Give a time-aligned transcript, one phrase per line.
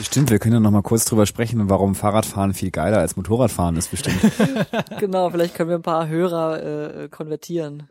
[0.00, 3.76] Stimmt, wir können ja noch mal kurz drüber sprechen, warum Fahrradfahren viel geiler als Motorradfahren
[3.76, 4.20] ist bestimmt.
[4.98, 7.90] genau, vielleicht können wir ein paar Hörer äh, konvertieren.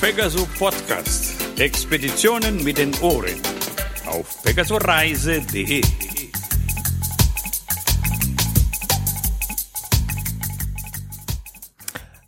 [0.00, 1.34] Pegaso Podcast.
[1.58, 3.40] Expeditionen mit den Ohren.
[4.06, 5.82] Auf pegasoreise.de.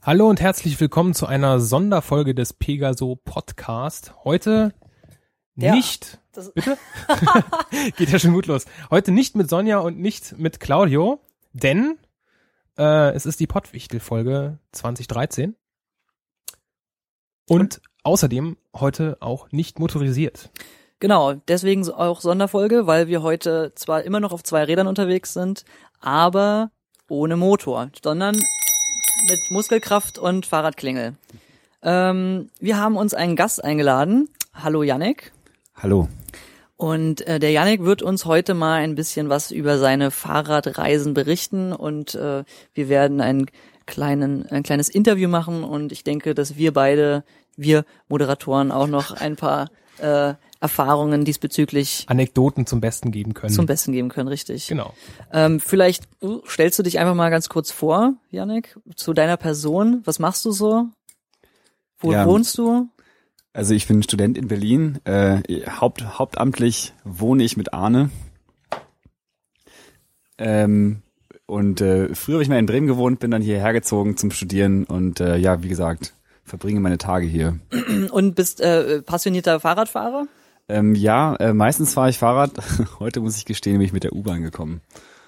[0.02, 4.12] Hallo und herzlich willkommen zu einer Sonderfolge des Pegaso Podcast.
[4.24, 4.72] Heute
[5.56, 6.18] Ja, nicht,
[6.54, 6.76] bitte?
[7.96, 8.66] Geht ja schon gut los.
[8.90, 11.20] Heute nicht mit Sonja und nicht mit Claudio,
[11.52, 11.98] denn
[12.76, 15.56] äh, es ist die Pottwichtel-Folge 2013.
[17.48, 20.50] Und außerdem heute auch nicht motorisiert.
[21.00, 25.64] Genau, deswegen auch Sonderfolge, weil wir heute zwar immer noch auf zwei Rädern unterwegs sind,
[26.00, 26.70] aber
[27.08, 31.16] ohne Motor, sondern mit Muskelkraft und Fahrradklingel.
[31.82, 34.28] Ähm, wir haben uns einen Gast eingeladen.
[34.54, 35.32] Hallo Yannick.
[35.76, 36.08] Hallo.
[36.76, 41.72] Und äh, der Yannick wird uns heute mal ein bisschen was über seine Fahrradreisen berichten
[41.72, 43.46] und äh, wir werden ein,
[43.86, 47.24] kleinen, ein kleines Interview machen und ich denke, dass wir beide,
[47.56, 53.52] wir Moderatoren auch noch ein paar äh, Erfahrungen diesbezüglich Anekdoten zum Besten geben können.
[53.52, 54.66] zum Besten geben können, richtig.
[54.68, 54.92] Genau.
[55.32, 60.02] Ähm, vielleicht uh, stellst du dich einfach mal ganz kurz vor, Yannick, zu deiner Person.
[60.04, 60.86] Was machst du so?
[61.98, 62.26] Wo Ja.
[62.26, 62.88] wohnst du?
[63.56, 64.98] Also ich bin Student in Berlin.
[65.04, 65.40] Äh,
[65.80, 68.10] haupt, hauptamtlich wohne ich mit Arne.
[70.36, 71.00] Ähm,
[71.46, 74.84] und äh, früher habe ich mal in Bremen gewohnt, bin dann hierher gezogen zum Studieren
[74.84, 76.12] und äh, ja, wie gesagt,
[76.44, 77.58] verbringe meine Tage hier.
[78.10, 80.26] Und bist äh, passionierter Fahrradfahrer?
[80.68, 82.50] Ähm, ja, äh, meistens fahre ich Fahrrad.
[82.98, 84.82] Heute muss ich gestehen, bin ich mit der U-Bahn gekommen.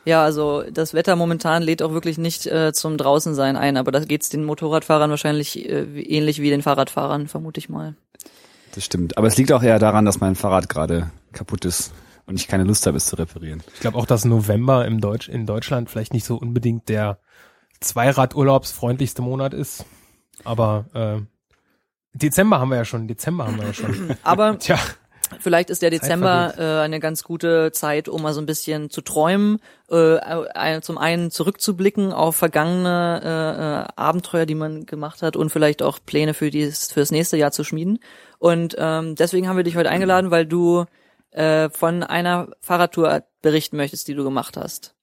[0.05, 4.01] Ja, also das Wetter momentan lädt auch wirklich nicht äh, zum Draußensein ein, aber da
[4.01, 7.95] geht's den Motorradfahrern wahrscheinlich äh, ähnlich wie den Fahrradfahrern, vermute ich mal.
[8.75, 9.17] Das stimmt.
[9.19, 11.93] Aber es liegt auch eher daran, dass mein Fahrrad gerade kaputt ist
[12.27, 13.63] und ich keine Lust habe, es zu reparieren.
[13.75, 17.19] Ich glaube auch, dass November im Deutsch, in Deutschland vielleicht nicht so unbedingt der
[17.81, 19.85] Zweiradurlaubsfreundlichste Monat ist.
[20.45, 21.21] Aber äh,
[22.13, 23.09] Dezember haben wir ja schon.
[23.09, 24.17] Dezember haben wir ja schon.
[24.23, 24.79] Aber Tja,
[25.41, 29.01] vielleicht ist der Dezember äh, eine ganz gute Zeit, um mal so ein bisschen zu
[29.01, 35.37] träumen, äh, äh, zum einen zurückzublicken auf vergangene äh, äh, Abenteuer, die man gemacht hat
[35.37, 37.99] und vielleicht auch Pläne für dies, fürs nächste Jahr zu schmieden.
[38.39, 40.85] Und ähm, deswegen haben wir dich heute eingeladen, weil du
[41.31, 44.95] äh, von einer Fahrradtour berichten möchtest, die du gemacht hast.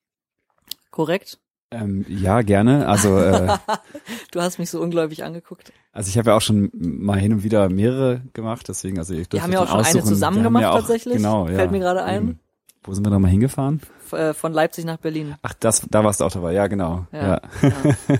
[0.91, 1.39] Korrekt?
[1.81, 2.87] Ähm, ja, gerne.
[2.87, 3.57] Also, äh,
[4.31, 5.71] Du hast mich so ungläubig angeguckt.
[5.91, 9.31] also ich habe ja auch schon mal hin und wieder mehrere gemacht, deswegen also ich
[9.31, 10.05] Wir haben ja auch schon eine aussuchen.
[10.05, 11.17] zusammen Wir haben gemacht ja auch, tatsächlich.
[11.17, 11.55] Genau, ja.
[11.55, 12.21] Fällt mir gerade ein.
[12.21, 12.39] Eben.
[12.83, 13.81] Wo sind wir da mal hingefahren?
[14.05, 15.35] F äh, von Leipzig nach Berlin.
[15.41, 16.53] Ach, das, da warst du auch dabei.
[16.53, 17.07] Ja, genau.
[17.11, 17.27] Ja.
[17.27, 17.41] Ja.
[17.61, 18.19] Ja.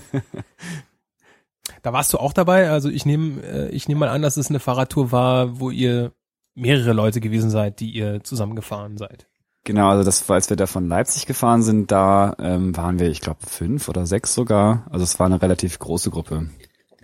[1.82, 2.70] da warst du auch dabei.
[2.70, 6.12] Also ich nehme äh, ich nehme mal an, dass es eine Fahrradtour war, wo ihr
[6.54, 9.28] mehrere Leute gewesen seid, die ihr zusammengefahren seid.
[9.66, 13.10] Genau, also das war, als wir da von Leipzig gefahren sind, da ähm, waren wir,
[13.10, 14.86] ich glaube, fünf oder sechs sogar.
[14.90, 16.48] Also es war eine relativ große Gruppe.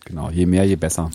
[0.05, 1.11] Genau, je mehr, je besser.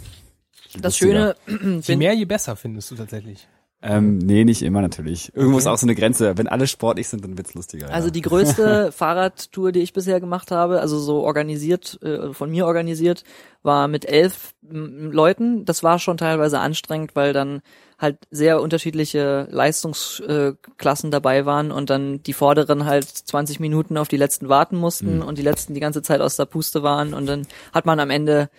[0.67, 1.35] Je Das lustiger.
[1.47, 3.47] Schöne, Je mehr, je besser findest du tatsächlich.
[3.81, 5.33] Ähm, nee, nicht immer natürlich.
[5.35, 6.37] Irgendwo ist auch so eine Grenze.
[6.37, 7.93] Wenn alle sportlich sind, dann wird's lustiger.
[7.93, 8.11] also ja.
[8.11, 13.23] die größte Fahrradtour, die ich bisher gemacht habe, also so organisiert, äh, von mir organisiert,
[13.63, 15.63] war mit elf Leuten.
[15.63, 17.61] Das war schon teilweise anstrengend, weil dann
[17.97, 24.17] halt sehr unterschiedliche Leistungsklassen dabei waren und dann die Vorderen halt 20 Minuten auf die
[24.17, 27.47] letzten warten mussten und die letzten die ganze Zeit aus der Puste waren und dann
[27.73, 28.49] hat man am Ende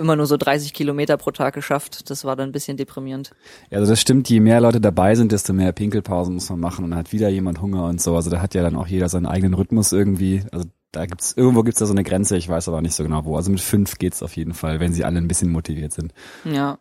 [0.00, 2.10] immer nur so 30 Kilometer pro Tag geschafft.
[2.10, 3.32] Das war dann ein bisschen deprimierend.
[3.70, 6.84] Ja, also das stimmt, je mehr Leute dabei sind, desto mehr Pinkelpausen muss man machen
[6.84, 8.16] und dann hat wieder jemand Hunger und so.
[8.16, 10.42] Also da hat ja dann auch jeder seinen eigenen Rhythmus irgendwie.
[10.52, 13.24] Also da gibt's, irgendwo gibt's da so eine Grenze, ich weiß aber nicht so genau
[13.24, 13.36] wo.
[13.36, 16.12] Also mit fünf geht's auf jeden Fall, wenn sie alle ein bisschen motiviert sind.
[16.44, 16.78] Ja.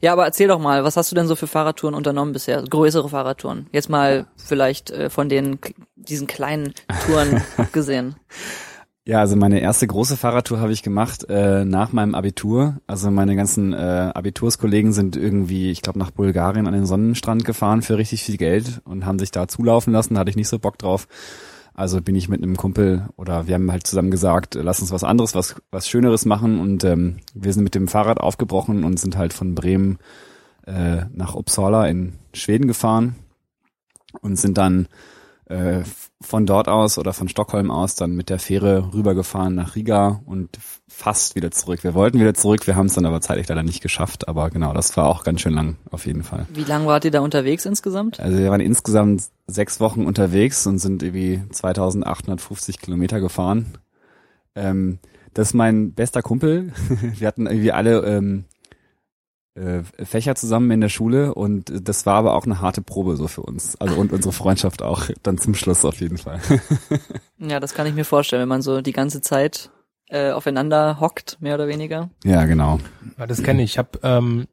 [0.00, 2.62] Ja, aber erzähl doch mal, was hast du denn so für Fahrradtouren unternommen bisher?
[2.62, 3.66] Größere Fahrradtouren.
[3.72, 5.58] Jetzt mal vielleicht äh, von den
[5.94, 6.74] diesen kleinen
[7.06, 7.42] Touren
[7.72, 8.16] gesehen.
[9.08, 12.80] Ja, also meine erste große Fahrradtour habe ich gemacht äh, nach meinem Abitur.
[12.88, 13.76] Also meine ganzen äh,
[14.12, 18.80] Abiturskollegen sind irgendwie, ich glaube, nach Bulgarien an den Sonnenstrand gefahren für richtig viel Geld
[18.84, 20.14] und haben sich da zulaufen lassen.
[20.14, 21.06] Da hatte ich nicht so Bock drauf.
[21.78, 25.04] Also bin ich mit einem Kumpel oder wir haben halt zusammen gesagt, lass uns was
[25.04, 26.58] anderes, was was Schöneres machen.
[26.58, 29.98] Und ähm, wir sind mit dem Fahrrad aufgebrochen und sind halt von Bremen
[30.66, 33.14] äh, nach Uppsala in Schweden gefahren
[34.22, 34.88] und sind dann
[35.48, 35.82] äh,
[36.20, 40.58] von dort aus oder von Stockholm aus dann mit der Fähre rübergefahren nach Riga und
[40.88, 41.84] fast wieder zurück.
[41.84, 44.72] Wir wollten wieder zurück, wir haben es dann aber zeitlich leider nicht geschafft, aber genau,
[44.72, 46.46] das war auch ganz schön lang auf jeden Fall.
[46.52, 48.18] Wie lang wart ihr da unterwegs insgesamt?
[48.18, 53.78] Also wir waren insgesamt sechs Wochen unterwegs und sind irgendwie 2850 Kilometer gefahren.
[54.56, 54.98] Ähm,
[55.36, 56.72] das ist mein bester Kumpel.
[57.18, 58.46] Wir hatten irgendwie alle ähm,
[59.56, 63.26] äh, Fächer zusammen in der Schule und das war aber auch eine harte Probe so
[63.26, 63.76] für uns.
[63.80, 66.40] Also und unsere Freundschaft auch dann zum Schluss auf jeden Fall.
[67.38, 69.70] Ja, das kann ich mir vorstellen, wenn man so die ganze Zeit
[70.08, 72.08] äh, aufeinander hockt, mehr oder weniger.
[72.24, 72.80] ja, genau.
[73.18, 73.72] Ja, das kenne ich.
[73.72, 74.46] Ich habe ähm,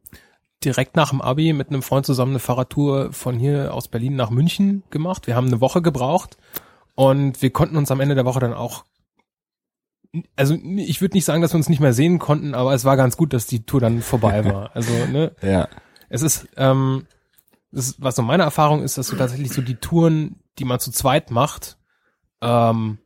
[0.65, 4.31] direkt nach dem Abi mit einem Freund zusammen eine Fahrradtour von hier aus Berlin nach
[4.31, 5.27] München gemacht.
[5.27, 6.38] Wir haben eine Woche gebraucht
[6.95, 8.83] und wir konnten uns am Ende der Woche dann auch
[10.36, 12.98] also ich würde nicht sagen, dass wir uns nicht mehr sehen konnten, aber es war
[12.98, 14.71] ganz gut, dass die Tour dann vorbei war.
[14.75, 15.68] Also, ne, Ja.
[16.10, 17.07] es ist, ähm,
[17.71, 20.92] ist, was so meine Erfahrung ist, dass so tatsächlich so die Touren, die man zu
[20.92, 21.77] zweit macht,
[22.42, 23.00] ähm,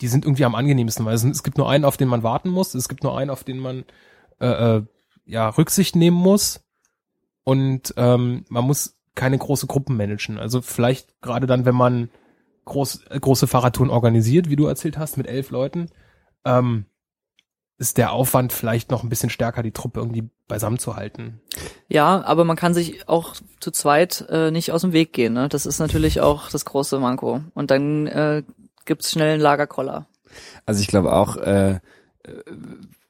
[0.00, 2.48] die sind irgendwie am angenehmsten, weil es, es gibt nur einen, auf den man warten
[2.48, 3.84] muss, es gibt nur einen, auf den man
[4.40, 4.46] äh,
[4.78, 4.82] äh,
[5.24, 6.64] ja Rücksicht nehmen muss
[7.44, 10.38] und ähm, man muss keine große Gruppen managen.
[10.38, 12.10] Also vielleicht gerade dann, wenn man
[12.64, 15.88] groß, äh, große Fahrradtouren organisiert, wie du erzählt hast, mit elf Leuten,
[16.44, 16.86] ähm,
[17.78, 21.40] ist der Aufwand vielleicht noch ein bisschen stärker, die Truppe irgendwie beisammen zu halten.
[21.88, 25.32] Ja, aber man kann sich auch zu zweit äh, nicht aus dem Weg gehen.
[25.32, 25.48] Ne?
[25.48, 27.42] Das ist natürlich auch das große Manko.
[27.54, 28.44] Und dann äh,
[28.84, 30.06] gibt's schnell einen Lagerkoller.
[30.64, 31.80] Also ich glaube auch, äh,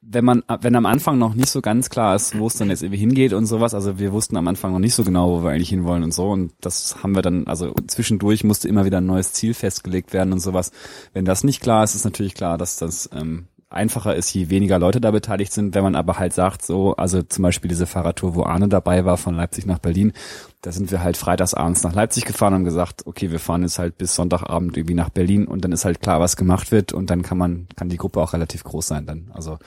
[0.04, 2.82] wenn man, wenn am Anfang noch nicht so ganz klar ist, wo es dann jetzt
[2.82, 5.50] irgendwie hingeht und sowas, also wir wussten am Anfang noch nicht so genau, wo wir
[5.50, 9.06] eigentlich hinwollen und so und das haben wir dann, also zwischendurch musste immer wieder ein
[9.06, 10.72] neues Ziel festgelegt werden und sowas.
[11.12, 14.78] Wenn das nicht klar ist, ist natürlich klar, dass das ähm, einfacher ist, je weniger
[14.78, 15.74] Leute da beteiligt sind.
[15.74, 19.16] Wenn man aber halt sagt, so, also zum Beispiel diese Fahrradtour, wo Arne dabei war,
[19.16, 20.12] von Leipzig nach Berlin,
[20.60, 23.98] da sind wir halt freitagsabends nach Leipzig gefahren und gesagt, okay, wir fahren jetzt halt
[23.98, 27.22] bis Sonntagabend irgendwie nach Berlin und dann ist halt klar, was gemacht wird und dann
[27.22, 29.30] kann man, kann die Gruppe auch relativ groß sein dann.
[29.32, 29.58] Also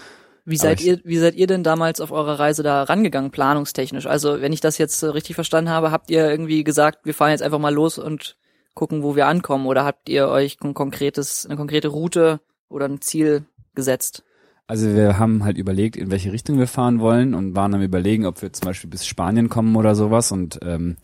[0.47, 4.05] Wie seid ihr, wie seid ihr denn damals auf eurer Reise da rangegangen, planungstechnisch?
[4.05, 7.31] Also, wenn ich das jetzt äh, richtig verstanden habe, habt ihr irgendwie gesagt, wir fahren
[7.31, 8.37] jetzt einfach mal los und
[8.75, 9.65] gucken, wo wir ankommen?
[9.65, 14.23] Oder habt ihr euch ein konkretes, eine konkrete Route oder ein Ziel gesetzt?
[14.67, 18.25] Also wir haben halt überlegt, in welche Richtung wir fahren wollen und waren am überlegen,
[18.25, 20.97] ob wir zum Beispiel bis Spanien kommen oder sowas und ähm,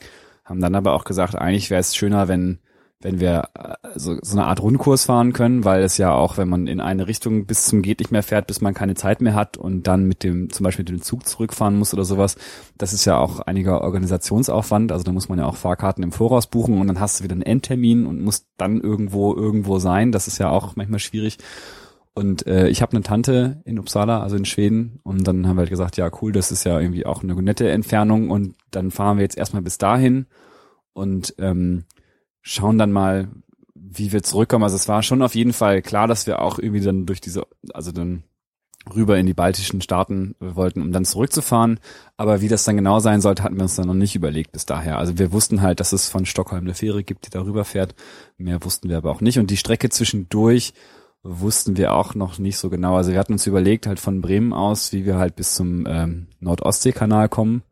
[0.43, 2.59] haben dann aber auch gesagt, eigentlich wäre es schöner, wenn
[3.01, 6.49] wenn wir äh, so, so eine Art Rundkurs fahren können, weil es ja auch, wenn
[6.49, 9.33] man in eine Richtung bis zum geht nicht mehr fährt, bis man keine Zeit mehr
[9.33, 12.35] hat und dann mit dem zum Beispiel mit dem Zug zurückfahren muss oder sowas,
[12.77, 14.91] das ist ja auch einiger Organisationsaufwand.
[14.91, 17.33] Also da muss man ja auch Fahrkarten im Voraus buchen und dann hast du wieder
[17.33, 20.11] einen Endtermin und musst dann irgendwo irgendwo sein.
[20.11, 21.37] Das ist ja auch manchmal schwierig.
[22.13, 25.61] Und äh, ich habe eine Tante in Uppsala, also in Schweden, und dann haben wir
[25.61, 29.17] halt gesagt, ja cool, das ist ja irgendwie auch eine nette Entfernung und dann fahren
[29.17, 30.25] wir jetzt erstmal bis dahin
[30.93, 31.85] und ähm,
[32.41, 33.29] schauen dann mal,
[33.73, 34.63] wie wir zurückkommen.
[34.63, 37.45] Also es war schon auf jeden Fall klar, dass wir auch irgendwie dann durch diese,
[37.73, 38.23] also dann
[38.95, 41.79] rüber in die baltischen Staaten wollten, um dann zurückzufahren.
[42.17, 44.65] Aber wie das dann genau sein sollte, hatten wir uns dann noch nicht überlegt bis
[44.65, 44.97] daher.
[44.97, 47.95] Also wir wussten halt, dass es von Stockholm eine Fähre gibt, die darüber fährt.
[48.37, 49.37] Mehr wussten wir aber auch nicht.
[49.37, 50.73] Und die Strecke zwischendurch
[51.23, 52.95] wussten wir auch noch nicht so genau.
[52.95, 56.27] Also wir hatten uns überlegt, halt von Bremen aus, wie wir halt bis zum ähm,
[56.39, 57.63] Nordostseekanal kommen.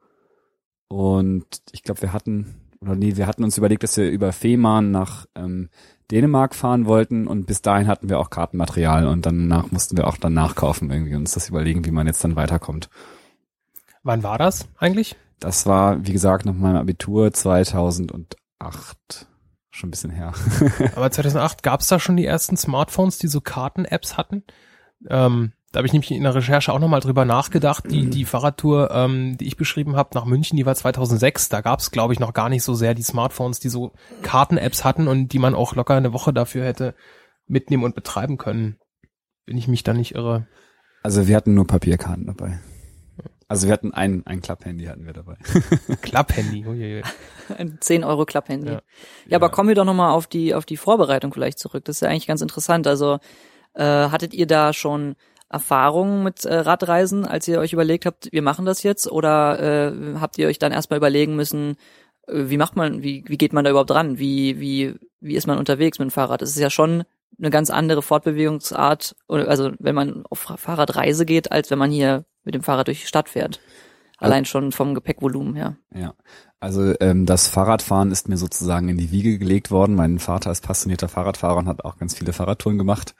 [0.88, 4.92] Und ich glaube, wir hatten, oder nee, wir hatten uns überlegt, dass wir über Fehmarn
[4.92, 5.70] nach ähm,
[6.12, 10.18] Dänemark fahren wollten und bis dahin hatten wir auch Kartenmaterial und danach mussten wir auch
[10.18, 12.90] dann nachkaufen irgendwie uns das überlegen, wie man jetzt dann weiterkommt.
[14.04, 15.16] Wann war das eigentlich?
[15.40, 18.38] Das war, wie gesagt, nach meinem Abitur 2008.
[19.72, 20.34] Schon ein bisschen her.
[20.96, 24.44] Aber 2008 gab es da schon die ersten Smartphones, die so Karten-Apps hatten.
[25.08, 27.86] Ähm, da habe ich nämlich in der Recherche auch nochmal drüber nachgedacht.
[27.92, 31.50] Die, die Fahrradtour, ähm, die ich beschrieben habe nach München, die war 2006.
[31.50, 33.92] Da gab es, glaube ich, noch gar nicht so sehr die Smartphones, die so
[34.24, 36.96] Karten-Apps hatten und die man auch locker eine Woche dafür hätte
[37.46, 38.78] mitnehmen und betreiben können.
[39.46, 40.48] Wenn ich mich da nicht irre.
[41.04, 42.60] Also wir hatten nur Papierkarten dabei.
[43.48, 45.38] Also wir hatten ein, ein Klapphandy hatten wir dabei.
[46.02, 46.66] Klapphandy.
[46.68, 47.04] Uiuiui.
[47.58, 48.68] Ein 10 Euro Klapphandy.
[48.68, 48.74] Ja.
[48.74, 48.82] Ja.
[49.28, 51.86] ja, aber kommen wir doch nochmal auf die, auf die Vorbereitung vielleicht zurück.
[51.86, 52.86] Das ist ja eigentlich ganz interessant.
[52.86, 53.20] Also,
[53.74, 55.16] äh, hattet ihr da schon
[55.50, 59.12] Erfahrungen mit äh, Radreisen, als ihr euch überlegt habt, wir machen das jetzt?
[59.12, 61.76] Oder äh, habt ihr euch dann erstmal überlegen müssen,
[62.28, 64.20] äh, wie macht man, wie, wie geht man da überhaupt ran?
[64.20, 66.42] Wie, wie, wie ist man unterwegs mit dem Fahrrad?
[66.42, 67.04] Es ist ja schon
[67.38, 72.54] eine ganz andere Fortbewegungsart, also wenn man auf Fahrradreise geht, als wenn man hier mit
[72.54, 73.60] dem Fahrrad durch die Stadt fährt.
[74.18, 75.78] Allein schon vom Gepäckvolumen her.
[75.96, 76.14] Ja,
[76.60, 79.96] also ähm, das Fahrradfahren ist mir sozusagen in die Wiege gelegt worden.
[79.96, 83.16] Mein Vater ist passionierter Fahrradfahrer und hat auch ganz viele Fahrradtouren gemacht,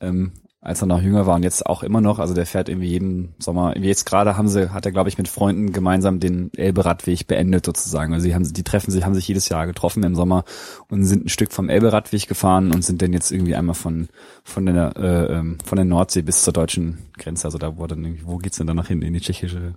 [0.00, 0.32] ähm,
[0.64, 2.18] als er noch jünger war und jetzt auch immer noch.
[2.18, 3.76] Also der fährt irgendwie jeden Sommer.
[3.76, 8.14] Jetzt gerade haben sie, hat er glaube ich mit Freunden gemeinsam den Elbe-Radweg beendet sozusagen.
[8.14, 10.44] Also sie haben, die treffen sich, haben sich jedes Jahr getroffen im Sommer
[10.88, 14.08] und sind ein Stück vom Elbe-Radweg gefahren und sind dann jetzt irgendwie einmal von
[14.42, 17.46] von der äh, ähm, von der Nordsee bis zur deutschen Grenze.
[17.46, 19.74] Also da dann irgendwie, wo geht's denn danach hin in die tschechische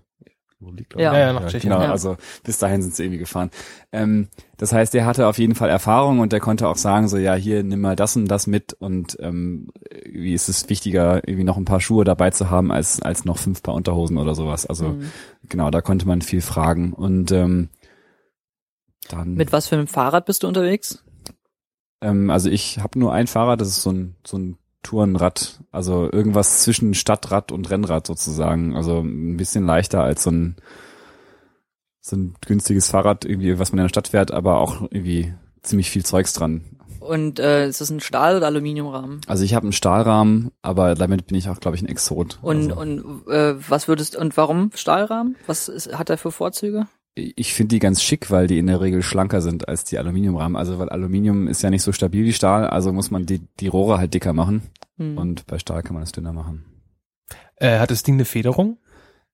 [0.60, 1.14] Republik, Ja.
[1.14, 1.70] Ja, ja, nach Tschechien.
[1.72, 1.92] Genau, Ja.
[1.92, 3.52] also bis dahin sind sie irgendwie gefahren.
[3.92, 7.18] Ähm, das heißt, der hatte auf jeden Fall Erfahrung und der konnte auch sagen, so
[7.18, 9.70] ja, hier nimm mal das und das mit und ähm,
[10.06, 13.38] wie ist es wichtiger, irgendwie noch ein paar Schuhe dabei zu haben, als, als noch
[13.38, 14.66] fünf Paar Unterhosen oder sowas.
[14.66, 15.12] Also Mhm.
[15.48, 16.92] genau, da konnte man viel fragen.
[16.94, 17.70] Und ähm,
[19.10, 21.04] dann Mit was für einem Fahrrad bist du unterwegs?
[22.02, 26.10] ähm, also ich habe nur ein Fahrrad, das ist so ein, so ein Tourenrad, also
[26.10, 28.74] irgendwas zwischen Stadtrad und Rennrad sozusagen.
[28.76, 30.56] Also ein bisschen leichter als so ein
[32.00, 35.90] so ein günstiges Fahrrad, irgendwie, was man in der Stadt fährt, aber auch irgendwie ziemlich
[35.90, 36.62] viel Zeugs dran.
[37.02, 39.20] Und äh, ist das ein Stahl- oder Aluminiumrahmen?
[39.28, 42.40] Also ich habe einen Stahlrahmen, aber damit bin ich auch, glaube ich, ein Exot.
[42.42, 45.36] Und, also, und äh, was würdest und warum Stahlrahmen?
[45.48, 46.88] Was ist, hat er für Vorzüge?
[47.18, 50.56] Ich finde die ganz schick, weil die in der Regel schlanker sind als die Aluminiumrahmen.
[50.56, 53.68] Also weil Aluminium ist ja nicht so stabil wie Stahl, also muss man die, die
[53.68, 54.64] Rohre halt dicker machen.
[54.98, 55.18] Hm.
[55.18, 56.66] Und bei Stahl kann man es dünner machen.
[57.56, 58.78] Äh, hat das Ding eine Federung?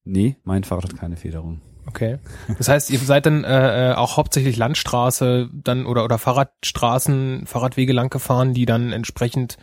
[0.06, 1.62] Nee, mein Fahrrad hat keine Federung.
[1.86, 2.20] Okay.
[2.58, 7.94] Das heißt, ihr seid dann äh, äh, auch hauptsächlich Landstraße dann oder oder Fahrradstraßen, Fahrradwege
[7.94, 9.58] lang gefahren, die dann entsprechend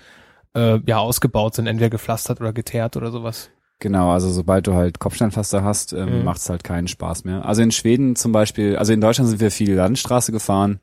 [0.54, 3.50] äh, ja ausgebaut sind, entweder gepflastert oder geteert oder sowas.
[3.80, 6.24] Genau, also sobald du halt Kopfsteinpflaster hast, ähm, Mhm.
[6.24, 7.44] macht's halt keinen Spaß mehr.
[7.46, 10.80] Also in Schweden zum Beispiel, also in Deutschland sind wir viel Landstraße gefahren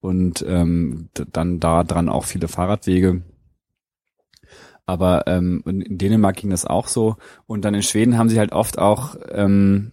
[0.00, 3.22] und ähm, dann da dran auch viele Fahrradwege.
[4.86, 7.16] Aber ähm, in in Dänemark ging das auch so.
[7.46, 9.92] Und dann in Schweden haben sie halt oft auch ähm,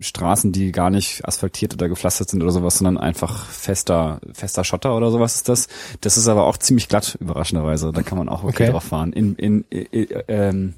[0.00, 4.96] Straßen, die gar nicht asphaltiert oder gepflastert sind oder sowas, sondern einfach fester, fester Schotter
[4.96, 5.68] oder sowas ist das.
[6.00, 7.92] Das ist aber auch ziemlich glatt, überraschenderweise.
[7.92, 8.70] Da kann man auch okay, Okay.
[8.70, 9.12] drauf fahren.
[9.12, 10.74] In, in, äh, äh, ähm,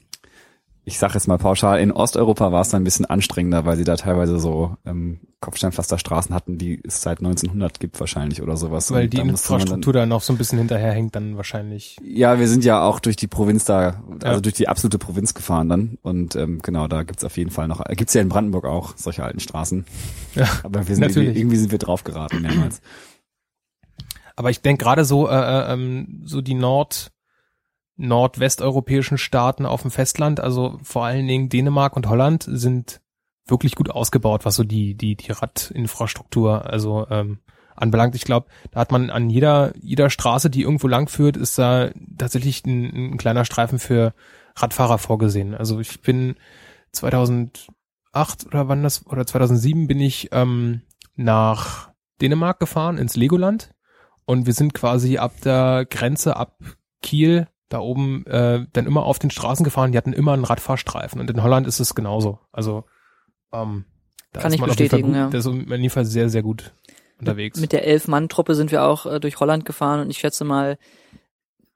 [0.89, 3.83] ich sage jetzt mal pauschal, in Osteuropa war es dann ein bisschen anstrengender, weil sie
[3.83, 8.93] da teilweise so ähm, Kopfsteinpflasterstraßen hatten, die es seit 1900 gibt wahrscheinlich oder sowas.
[8.93, 11.97] Weil Und die Infrastruktur da noch so ein bisschen hinterherhängt dann wahrscheinlich.
[11.99, 14.41] Dann, ja, wir sind ja auch durch die Provinz da, also Ja.
[14.41, 15.99] durch die absolute Provinz gefahren dann.
[16.03, 19.25] Und ähm, genau, da gibt's auf jeden Fall noch, gibt's ja in Brandenburg auch solche
[19.25, 19.87] alten Straßen.
[20.37, 22.81] Ja, Aber wir sind irgendwie, irgendwie sind wir drauf geraten mehrmals.
[24.37, 27.11] Aber ich denke gerade so, äh, äh, ähm, so die Nord,
[27.97, 33.01] nordwesteuropäischen Staaten auf dem Festland, also vor allen Dingen Dänemark und Holland, sind
[33.47, 37.39] wirklich gut ausgebaut, was so die, die, die Radinfrastruktur, also ähm,
[37.75, 38.15] anbelangt.
[38.15, 41.91] Ich glaube, da hat man an jeder, jeder Straße, die irgendwo lang führt, ist da
[42.19, 44.15] tatsächlich ein, ein kleiner Streifen für
[44.57, 45.55] Radfahrer vorgesehen.
[45.55, 46.37] Also ich bin
[46.93, 47.67] 2008
[48.47, 50.83] oder wann das, oder 2007 bin ich ähm,
[51.15, 53.71] nach Dänemark gefahren, ins Legoland.
[54.25, 56.59] Und wir sind quasi ab der Grenze, ab
[57.01, 59.93] Kiel, da oben, äh, dann immer auf den Straßen gefahren.
[59.93, 61.21] Die hatten immer einen Radfahrstreifen.
[61.21, 62.39] Und in Holland ist es genauso.
[62.53, 62.85] Also,
[63.53, 63.85] ähm,
[64.33, 65.31] da Kann ist ich man auf jeden Fall bestätigen, gut, ja.
[65.31, 66.73] Da ist man in jedem Fall sehr, sehr gut
[67.19, 67.59] unterwegs.
[67.59, 70.79] Mit der Elf-Mann-Truppe sind wir auch äh, durch Holland gefahren und ich schätze mal,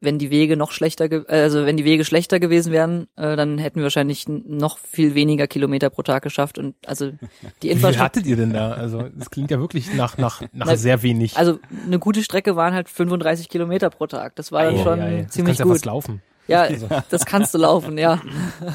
[0.00, 3.36] wenn die Wege noch schlechter, ge äh, also wenn die Wege schlechter gewesen wären, äh,
[3.36, 7.60] dann hätten wir wahrscheinlich noch viel weniger Kilometer pro Tag geschafft und also die Wie
[7.60, 8.72] viel Infrastruktur, hattet ihr denn da?
[8.72, 11.36] Also, das klingt ja wirklich nach, nach, nach Na, sehr wenig.
[11.36, 14.36] also eine gute Strecke waren halt 35 Kilometer pro Tag.
[14.36, 15.22] Das war dann Ei, schon ei.
[15.22, 15.72] Das ziemlich kannst ja gut.
[15.74, 16.22] fast laufen.
[16.48, 16.66] Ja,
[17.10, 18.20] das kannst du laufen, ja.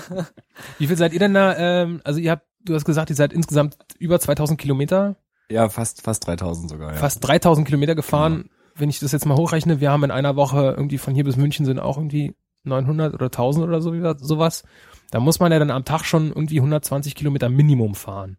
[0.79, 1.55] Wie viel seid ihr denn da?
[1.58, 5.15] Ähm, also ihr habt, du hast gesagt, ihr seid insgesamt über 2000 Kilometer,
[5.50, 6.98] Ja, fast, fast 3000 sogar, ja.
[6.98, 8.50] fast 3000 Kilometer gefahren.
[8.77, 11.38] Wenn ich das jetzt mal hochrechne, wir haben in einer Woche irgendwie von hier bis
[11.38, 14.63] München sind auch irgendwie 900 oder 1000 oder so, sowas.
[15.12, 18.38] Da muss man ja dann am Tag schon irgendwie 120 Kilometer Minimum fahren.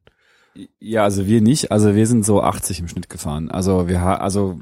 [0.79, 1.71] Ja, also wir nicht.
[1.71, 3.51] Also wir sind so 80 im Schnitt gefahren.
[3.51, 4.61] Also wir also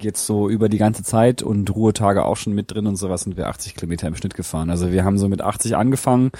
[0.00, 3.36] jetzt so über die ganze Zeit und Ruhetage auch schon mit drin und sowas sind
[3.36, 4.70] wir 80 Kilometer im Schnitt gefahren.
[4.70, 6.30] Also wir haben so mit 80 angefangen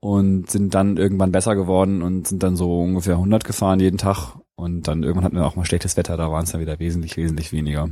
[0.00, 4.36] und sind dann irgendwann besser geworden und sind dann so ungefähr 100 gefahren jeden Tag
[4.60, 7.16] und dann irgendwann hatten wir auch mal schlechtes Wetter, da waren es dann wieder wesentlich,
[7.16, 7.90] wesentlich weniger.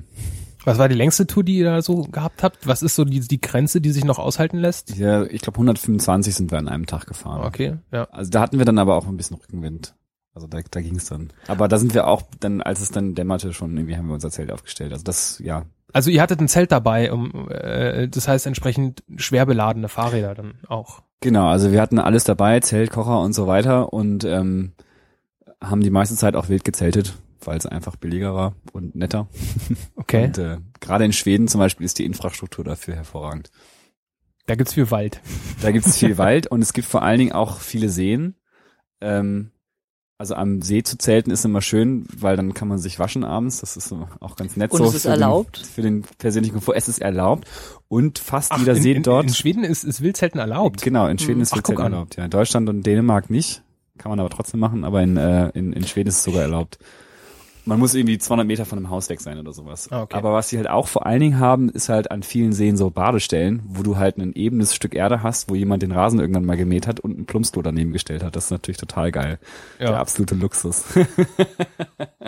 [0.65, 2.67] Was war die längste Tour, die ihr da so gehabt habt?
[2.67, 4.97] Was ist so die, die Grenze, die sich noch aushalten lässt?
[4.97, 7.47] Ja, ich glaube 125 sind wir an einem Tag gefahren.
[7.47, 8.05] Okay, ja.
[8.11, 9.95] Also da hatten wir dann aber auch ein bisschen Rückenwind.
[10.35, 11.31] Also da, da ging es dann.
[11.47, 14.31] Aber da sind wir auch dann, als es dann dämmerte, schon irgendwie haben wir unser
[14.31, 14.93] Zelt aufgestellt.
[14.93, 19.47] Also das, ja, Also ihr hattet ein Zelt dabei, um, äh, das heißt entsprechend schwer
[19.47, 21.03] beladene Fahrräder dann auch.
[21.21, 24.75] Genau, also wir hatten alles dabei, Zelt, Kocher und so weiter und ähm,
[25.63, 29.29] haben die meiste Zeit auch wild gezeltet, weil es einfach billiger war und netter.
[29.97, 30.25] Okay.
[30.25, 33.51] Und äh, gerade in Schweden zum Beispiel ist die Infrastruktur dafür hervorragend.
[34.47, 35.21] Da gibt's viel Wald.
[35.61, 38.37] Da gibt es viel Wald und es gibt vor allen Dingen auch viele Seen.
[39.03, 39.51] Ähm,
[40.17, 43.61] also am See zu zelten ist immer schön, weil dann kann man sich waschen abends.
[43.61, 44.85] Das ist auch ganz nett Und so.
[44.87, 45.59] es ist für erlaubt?
[45.59, 46.75] Den, für den persönlichen Komfort.
[46.77, 47.47] Es ist erlaubt
[47.89, 49.27] und fast jeder in, See in, dort.
[49.27, 50.81] In Schweden ist, ist Wildzelten erlaubt.
[50.81, 51.43] Genau, in Schweden Hm.
[51.43, 51.93] ist Ach, Wildzelten guck an.
[51.93, 52.17] erlaubt.
[52.17, 53.63] Ja, in Deutschland und Dänemark nicht.
[53.99, 56.79] Kann man aber trotzdem machen, aber in, äh, in, in Schweden ist es sogar erlaubt.
[57.69, 59.93] Man muss irgendwie 200 Meter von einem Haus weg sein oder sowas.
[59.93, 60.17] Ah, okay.
[60.17, 62.89] Aber was sie halt auch vor allen Dingen haben, ist halt an vielen Seen so
[62.89, 66.57] Badestellen, wo du halt ein ebenes Stück Erde hast, wo jemand den Rasen irgendwann mal
[66.57, 68.37] gemäht hat und ein Plumpsklo daneben gestellt hat.
[68.37, 69.39] Das ist natürlich total geil.
[69.79, 69.89] Ja.
[69.89, 70.85] Der absolute Luxus.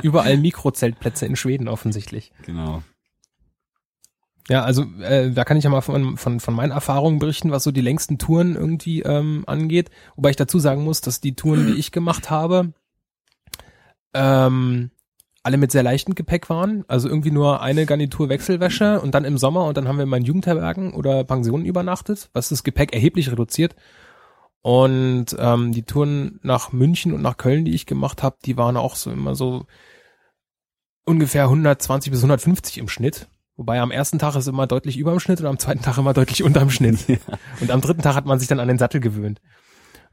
[0.02, 2.32] Überall Mikrozeltplätze in Schweden offensichtlich.
[2.44, 2.82] genau.
[4.49, 7.62] Ja, also äh, da kann ich ja mal von, von, von meinen Erfahrungen berichten, was
[7.62, 9.90] so die längsten Touren irgendwie ähm, angeht.
[10.16, 12.73] Wobei ich dazu sagen muss, dass die Touren, die ich gemacht habe,
[14.14, 14.90] ähm,
[15.42, 16.85] alle mit sehr leichtem Gepäck waren.
[16.88, 20.11] Also irgendwie nur eine Garnitur Wechselwäsche und dann im Sommer und dann haben wir in
[20.11, 23.76] meinen Jugendherbergen oder Pensionen übernachtet, was das Gepäck erheblich reduziert.
[24.62, 28.76] Und ähm, die Touren nach München und nach Köln, die ich gemacht habe, die waren
[28.76, 29.66] auch so immer so
[31.06, 33.28] ungefähr 120 bis 150 im Schnitt.
[33.60, 36.14] Wobei am ersten Tag ist immer deutlich über dem Schnitt und am zweiten Tag immer
[36.14, 37.04] deutlich unter dem Schnitt.
[37.60, 39.42] Und am dritten Tag hat man sich dann an den Sattel gewöhnt.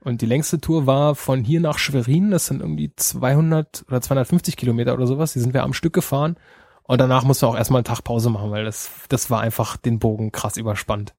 [0.01, 4.57] Und die längste Tour war von hier nach Schwerin, das sind irgendwie 200 oder 250
[4.57, 6.35] Kilometer oder sowas, die sind wir am Stück gefahren.
[6.83, 9.77] Und danach mussten wir auch erstmal einen Tag Pause machen, weil das, das war einfach
[9.77, 11.15] den Bogen krass überspannt.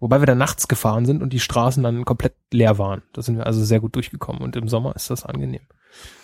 [0.00, 3.04] Wobei wir dann nachts gefahren sind und die Straßen dann komplett leer waren.
[3.14, 5.62] Da sind wir also sehr gut durchgekommen und im Sommer ist das angenehm.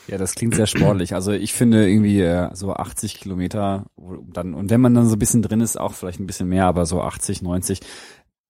[0.08, 1.14] Ja, das klingt sehr sportlich.
[1.14, 3.86] Also ich finde irgendwie äh, so 80 Kilometer
[4.32, 6.66] dann und wenn man dann so ein bisschen drin ist, auch vielleicht ein bisschen mehr,
[6.66, 7.80] aber so 80, 90,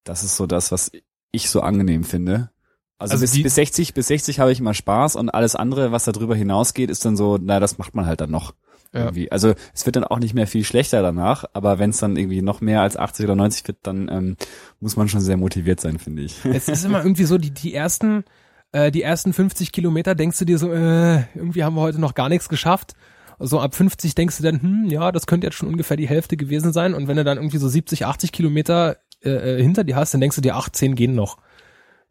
[0.05, 0.93] das ist so das, was
[1.33, 2.51] ich so angenehm finde.
[2.99, 5.93] Also, Also bis, die- bis 60, bis 60 habe ich immer Spaß und alles andere,
[5.93, 8.55] was da drüber hinausgeht, ist dann so, na, das macht man halt dann noch.
[8.95, 9.01] Ja.
[9.07, 9.31] Irgendwie.
[9.33, 12.41] Also es wird dann auch nicht mehr viel schlechter danach, aber wenn es dann irgendwie
[12.41, 14.37] noch mehr als 80 oder 90 wird, dann ähm,
[14.81, 16.43] muss man schon sehr motiviert sein, finde ich.
[16.45, 18.25] Es ist immer irgendwie so, die, die ersten,
[18.73, 22.15] äh, die ersten 50 Kilometer denkst du dir so, äh, irgendwie haben wir heute noch
[22.15, 22.95] gar nichts geschafft.
[23.39, 26.37] So ab 50 denkst du dann, hm, ja, das könnte jetzt schon ungefähr die Hälfte
[26.37, 26.95] gewesen sein.
[26.95, 30.21] Und wenn du dann irgendwie so 70, 80 Kilometer äh, äh, hinter dir hast, dann
[30.21, 31.39] denkst du dir, ach, 10 gehen noch.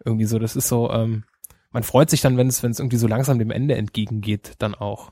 [0.04, 1.24] Irgendwie so, das ist so, ähm,
[1.72, 4.76] man freut sich dann, wenn es wenn es irgendwie so langsam dem Ende entgegengeht, dann
[4.76, 5.12] auch.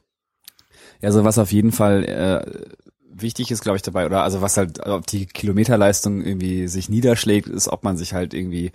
[1.02, 4.58] Ja, also was auf jeden Fall äh, wichtig ist, glaube ich, dabei, oder also was
[4.58, 8.72] halt, ob die Kilometerleistung irgendwie sich niederschlägt, ist, ob man sich halt irgendwie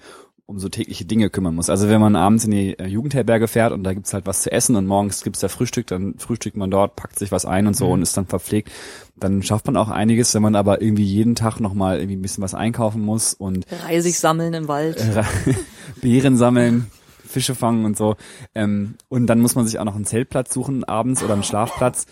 [0.51, 1.69] um so tägliche Dinge kümmern muss.
[1.69, 4.51] Also wenn man abends in die äh, Jugendherberge fährt und da gibt's halt was zu
[4.51, 7.77] essen und morgens gibt's da Frühstück, dann frühstückt man dort, packt sich was ein und
[7.77, 7.93] so Mhm.
[7.93, 8.71] und ist dann verpflegt,
[9.15, 10.35] dann schafft man auch einiges.
[10.35, 14.19] Wenn man aber irgendwie jeden Tag nochmal irgendwie ein bisschen was einkaufen muss und Reisig
[14.19, 14.97] sammeln im Wald.
[14.97, 15.23] äh,
[16.01, 16.87] Beeren sammeln,
[17.27, 18.17] Fische fangen und so.
[18.55, 22.07] Ähm, und dann muss man sich auch noch einen Zeltplatz suchen abends oder einen Schlafplatz.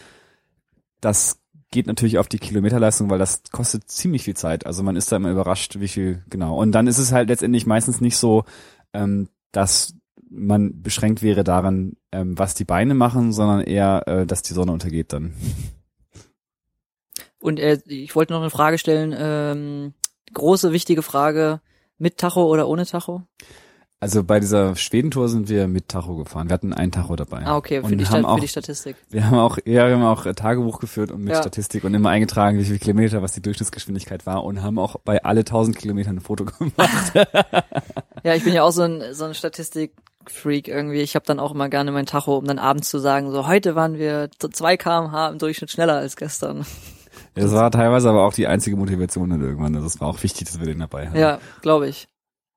[1.00, 1.38] Das
[1.70, 4.66] geht natürlich auf die Kilometerleistung, weil das kostet ziemlich viel Zeit.
[4.66, 6.56] Also man ist da immer überrascht, wie viel genau.
[6.56, 8.44] Und dann ist es halt letztendlich meistens nicht so,
[8.92, 9.94] ähm, dass
[10.28, 14.72] man beschränkt wäre daran, ähm, was die Beine machen, sondern eher, äh, dass die Sonne
[14.72, 15.34] untergeht dann.
[17.38, 19.94] Und äh, ich wollte noch eine Frage stellen, ähm,
[20.32, 21.60] große, wichtige Frage,
[21.98, 23.22] mit Tacho oder ohne Tacho?
[23.98, 26.50] Also bei dieser Schwedentour sind wir mit Tacho gefahren.
[26.50, 27.46] Wir hatten einen Tacho dabei.
[27.46, 28.96] Ah, okay, für, Und die, haben Sta auch für die Statistik.
[29.08, 31.40] Wir haben auch, ja, wir haben auch äh, Tagebuch geführt und mit Ja.
[31.40, 35.24] Statistik und immer eingetragen, wie viele Kilometer, was die Durchschnittsgeschwindigkeit war und haben auch bei
[35.24, 37.12] alle 1000 Kilometern ein Foto gemacht.
[38.22, 41.00] Ja, ich bin ja auch so ein, so ein Statistik-Freak irgendwie.
[41.00, 43.76] Ich habe dann auch immer gerne mein Tacho, um dann abends zu sagen, so heute
[43.76, 46.66] waren wir 2 kmh im Durchschnitt schneller als gestern.
[47.34, 49.76] Das war teilweise aber auch die einzige Motivation dann irgendwann.
[49.76, 51.18] Also es war auch wichtig, dass wir den dabei hatten.
[51.18, 52.08] Ja, glaube ich.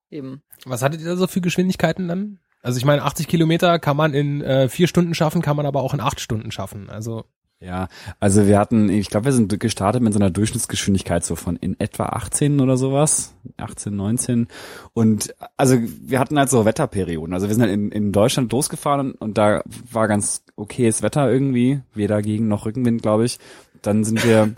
[0.10, 0.42] Eben.
[0.66, 2.40] Was hattet ihr da so für Geschwindigkeiten dann?
[2.62, 5.82] Also ich meine, 80 Kilometer kann man in äh, vier Stunden schaffen, kann man aber
[5.82, 6.90] auch in acht Stunden schaffen.
[6.90, 7.24] Also
[7.62, 7.88] Ja,
[8.20, 11.80] also wir hatten, ich glaube, wir sind gestartet mit so einer Durchschnittsgeschwindigkeit so von in
[11.80, 14.48] etwa 18 oder sowas, 18, 19
[14.94, 17.34] und also wir hatten halt so Wetterperioden.
[17.34, 21.82] Also wir sind halt in, in Deutschland losgefahren und da war ganz okayes Wetter irgendwie,
[21.94, 23.40] weder Gegen noch Rückenwind, glaube ich.
[23.82, 24.54] Dann sind wir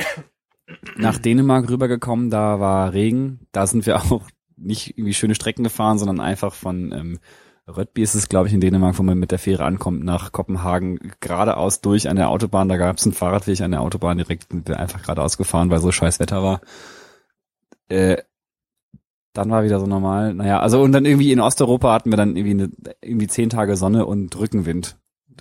[0.95, 4.27] nach Dänemark rübergekommen, da war Regen, da sind wir auch
[4.61, 7.19] nicht irgendwie schöne Strecken gefahren, sondern einfach von ähm,
[7.67, 11.11] Rödby ist es, glaube ich, in Dänemark, wo man mit der Fähre ankommt, nach Kopenhagen,
[11.19, 12.69] geradeaus durch an der Autobahn.
[12.69, 16.19] Da gab es einen Fahrradweg an der Autobahn, direkt einfach geradeaus gefahren, weil so scheiß
[16.19, 16.61] Wetter war.
[17.89, 18.17] Äh,
[19.33, 20.33] dann war wieder so normal.
[20.33, 22.71] Naja, also und dann irgendwie in Osteuropa hatten wir dann irgendwie, eine,
[23.01, 24.97] irgendwie zehn Tage Sonne und Rückenwind.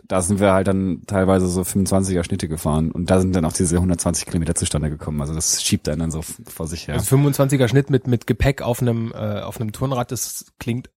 [0.06, 3.52] Da sind wir halt dann teilweise so 25er Schnitte gefahren und da sind dann auch
[3.52, 5.20] diese 120 Kilometer zustande gekommen.
[5.20, 6.94] Also das schiebt einen dann so vor sich her.
[6.94, 10.90] Also 25er Schnitt mit mit Gepäck auf einem äh, auf einem Turnrad, das klingt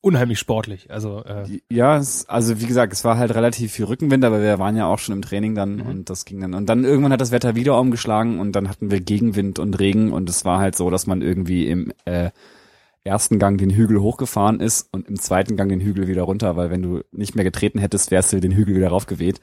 [0.00, 0.90] unheimlich sportlich.
[0.90, 4.58] Also äh, Ja, es, also wie gesagt, es war halt relativ viel Rückenwind, aber wir
[4.60, 5.86] waren ja auch schon im Training dann Mhm.
[5.86, 6.54] und das ging dann.
[6.54, 10.12] Und dann irgendwann hat das Wetter wieder umgeschlagen und dann hatten wir Gegenwind und Regen
[10.12, 12.30] und es war halt so, dass man irgendwie im äh,
[13.08, 16.70] ersten Gang den Hügel hochgefahren ist und im zweiten Gang den Hügel wieder runter, weil
[16.70, 19.40] wenn du nicht mehr getreten hättest, wärst du den Hügel wieder raufgeweht.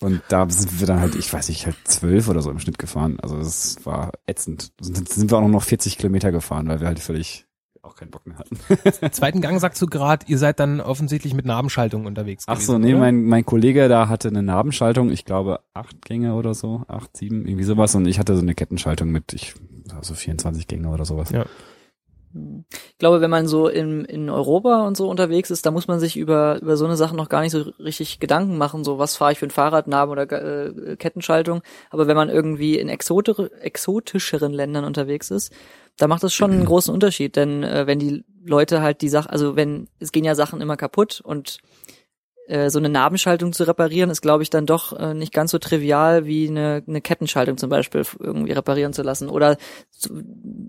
[0.00, 2.78] Und da sind wir dann halt, ich weiß nicht, halt zwölf oder so im Schnitt
[2.78, 3.18] gefahren.
[3.20, 4.72] Also das war ätzend.
[4.80, 7.48] Sind, sind wir auch noch 40 Kilometer gefahren, weil wir halt völlig
[7.82, 9.12] auch keinen Bock mehr hatten.
[9.12, 12.78] Zweiten Gang sagst du gerade, ihr seid dann offensichtlich mit Nabenschaltung unterwegs Ach gewesen, so,
[12.78, 13.00] nee, oder?
[13.00, 17.46] mein, mein Kollege da hatte eine Nabenschaltung, ich glaube acht Gänge oder so, acht, sieben,
[17.46, 19.54] irgendwie sowas und ich hatte so eine Kettenschaltung mit, ich,
[19.94, 21.30] also 24 Gänge oder sowas.
[21.30, 21.46] Ja.
[22.34, 25.98] Ich glaube, wenn man so in, in Europa und so unterwegs ist, da muss man
[25.98, 29.16] sich über, über so eine Sache noch gar nicht so richtig Gedanken machen, so was
[29.16, 31.62] fahre ich für ein Fahrrad, Naben oder äh, Kettenschaltung.
[31.90, 35.52] Aber wenn man irgendwie in exotere, exotischeren Ländern unterwegs ist,
[35.96, 39.30] da macht es schon einen großen Unterschied, denn äh, wenn die Leute halt die Sache,
[39.30, 41.58] also wenn, es gehen ja Sachen immer kaputt und
[42.48, 45.58] äh, so eine Nabenschaltung zu reparieren, ist, glaube ich, dann doch äh, nicht ganz so
[45.58, 49.28] trivial wie eine, eine Kettenschaltung zum Beispiel irgendwie reparieren zu lassen.
[49.28, 49.58] Oder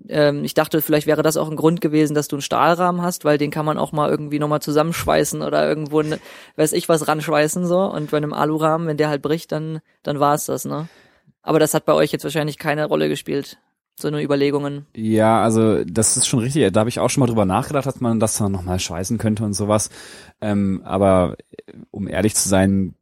[0.10, 3.24] ähm, ich dachte, vielleicht wäre das auch ein Grund gewesen, dass du einen Stahlrahmen hast,
[3.24, 6.20] weil den kann man auch mal irgendwie nochmal zusammenschweißen oder irgendwo, ne,
[6.58, 7.80] weiß ich was, ranschweißen so.
[7.80, 10.90] Und bei einem Alurahmen, wenn der halt bricht, dann, dann war es das, ne?
[11.42, 13.58] Aber das hat bei euch jetzt wahrscheinlich keine Rolle gespielt.
[14.00, 14.86] So eine Überlegungen.
[14.96, 16.72] Ja, also das ist schon richtig.
[16.72, 19.44] Da habe ich auch schon mal drüber nachgedacht, dass man das dann nochmal schweißen könnte
[19.44, 19.90] und sowas.
[20.40, 22.96] Ähm, aber äh, um ehrlich zu sein,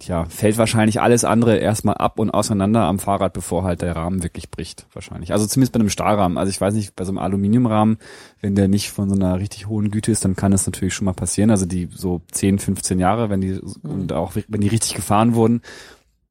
[0.00, 4.22] ja, fällt wahrscheinlich alles andere erstmal ab und auseinander am Fahrrad, bevor halt der Rahmen
[4.22, 5.32] wirklich bricht, wahrscheinlich.
[5.32, 6.38] Also zumindest bei einem Stahlrahmen.
[6.38, 7.98] Also ich weiß nicht, bei so einem Aluminiumrahmen,
[8.40, 11.04] wenn der nicht von so einer richtig hohen Güte ist, dann kann das natürlich schon
[11.04, 11.50] mal passieren.
[11.50, 15.60] Also die so 10, 15 Jahre, wenn die und auch wenn die richtig gefahren wurden,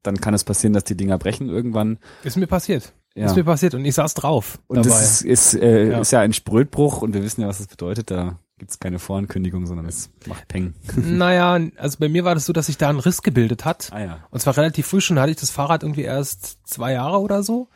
[0.02, 1.98] dann kann es passieren, dass die Dinger brechen irgendwann.
[2.24, 2.92] Ist mir passiert.
[3.16, 3.26] Ja.
[3.26, 4.90] Ist mir passiert und ich saß drauf Und dabei.
[4.90, 6.00] das ist, ist, äh, Ja.
[6.00, 8.10] ist ja ein Sprödbruch und wir wissen ja, was das bedeutet.
[8.10, 10.74] Da gibt's keine Vorankündigung, sondern es macht Peng.
[10.96, 13.88] naja, also bei mir war das so, dass sich da ein Riss gebildet hat.
[13.90, 14.18] Ah ja.
[14.30, 17.68] Und zwar relativ früh schon, hatte ich das Fahrrad irgendwie erst zwei Jahre oder so.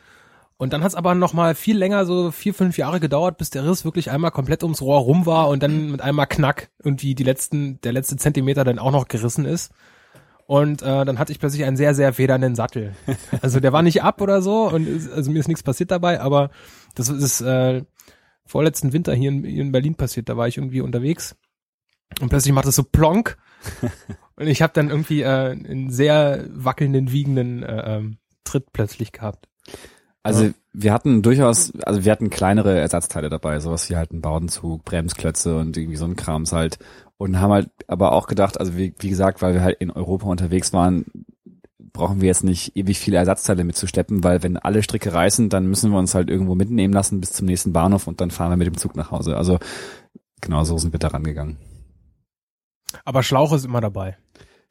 [0.57, 3.49] Und dann hat es aber noch mal viel länger, so vier, fünf Jahre gedauert, bis
[3.49, 7.15] der Riss wirklich einmal komplett ums Rohr rum war und dann mit einmal Knack irgendwie
[7.15, 9.71] die letzten, der letzte Zentimeter dann auch noch gerissen ist.
[10.51, 12.93] Und äh, dann hatte ich plötzlich einen sehr, sehr federnden Sattel.
[13.41, 16.19] Also der war nicht ab oder so und ist, also mir ist nichts passiert dabei,
[16.19, 16.49] aber
[16.93, 17.85] das ist äh,
[18.45, 20.27] vorletzten Winter hier in, hier in Berlin passiert.
[20.27, 21.37] Da war ich irgendwie unterwegs
[22.19, 23.37] und plötzlich macht es so plonk
[24.35, 29.47] und ich habe dann irgendwie äh, einen sehr wackelnden, wiegenden äh, ähm, Tritt plötzlich gehabt.
[30.23, 30.51] Also Ja.
[30.73, 35.57] wir hatten durchaus, also wir hatten kleinere Ersatzteile dabei, sowas wie halt ein Baudenzug, Bremsklötze
[35.57, 36.77] und irgendwie so ein Krams halt.
[37.21, 40.25] Und haben halt aber auch gedacht, also wie, wie gesagt, weil wir halt in Europa
[40.25, 41.05] unterwegs waren,
[41.77, 45.91] brauchen wir jetzt nicht ewig viele Ersatzteile mitzuschleppen, weil wenn alle Stricke reißen, dann müssen
[45.91, 48.65] wir uns halt irgendwo mitnehmen lassen bis zum nächsten Bahnhof und dann fahren wir mit
[48.65, 49.37] dem Zug nach Hause.
[49.37, 49.59] Also
[50.41, 51.57] genau so sind wir da rangegangen.
[53.05, 54.17] Aber Schlauch ist immer dabei.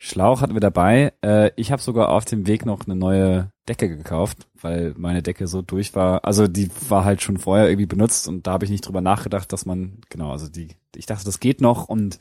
[0.02, 1.12] Schlauch hatten wir dabei.
[1.22, 5.46] Äh, ich habe sogar auf dem Weg noch eine neue Decke gekauft, weil meine Decke
[5.46, 6.24] so durch war.
[6.24, 9.52] Also die war halt schon vorher irgendwie benutzt und da habe ich nicht drüber nachgedacht,
[9.52, 12.18] dass man, genau, also die, ich dachte, das geht noch und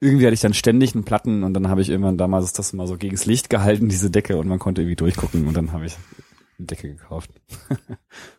[0.00, 2.86] irgendwie hatte ich dann ständig einen Platten und dann habe ich irgendwann damals das mal
[2.86, 5.96] so gegens Licht gehalten, diese Decke, und man konnte irgendwie durchgucken und dann habe ich
[6.58, 7.30] eine Decke gekauft.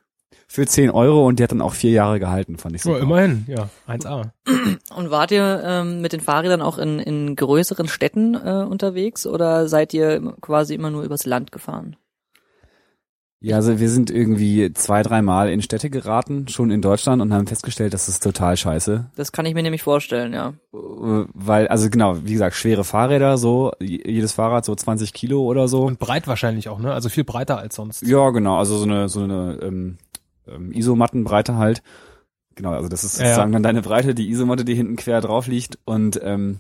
[0.60, 3.02] Für 10 Euro und die hat dann auch vier Jahre gehalten, fand ich So, super.
[3.02, 4.32] immerhin, ja, 1A.
[4.94, 9.70] Und wart ihr ähm, mit den Fahrrädern auch in, in größeren Städten äh, unterwegs oder
[9.70, 11.96] seid ihr quasi immer nur übers Land gefahren?
[13.40, 17.48] Ja, also wir sind irgendwie zwei, dreimal in Städte geraten, schon in Deutschland und haben
[17.48, 19.12] festgestellt, das ist total scheiße.
[19.16, 20.56] Das kann ich mir nämlich vorstellen, ja.
[20.74, 25.70] Äh, Weil, also genau, wie gesagt, schwere Fahrräder, so, jedes Fahrrad so 20 Kilo oder
[25.70, 25.84] so.
[25.84, 26.92] Und breit wahrscheinlich auch, ne?
[26.94, 28.02] Also viel breiter als sonst.
[28.06, 29.98] Ja, genau, also so eine, so eine ähm,
[30.54, 31.82] ähm, Isomattenbreite halt.
[32.56, 33.30] Genau, also das ist Ja, ja.
[33.30, 36.60] sozusagen dann deine Breite, die Isomatte, die hinten quer drauf liegt und ähm,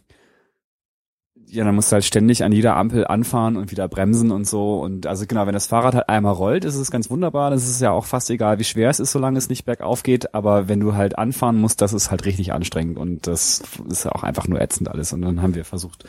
[1.51, 4.79] ja, dann musst du halt ständig an jeder Ampel anfahren und wieder bremsen und so.
[4.79, 7.49] Und also genau, wenn das Fahrrad halt einmal rollt, ist es ganz wunderbar.
[7.49, 10.35] Das ist ja auch fast egal, wie schwer es ist, solange es nicht bergauf geht.
[10.35, 14.23] Aber wenn du halt anfahren musst, das ist halt richtig anstrengend und das ist auch
[14.23, 15.11] einfach nur ätzend alles.
[15.11, 16.03] Und dann haben wir versucht,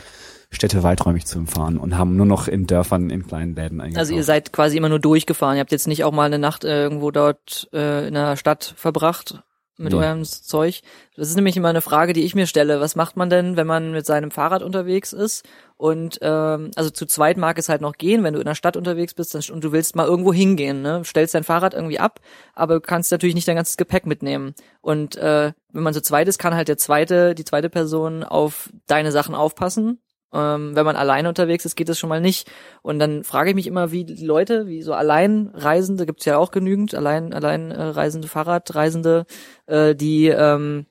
[0.53, 4.01] Städte weiträumig zu umfahren und haben nur noch in Dörfern in kleinen Läden eingekauft.
[4.01, 5.57] Also ihr seid quasi immer nur durchgefahren.
[5.57, 8.75] Ihr habt jetzt nicht auch mal eine Nacht äh, irgendwo dort äh, in der Stadt
[8.77, 9.43] verbracht
[9.79, 9.99] mit Nee.
[9.99, 10.83] eurem Zeug.
[11.17, 12.81] Das ist nämlich immer eine Frage, die ich mir stelle.
[12.81, 15.49] Was macht man denn, wenn man mit seinem Fahrrad unterwegs ist?
[15.77, 18.77] Und ähm, also zu zweit mag es halt noch gehen, wenn du in der Stadt
[18.77, 21.03] unterwegs bist dann, und du willst mal irgendwo hingehen, ne?
[21.05, 22.21] Stellst dein Fahrrad irgendwie ab,
[22.55, 24.55] aber du kannst natürlich nicht dein ganzes Gepäck mitnehmen.
[24.83, 28.69] Und äh, wenn man zu zweit ist, kann halt der zweite, die zweite Person auf
[28.87, 30.01] deine Sachen aufpassen.
[30.33, 32.51] Ähm, wenn man alleine unterwegs ist, geht das schon mal nicht.
[32.83, 36.95] Und dann frage ich mich immer, wie Leute, wie so Alleinreisende, gibt's ja auch genügend,
[36.95, 39.27] allein, allein äh, reisende Fahrradreisende,
[39.67, 40.87] äh, die ähm,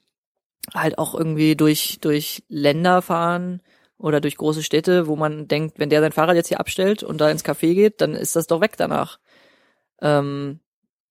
[0.74, 3.62] halt auch irgendwie durch, durch Länder fahren
[3.98, 7.20] oder durch große Städte, wo man denkt, wenn der sein Fahrrad jetzt hier abstellt und
[7.22, 9.20] da ins Café geht, dann ist das doch weg danach.
[10.02, 10.60] Ähm,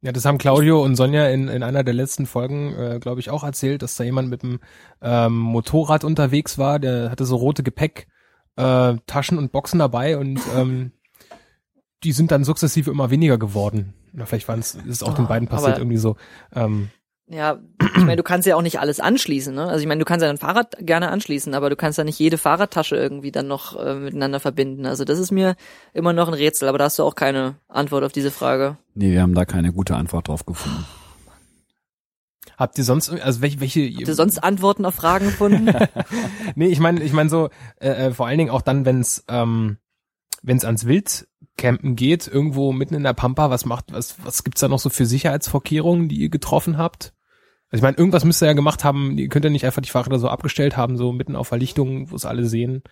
[0.00, 3.30] Ja, das haben Claudio und Sonja in, in einer der letzten Folgen, äh, glaube ich,
[3.30, 4.60] auch erzählt, dass da jemand mit einem
[5.02, 8.06] ähm, Motorrad unterwegs war, der hatte so rote Gepäck,
[8.58, 10.92] äh, Taschen und Boxen dabei und ähm,
[12.04, 13.94] die sind dann sukzessive immer weniger geworden.
[14.12, 16.16] Na, vielleicht waren es, ist auch den Ah, beiden passiert aber- irgendwie so.
[16.54, 16.88] Ähm,
[17.30, 19.66] Ja, ich meine, du kannst ja auch nicht alles anschließen, ne?
[19.68, 22.18] Also ich meine, du kannst ja ein Fahrrad gerne anschließen, aber du kannst ja nicht
[22.18, 24.86] jede Fahrradtasche irgendwie dann noch äh, miteinander verbinden.
[24.86, 25.54] Also das ist mir
[25.92, 28.78] immer noch ein Rätsel, aber da hast du auch keine Antwort auf diese Frage.
[28.94, 30.86] Nee, wir haben da keine gute Antwort drauf gefunden.
[32.56, 35.70] Habt ihr sonst, also welche, welche Habt ihr sonst Antworten auf Fragen gefunden?
[36.54, 39.24] nee, ich meine, ich meine so, äh, äh, vor allen Dingen auch dann, wenn es
[39.28, 39.78] ähm,
[40.42, 44.68] wenn's ans Wildcampen geht, irgendwo mitten in der Pampa, was macht, was, was gibt's da
[44.68, 47.12] noch so für Sicherheitsvorkehrungen, die ihr getroffen habt?
[47.70, 49.90] Also ich meine, irgendwas müsst ihr ja gemacht haben, ihr könnt ja nicht einfach die
[49.90, 52.82] Fahrräder so abgestellt haben, so mitten auf der Lichtung, wo es alle sehen.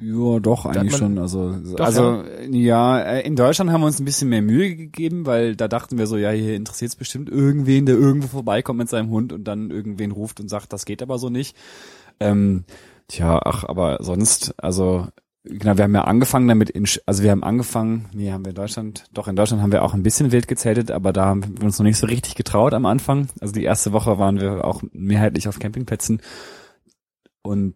[0.00, 1.18] Ja, doch, eigentlich schon.
[1.18, 5.26] Also, Doch, also ja, äh, in Deutschland haben wir uns ein bisschen mehr Mühe gegeben,
[5.26, 8.88] weil da dachten wir so, ja, hier interessiert es bestimmt irgendwen, der irgendwo vorbeikommt mit
[8.88, 11.56] seinem Hund und dann irgendwen ruft und sagt, das geht aber so nicht.
[12.18, 12.64] Ähm,
[13.08, 15.08] tja, ach, aber sonst, also
[15.44, 18.56] genau, wir haben ja angefangen damit, in, also wir haben angefangen, nee, haben wir in
[18.56, 21.64] Deutschland, doch in Deutschland haben wir auch ein bisschen wild gezeltet, aber da haben wir
[21.64, 23.28] uns noch nicht so richtig getraut am Anfang.
[23.40, 26.20] Also die erste Woche waren wir auch mehrheitlich auf Campingplätzen
[27.42, 27.74] und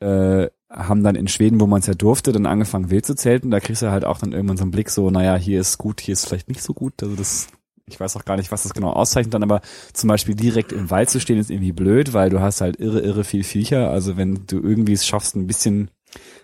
[0.00, 3.50] äh, haben dann in Schweden, wo man es ja durfte, dann angefangen wild zu zelten.
[3.50, 6.00] Da kriegst du halt auch dann irgendwann so einen Blick so, naja, hier ist gut,
[6.00, 7.02] hier ist vielleicht nicht so gut.
[7.02, 7.48] Also das,
[7.86, 9.60] ich weiß auch gar nicht, was das genau auszeichnet dann, aber
[9.92, 13.00] zum Beispiel direkt im Wald zu stehen ist irgendwie blöd, weil du hast halt irre,
[13.00, 13.90] irre viel Viecher.
[13.90, 15.90] Also wenn du irgendwie es schaffst, ein bisschen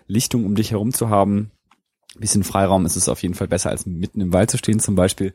[0.07, 1.51] Lichtung um dich herum zu haben,
[2.15, 4.79] ein bisschen Freiraum, ist es auf jeden Fall besser, als mitten im Wald zu stehen
[4.79, 5.33] zum Beispiel.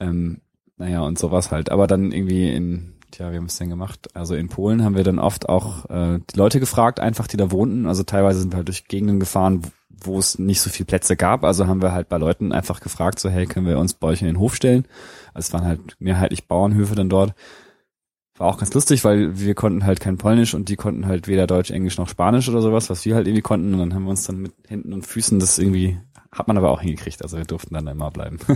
[0.00, 0.42] Ähm,
[0.76, 1.70] naja, und sowas halt.
[1.70, 4.08] Aber dann irgendwie in, tja, wie haben wir es denn gemacht?
[4.14, 7.50] Also in Polen haben wir dann oft auch äh, die Leute gefragt, einfach die da
[7.50, 7.86] wohnten.
[7.86, 9.70] Also teilweise sind wir halt durch Gegenden gefahren, wo
[10.04, 11.44] wo es nicht so viel Plätze gab.
[11.44, 14.20] Also haben wir halt bei Leuten einfach gefragt, so hey, können wir uns bei euch
[14.20, 14.86] in den Hof stellen?
[15.32, 17.34] Also es waren halt mehrheitlich Bauernhöfe dann dort.
[18.36, 21.46] War auch ganz lustig, weil wir konnten halt kein Polnisch und die konnten halt weder
[21.46, 23.72] Deutsch, Englisch noch Spanisch oder sowas, was wir halt irgendwie konnten.
[23.72, 25.98] Und dann haben wir uns dann mit Händen und Füßen das irgendwie,
[26.30, 27.22] hat man aber auch hingekriegt.
[27.22, 28.38] Also wir durften dann immer bleiben.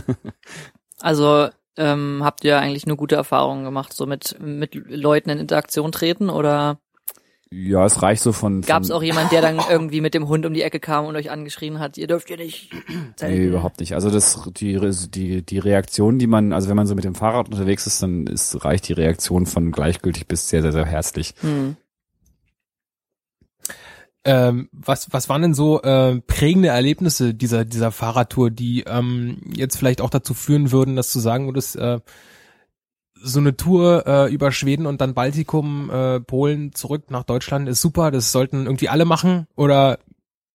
[1.02, 5.92] Also ähm, habt ihr eigentlich nur gute Erfahrungen gemacht, so mit, mit Leuten in Interaktion
[5.92, 6.78] treten oder
[7.52, 10.46] ja, es reicht so von, gab es auch jemand, der dann irgendwie mit dem Hund
[10.46, 12.70] um die Ecke kam und euch angeschrien hat, ihr dürft hier nicht
[13.16, 13.38] zelten?
[13.38, 13.94] Nee, überhaupt nicht.
[13.94, 14.78] Also das die
[15.10, 18.28] die die Reaktion, die man, also wenn man so mit dem Fahrrad unterwegs ist, dann
[18.28, 21.34] ist reicht die Reaktion von gleichgültig bis sehr sehr sehr herzlich.
[21.40, 21.76] Hm.
[24.22, 29.76] Ähm, was, was waren denn so äh, prägende Erlebnisse dieser, dieser Fahrradtour, die ähm, jetzt
[29.76, 32.00] vielleicht auch dazu führen würden, dass du sagen würdest, äh,
[33.22, 37.80] so eine Tour äh, über Schweden und dann Baltikum, äh, Polen zurück nach Deutschland ist
[37.80, 39.98] super, das sollten irgendwie alle machen oder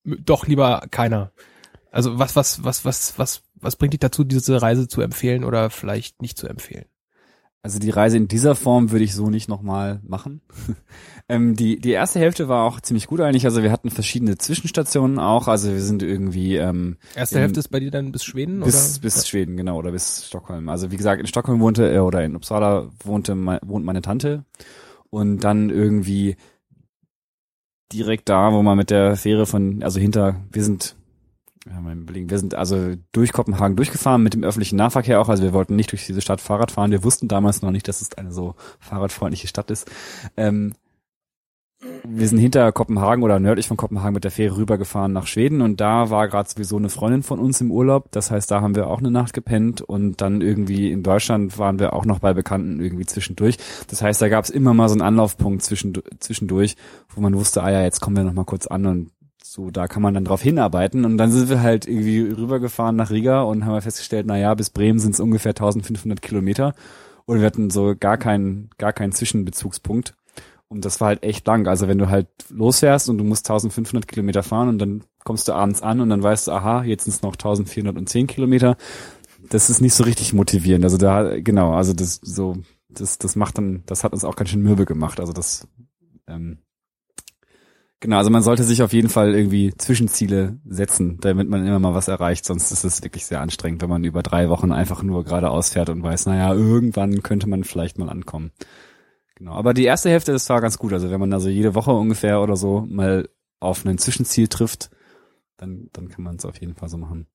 [0.03, 1.31] doch lieber keiner?
[1.91, 5.69] Also was, was, was, was, was, was bringt dich dazu, diese Reise zu empfehlen oder
[5.69, 6.85] vielleicht nicht zu empfehlen?
[7.65, 10.41] Also die Reise in dieser Form würde ich so nicht nochmal machen.
[11.29, 13.45] ähm, die, die erste Hälfte war auch ziemlich gut eigentlich.
[13.45, 15.47] Also wir hatten verschiedene Zwischenstationen auch.
[15.47, 18.97] Also wir sind irgendwie ähm, Erste In- Hälfte ist bei dir dann bis Schweden bis,
[18.97, 19.01] oder?
[19.01, 20.69] bis Schweden, genau, oder bis Stockholm.
[20.69, 24.45] Also wie gesagt, in Stockholm wohnte äh, oder in Uppsala wohnte wohnt meine Tante
[25.09, 26.35] und dann irgendwie
[27.91, 30.95] direkt da, wo man mit der Fähre von, also hinter, wir sind,
[31.67, 35.29] ja, mal überlegen, wir sind also durch Kopenhagen durchgefahren mit dem öffentlichen Nahverkehr auch.
[35.29, 36.91] Also wir wollten nicht durch diese Stadt Fahrrad fahren.
[36.91, 39.89] Wir wussten damals noch nicht, dass es eine so fahrradfreundliche Stadt ist.
[40.37, 40.73] Ähm,
[42.03, 45.81] wir sind hinter Kopenhagen oder nördlich von Kopenhagen mit der Fähre rübergefahren nach Schweden und
[45.81, 48.11] da war gerade sowieso eine Freundin von uns im Urlaub.
[48.11, 51.79] Das heißt, da haben wir auch eine Nacht gepennt und dann irgendwie in Deutschland waren
[51.79, 53.57] wir auch noch bei Bekannten irgendwie zwischendurch.
[53.87, 56.75] Das heißt, da gab es immer mal so einen Anlaufpunkt zwischendu- zwischendurch,
[57.13, 59.11] wo man wusste, ah ja, jetzt kommen wir noch mal kurz an und
[59.55, 61.05] so, da kann man dann drauf hinarbeiten.
[61.05, 64.69] Und dann sind wir halt irgendwie rübergefahren nach Riga und haben festgestellt, na ja, bis
[64.69, 66.73] Bremen sind es ungefähr 1500 Kilometer.
[67.25, 70.13] Und wir hatten so gar keinen, gar keinen Zwischenbezugspunkt.
[70.67, 71.67] Und das war halt echt lang.
[71.67, 75.53] Also wenn du halt losfährst und du musst 1500 Kilometer fahren und dann kommst du
[75.53, 78.75] abends an und dann weißt du, aha, jetzt sind es noch 1410 Kilometer.
[79.49, 80.83] Das ist nicht so richtig motivierend.
[80.83, 82.57] Also da, genau, also das so,
[82.89, 85.21] das, das macht dann, das hat uns auch ganz schön mürbe gemacht.
[85.21, 85.65] Also das,
[86.27, 86.57] ähm,
[88.05, 91.95] genau, also man sollte sich auf jeden Fall irgendwie Zwischenziele setzen, damit man immer mal
[91.95, 92.45] was erreicht.
[92.45, 95.89] Sonst ist es wirklich sehr anstrengend, wenn man über drei Wochen einfach nur geradeaus fährt
[95.89, 98.51] und weiß, naja, irgendwann könnte man vielleicht mal ankommen.
[99.35, 100.93] Genau, aber die erste Hälfte, das war ganz gut.
[100.93, 103.27] Also wenn man also jede Woche ungefähr oder so mal
[103.59, 104.91] auf ein Zwischenziel trifft,
[105.57, 107.27] dann, dann kann man es auf jeden Fall so machen.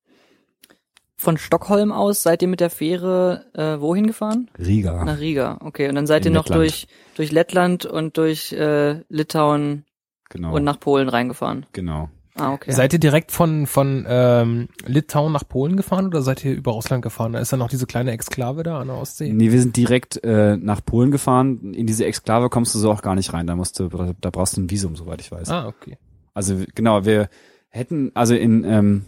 [1.17, 4.51] Von Stockholm aus seid ihr mit der Fähre äh, wohin gefahren?
[4.59, 5.05] Riga.
[5.05, 5.59] Nach Riga.
[5.61, 6.63] Okay, und dann seid In ihr noch Lettland.
[6.63, 9.85] durch durch Lettland und durch äh, Litauen
[10.31, 10.55] Genau.
[10.55, 11.67] und nach Polen reingefahren.
[11.73, 12.09] genau.
[12.37, 12.71] Ah, okay.
[12.73, 17.03] Seid ihr direkt von, von ähm, Litauen nach Polen gefahren oder seid ihr über Russland
[17.03, 17.33] gefahren?
[17.33, 19.31] Da ist dann noch diese kleine Exklave da an der Ostsee.
[19.33, 21.75] Nee, wir sind direkt äh, nach Polen gefahren.
[21.75, 23.47] In diese Exklave kommst du so auch gar nicht rein.
[23.49, 25.51] Da musst du, da brauchst du ein Visum, soweit ich weiß.
[25.51, 25.99] Ah, okay.
[26.33, 27.29] Also genau, wir
[27.69, 29.05] hätten, also in, ähm,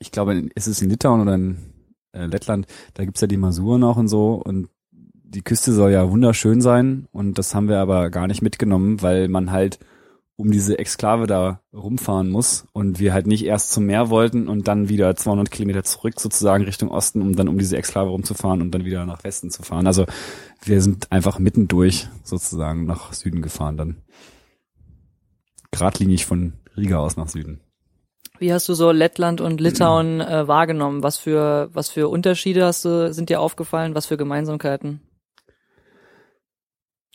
[0.00, 1.56] ich glaube, in- ist es in Litauen oder in
[2.12, 6.10] äh, Lettland, da gibt's ja die Masuren auch und so und die Küste soll ja
[6.10, 9.78] wunderschön sein und das haben wir aber gar nicht mitgenommen, weil man halt
[10.42, 14.66] um diese Exklave da rumfahren muss und wir halt nicht erst zum Meer wollten und
[14.66, 18.72] dann wieder 200 Kilometer zurück sozusagen Richtung Osten, um dann um diese Exklave rumzufahren und
[18.72, 19.86] dann wieder nach Westen zu fahren.
[19.86, 20.04] Also
[20.64, 24.02] wir sind einfach mittendurch sozusagen nach Süden gefahren dann.
[25.70, 27.60] Gradlinig von Riga aus nach Süden.
[28.40, 31.04] Wie hast du so Lettland und Litauen äh, wahrgenommen?
[31.04, 33.94] Was für was für Unterschiede hast du sind dir aufgefallen?
[33.94, 35.02] Was für Gemeinsamkeiten?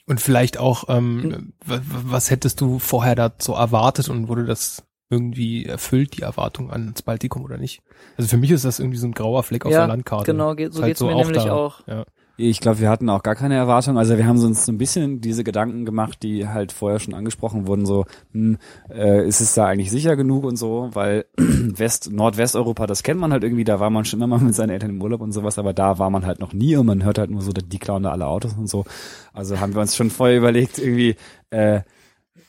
[0.07, 4.83] Und vielleicht auch, ähm, w- was hättest du vorher da so erwartet und wurde das
[5.09, 7.81] irgendwie erfüllt, die Erwartung ans Baltikum oder nicht?
[8.17, 10.31] Also für mich ist das irgendwie so ein grauer Fleck auf Ja, der Landkarte.
[10.31, 11.53] Genau, geht, so halt geht's mir nämlich da.
[11.53, 11.85] auch.
[11.87, 12.05] Ja.
[12.39, 13.97] Ich glaube, wir hatten auch gar keine Erwartung.
[13.97, 17.65] Also wir haben uns so ein bisschen diese Gedanken gemacht, die halt vorher schon angesprochen
[17.65, 18.59] wurden, so, hm,
[18.93, 23.31] äh, ist es da eigentlich sicher genug und so, weil West, Nordwesteuropa, das kennt man
[23.31, 25.57] halt irgendwie, da war man schon immer mal mit seinen Eltern im Urlaub und sowas,
[25.57, 28.03] aber da war man halt noch nie und man hört halt nur so, die klauen
[28.03, 28.85] da alle Autos und so.
[29.33, 31.15] Also haben wir uns schon vorher überlegt, irgendwie,
[31.49, 31.81] äh,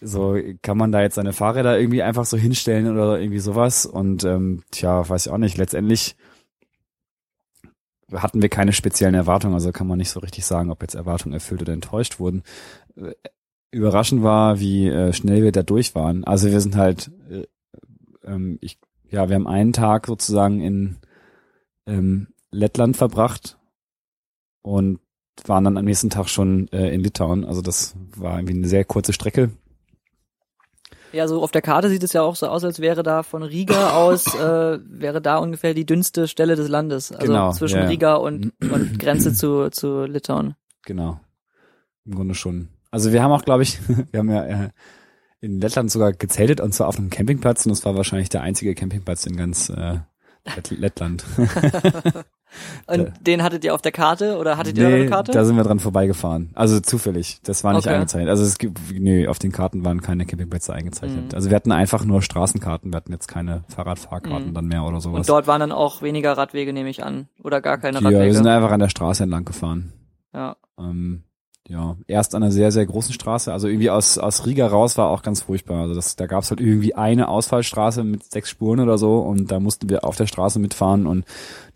[0.03, 4.23] so kann man da jetzt seine Fahrräder irgendwie einfach so hinstellen oder irgendwie sowas und
[4.25, 6.15] ähm, tja, weiß ich auch nicht, letztendlich
[8.13, 11.35] hatten wir keine speziellen Erwartungen, also kann man nicht so richtig sagen, ob jetzt Erwartungen
[11.35, 12.43] erfüllt oder enttäuscht wurden.
[12.97, 13.13] Äh,
[13.71, 16.25] Überraschend war, wie äh, schnell wir da durch waren.
[16.25, 17.45] Also wir sind halt, äh,
[18.25, 18.79] ähm, ich,
[19.11, 20.97] ja, wir haben einen Tag sozusagen in
[21.87, 23.59] ähm, Lettland verbracht
[24.63, 25.01] und
[25.45, 27.45] waren dann am nächsten Tag schon äh, in Litauen.
[27.45, 29.51] Also das war irgendwie eine sehr kurze Strecke.
[31.13, 33.43] Ja, so auf der Karte sieht es ja auch so aus, als wäre da von
[33.43, 37.13] Riga aus, äh, wäre da ungefähr die dünnste Stelle des Landes.
[37.13, 37.87] Also Genau, zwischen ja.
[37.87, 40.55] Riga und, und Grenze zu, zu Litauen.
[40.85, 41.21] Genau.
[42.05, 42.69] Im Grunde schon.
[42.91, 43.79] Also wir haben auch, glaube ich,
[44.11, 44.71] wir haben ja äh,
[45.41, 48.75] in Lettland sogar gezeltet und zwar auf einem Campingplatz und das war wahrscheinlich der einzige
[48.75, 49.99] Campingplatz in ganz äh,
[50.45, 51.25] Lett Lettland.
[52.87, 55.33] Und Da- den hattet ihr auf der Karte oder hattet ihr nee, eine Karte?
[55.33, 56.51] da sind wir dran vorbeigefahren.
[56.55, 57.41] Also zufällig.
[57.43, 57.95] Das war nicht Okay.
[57.95, 58.31] eingezeichnet.
[58.31, 61.25] Also es gibt, nee, auf den Karten waren keine Campingplätze eingezeichnet.
[61.27, 61.35] Mhm.
[61.35, 62.93] Also wir hatten einfach nur Straßenkarten.
[62.93, 64.55] Wir hatten jetzt keine Fahrradfahrkarten Mhm.
[64.55, 65.19] dann mehr oder sowas.
[65.21, 67.29] und dort waren dann auch weniger Radwege, nehme ich an.
[67.43, 68.51] Oder gar keine ja, wir sind Radwege.
[68.57, 69.93] einfach an der Straße entlang gefahren.
[70.35, 70.57] Ja.
[70.79, 71.23] Ähm,
[71.69, 73.53] ja, erst an einer sehr, sehr großen Straße.
[73.53, 75.83] Also irgendwie aus, aus Riga raus war auch ganz furchtbar.
[75.83, 79.53] Also das, da gab es halt irgendwie eine Ausfallstraße mit sechs Spuren oder so und
[79.53, 81.27] da mussten wir auf der Straße mitfahren und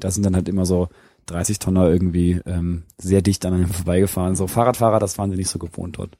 [0.00, 0.88] da sind dann halt immer so
[1.26, 4.34] 30 Tonner irgendwie ähm, sehr dicht an einem vorbeigefahren.
[4.34, 6.16] So Fahrradfahrer, das waren sie nicht so gewohnt dort.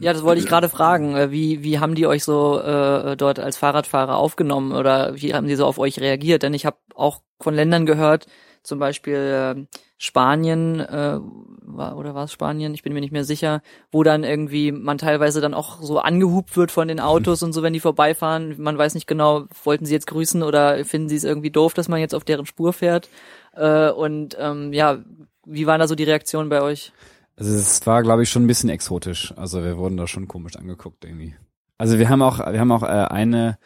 [0.00, 1.14] Ja, das wollte ich gerade fragen.
[1.14, 5.46] Äh, Wie, wie haben die euch so äh, dort als Fahrradfahrer aufgenommen oder wie haben
[5.46, 6.42] die so auf euch reagiert?
[6.42, 8.26] Denn ich habe auch von Ländern gehört,
[8.62, 11.18] zum Beispiel äh, Spanien äh,
[11.62, 12.74] war, oder war es Spanien?
[12.74, 16.56] Ich bin mir nicht mehr sicher, wo dann irgendwie man teilweise dann auch so angehupt
[16.56, 18.54] wird von den Autos und so, wenn die vorbeifahren.
[18.58, 21.88] Man weiß nicht genau, wollten sie jetzt grüßen oder finden sie es irgendwie doof, dass
[21.88, 23.08] man jetzt auf deren Spur fährt?
[23.54, 24.98] Äh, und ähm, ja,
[25.44, 26.92] wie waren da so die Reaktionen bei euch?
[27.36, 29.32] Also es war, glaube ich, schon ein bisschen exotisch.
[29.36, 31.34] Also wir wurden da schon komisch angeguckt irgendwie.
[31.78, 33.58] Also wir haben auch, wir haben auch äh, eine,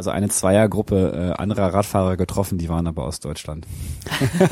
[0.00, 3.66] also eine Zweiergruppe äh, anderer Radfahrer getroffen, die waren aber aus Deutschland.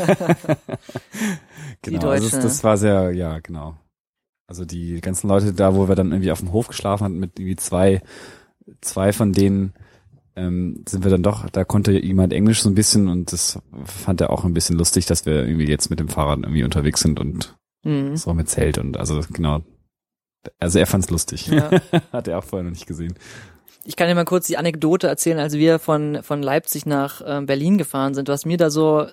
[1.80, 3.74] genau, also das, das war sehr, ja, genau.
[4.46, 7.38] Also die ganzen Leute da, wo wir dann irgendwie auf dem Hof geschlafen hatten, mit
[7.38, 8.02] irgendwie zwei,
[8.82, 9.72] zwei von denen
[10.36, 14.20] ähm, sind wir dann doch, da konnte jemand Englisch so ein bisschen und das fand
[14.20, 17.20] er auch ein bisschen lustig, dass wir irgendwie jetzt mit dem Fahrrad irgendwie unterwegs sind
[17.20, 18.18] und Hm.
[18.18, 19.62] so mit Zelt und also genau.
[20.58, 21.46] Also er fand's lustig.
[21.46, 21.70] Ja.
[22.12, 23.14] Hat er auch vorher noch nicht gesehen.
[23.84, 27.46] Ich kann dir mal kurz die Anekdote erzählen, als wir von, von Leipzig nach ähm,
[27.46, 28.28] Berlin gefahren sind.
[28.28, 29.06] Was mir da so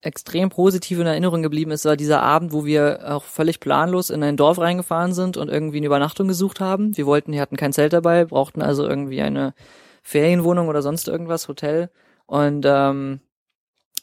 [0.00, 4.22] extrem positiv in Erinnerung geblieben ist, war dieser Abend, wo wir auch völlig planlos in
[4.22, 6.96] ein Dorf reingefahren sind und irgendwie eine Übernachtung gesucht haben.
[6.96, 9.54] Wir wollten, wir hatten kein Zelt dabei, brauchten also irgendwie eine
[10.02, 11.90] Ferienwohnung oder sonst irgendwas, Hotel.
[12.26, 13.20] Und ähm,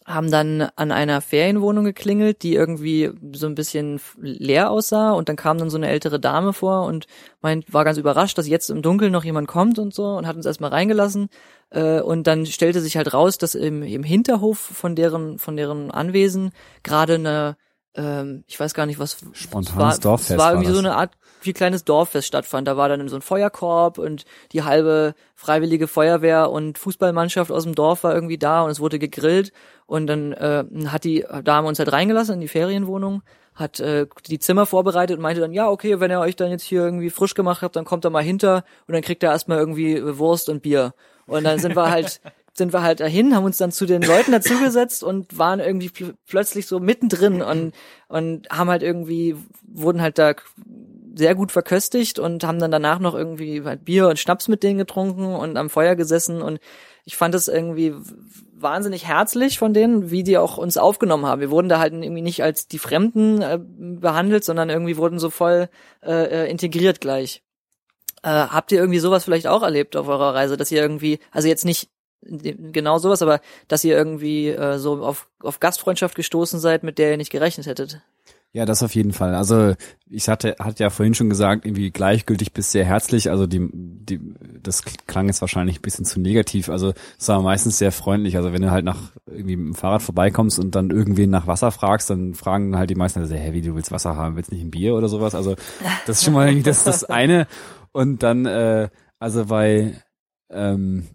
[0.05, 5.11] haben dann an einer Ferienwohnung geklingelt, die irgendwie so ein bisschen leer aussah.
[5.11, 7.07] Und dann kam dann so eine ältere Dame vor und
[7.41, 10.35] meint, war ganz überrascht, dass jetzt im Dunkeln noch jemand kommt und so und hat
[10.35, 11.29] uns erstmal reingelassen.
[11.71, 15.89] Äh, und dann stellte sich halt raus, dass im, im Hinterhof von deren von deren
[15.89, 16.51] Anwesen
[16.83, 17.57] gerade eine
[17.95, 20.79] ähm, ich weiß gar nicht was Spontanes es war, Dorffest es war irgendwie war so
[20.79, 22.67] eine Art wie kleines Dorffest stattfand.
[22.67, 27.75] Da war dann so ein Feuerkorb und die halbe freiwillige Feuerwehr und Fußballmannschaft aus dem
[27.75, 29.51] Dorf war irgendwie da und es wurde gegrillt
[29.85, 33.21] und dann äh, hat die Dame uns halt reingelassen in die Ferienwohnung,
[33.53, 36.63] hat äh, die Zimmer vorbereitet und meinte dann, ja, okay, wenn ihr euch dann jetzt
[36.63, 39.59] hier irgendwie frisch gemacht habt, dann kommt er mal hinter und dann kriegt er erstmal
[39.59, 40.93] irgendwie Wurst und Bier.
[41.27, 42.21] Und dann sind wir halt
[42.57, 46.13] sind wir halt dahin, haben uns dann zu den Leuten dazugesetzt und waren irgendwie pl
[46.27, 47.73] plötzlich so mittendrin und
[48.07, 49.35] und haben halt irgendwie
[49.67, 50.33] wurden halt da
[51.17, 54.77] sehr gut verköstigt und haben dann danach noch irgendwie halt Bier und Schnaps mit denen
[54.77, 56.59] getrunken und am Feuer gesessen und
[57.05, 57.93] ich fand es irgendwie
[58.53, 61.41] wahnsinnig herzlich von denen, wie die auch uns aufgenommen haben.
[61.41, 65.29] Wir wurden da halt irgendwie nicht als die Fremden äh, behandelt, sondern irgendwie wurden so
[65.29, 65.69] voll
[66.03, 67.43] äh, äh integriert gleich.
[68.23, 71.47] Äh, habt ihr irgendwie sowas vielleicht auch erlebt auf eurer Reise, dass ihr irgendwie, also
[71.47, 71.91] jetzt nicht
[72.25, 77.11] genau sowas, aber dass ihr irgendwie äh, so auf, auf Gastfreundschaft gestoßen seid, mit der
[77.11, 78.01] ihr nicht gerechnet hättet?
[78.55, 79.35] Ja, das auf jeden Fall.
[79.35, 79.73] Also
[80.09, 83.29] ich hatte, hatte ja vorhin schon gesagt, irgendwie gleichgültig bis sehr herzlich.
[83.29, 84.21] Also die, die,
[84.63, 86.69] das klang jetzt wahrscheinlich ein bisschen zu negativ.
[86.69, 88.37] Also es war meistens sehr freundlich.
[88.37, 91.69] Also wenn du halt nach irgendwie mit dem Fahrrad vorbeikommst und dann irgendwen nach Wasser
[91.71, 94.63] fragst, dann fragen halt die meisten, also, hey, wie du willst Wasser haben, willst nicht
[94.63, 95.35] ein Bier oder sowas.
[95.35, 95.57] Also
[96.07, 97.47] das ist schon mal das, das eine.
[97.91, 98.87] Und dann, äh,
[99.19, 100.01] also bei
[100.49, 101.07] ähm,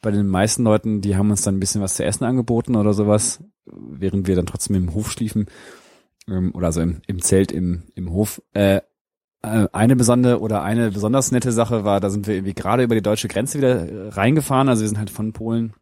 [0.00, 2.92] bei den meisten Leuten, die haben uns dann ein bisschen was zu essen angeboten oder
[2.92, 5.46] sowas, während wir dann trotzdem im Hof schliefen
[6.28, 8.42] ähm, oder also im, im Zelt im, im Hof.
[8.52, 8.80] Äh,
[9.42, 12.94] äh, eine besondere oder eine besonders nette Sache war, da sind wir irgendwie gerade über
[12.94, 14.68] die deutsche Grenze wieder reingefahren.
[14.68, 15.74] Also wir sind halt von Polen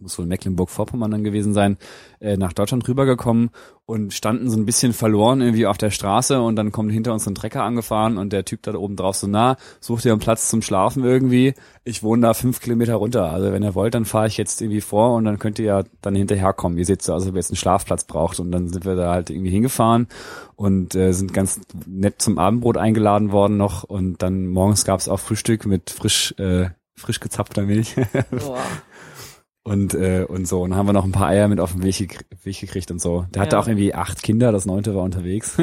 [0.00, 1.76] muss wohl Mecklenburg-Vorpommern dann gewesen sein,
[2.20, 3.50] äh, nach Deutschland rübergekommen
[3.88, 7.26] und standen so ein bisschen verloren irgendwie auf der Straße und dann kommt hinter uns
[7.26, 10.50] ein Trecker angefahren und der Typ da oben drauf so, na, sucht ihr einen Platz
[10.50, 11.54] zum Schlafen irgendwie?
[11.84, 13.32] Ich wohne da fünf Kilometer runter.
[13.32, 15.84] Also wenn ihr wollt, dann fahre ich jetzt irgendwie vor und dann könnt ihr ja
[16.02, 16.76] dann hinterherkommen.
[16.76, 19.10] Ihr seht so, also ob ihr jetzt einen Schlafplatz braucht und dann sind wir da
[19.10, 20.08] halt irgendwie hingefahren
[20.54, 25.20] und äh, sind ganz nett zum Abendbrot eingeladen worden noch und dann morgens gab's auch
[25.20, 27.94] Frühstück mit frisch äh, frisch gezapfter Milch.
[28.30, 28.58] Boah
[29.68, 31.82] und äh, und so und dann haben wir noch ein paar Eier mit auf den
[31.82, 33.26] Weg, gek Weg gekriegt und so.
[33.30, 33.62] Der hatte ja.
[33.62, 35.56] auch irgendwie acht Kinder, das neunte war unterwegs.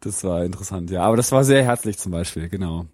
[0.00, 1.02] das war interessant, ja.
[1.02, 2.86] Aber das war sehr herzlich zum Beispiel, genau.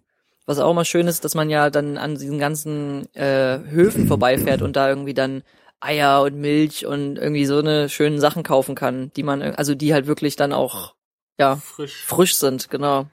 [0.47, 4.63] Was auch mal schön ist, dass man ja dann an diesen ganzen äh, Höfen vorbeifährt
[4.63, 5.43] und da irgendwie dann
[5.81, 9.95] Eier und Milch und irgendwie so eine schönen Sachen kaufen kann, die man, also die
[9.95, 10.95] halt wirklich dann auch
[11.39, 13.07] ja frisch, frisch sind, genau.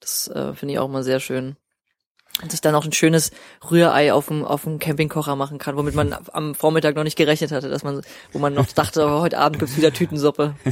[0.00, 1.56] Das äh, finde ich auch mal sehr schön
[2.42, 3.30] und sich dann auch ein schönes
[3.70, 7.52] Rührei auf dem, auf dem Campingkocher machen kann, womit man am Vormittag noch nicht gerechnet
[7.52, 10.54] hatte, dass man, wo man noch dachte, oh, heute Abend gibt's wieder Tütensuppe.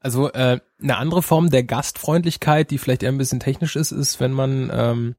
[0.00, 4.20] Also äh, eine andere Form der Gastfreundlichkeit, die vielleicht eher ein bisschen technisch ist, ist,
[4.20, 5.14] wenn man ähm,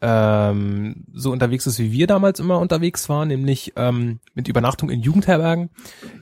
[0.00, 5.02] ähm, so unterwegs ist, wie wir damals immer unterwegs waren, nämlich ähm, mit Übernachtung in
[5.02, 5.70] Jugendherbergen,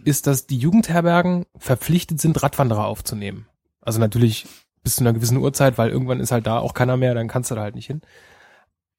[0.04, 3.46] ist, dass die Jugendherbergen verpflichtet sind, Radwanderer aufzunehmen.
[3.80, 4.46] Also natürlich
[4.82, 7.50] bis zu einer gewissen Uhrzeit, weil irgendwann ist halt da auch keiner mehr, dann kannst
[7.50, 8.00] du da halt nicht hin.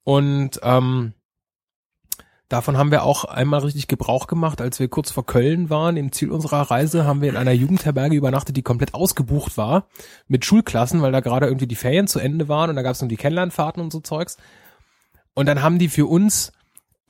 [0.04, 1.14] Und ähm,
[2.48, 5.96] davon haben wir auch einmal richtig Gebrauch gemacht, als wir kurz vor Köln waren.
[5.96, 9.86] Im Ziel unserer Reise haben wir in einer Jugendherberge übernachtet, die komplett ausgebucht war
[10.28, 13.02] mit Schulklassen, weil da gerade irgendwie die Ferien zu Ende waren und da gab es
[13.02, 14.36] noch die Kennenlernfahrten und so Zeugs.
[15.34, 16.52] Und dann haben die für uns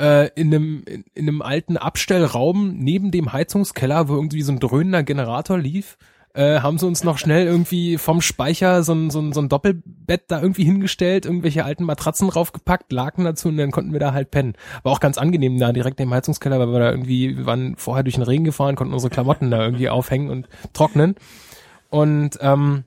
[0.01, 4.61] äh, in einem in, in einem alten Abstellraum neben dem Heizungskeller, wo irgendwie so ein
[4.61, 5.99] dröhnender Generator lief,
[6.35, 9.49] äh, haben sie uns noch schnell irgendwie vom Speicher so ein, so, ein, so ein
[9.49, 14.13] Doppelbett da irgendwie hingestellt, irgendwelche alten Matratzen draufgepackt, Laken dazu und dann konnten wir da
[14.13, 14.55] halt pennen.
[14.83, 18.03] War auch ganz angenehm da direkt im Heizungskeller, weil wir da irgendwie, wir waren vorher
[18.03, 21.17] durch den Regen gefahren, konnten unsere Klamotten da irgendwie aufhängen und trocknen.
[21.91, 22.85] Und ähm,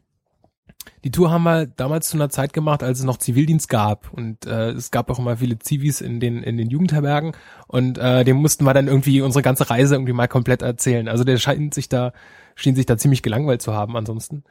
[1.04, 4.48] die Tour haben wir damals zu einer Zeit gemacht, als es noch Zivildienst gab und
[4.48, 7.34] äh, es gab auch immer viele Zivis in den in den Jugendherbergen
[7.68, 11.08] und äh, dem mussten wir dann irgendwie unsere ganze Reise irgendwie mal komplett erzählen.
[11.08, 12.12] Also der scheint sich da
[12.56, 14.44] schien sich da ziemlich gelangweilt zu haben ansonsten.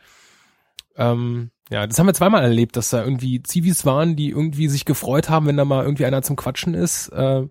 [0.97, 4.85] Ähm, ja, das haben wir zweimal erlebt, dass da irgendwie Zivis waren, die irgendwie sich
[4.85, 7.09] gefreut haben, wenn da mal irgendwie einer zum Quatschen ist.
[7.09, 7.47] Äh,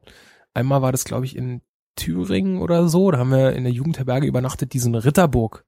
[0.54, 1.62] einmal war das, glaube ich, in
[1.95, 3.12] Thüringen oder so.
[3.12, 5.66] Da haben wir in der Jugendherberge übernachtet, diesen Ritterburg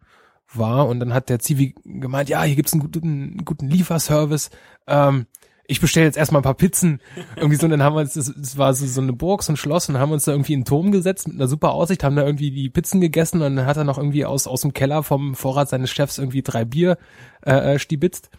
[0.54, 0.88] war.
[0.88, 4.52] Und dann hat der Zivi gemeint, ja, hier gibt's einen guten, guten Lieferservice.
[4.88, 5.26] Ähm,
[5.68, 7.02] ich bestelle jetzt erstmal ein paar Pizzen.
[7.36, 9.58] Irgendwie so, und dann haben wir uns, es war so, so eine Burg, so ein
[9.58, 11.72] Schloss, und dann haben wir uns da irgendwie in den Turm gesetzt mit einer super
[11.72, 14.62] Aussicht, haben da irgendwie die Pizzen gegessen und dann hat er noch irgendwie aus, aus
[14.62, 16.98] dem Keller vom Vorrat seines Chefs irgendwie drei Bier
[17.46, 18.30] äh, äh stibitzt.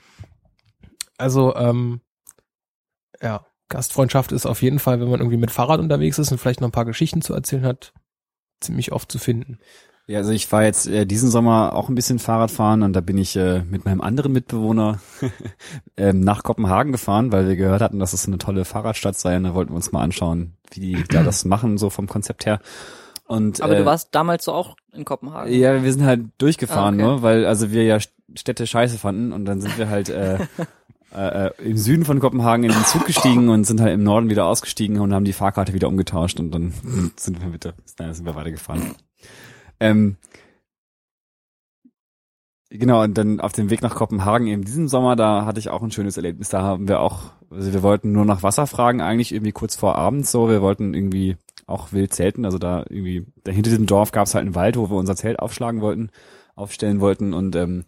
[1.18, 2.00] Also, ähm,
[3.20, 6.60] ja, Gastfreundschaft ist auf jeden Fall, wenn man irgendwie mit Fahrrad unterwegs ist und vielleicht
[6.60, 7.92] noch ein paar Geschichten zu erzählen hat,
[8.60, 9.58] ziemlich oft zu finden.
[10.08, 13.00] Ja, also ich war jetzt äh, diesen Sommer auch ein bisschen Fahrrad fahren und da
[13.00, 15.00] bin ich äh, mit meinem anderen Mitbewohner
[15.96, 19.44] ähm, nach Kopenhagen gefahren, weil wir gehört hatten, dass es eine tolle Fahrradstadt sei und
[19.44, 22.60] da wollten wir uns mal anschauen, wie die da das machen, so vom Konzept her.
[23.26, 25.52] Und, Aber äh, du warst damals so auch in Kopenhagen?
[25.52, 27.14] Ja, wir sind halt durchgefahren, ah, okay.
[27.16, 27.98] ne, weil also wir ja
[28.34, 30.38] Städte scheiße fanden und dann sind wir halt äh,
[31.16, 34.30] äh, äh, im Süden von Kopenhagen in den Zug gestiegen und sind halt im Norden
[34.30, 36.72] wieder ausgestiegen und haben die Fahrkarte wieder umgetauscht und dann
[37.16, 38.94] sind wir wieder, sind wir weitergefahren.
[39.80, 40.16] Ähm,
[42.70, 45.82] genau, und dann auf dem Weg nach Kopenhagen eben diesen Sommer, da hatte ich auch
[45.82, 46.48] ein schönes Erlebnis.
[46.48, 49.96] Da haben wir auch, also wir wollten nur nach Wasser fragen, eigentlich irgendwie kurz vor
[49.96, 50.48] Abend so.
[50.48, 52.44] Wir wollten irgendwie auch wild zelten.
[52.44, 55.16] Also da irgendwie, da hinter diesem Dorf gab es halt einen Wald, wo wir unser
[55.16, 56.10] Zelt aufschlagen wollten,
[56.54, 57.84] aufstellen wollten und ähm,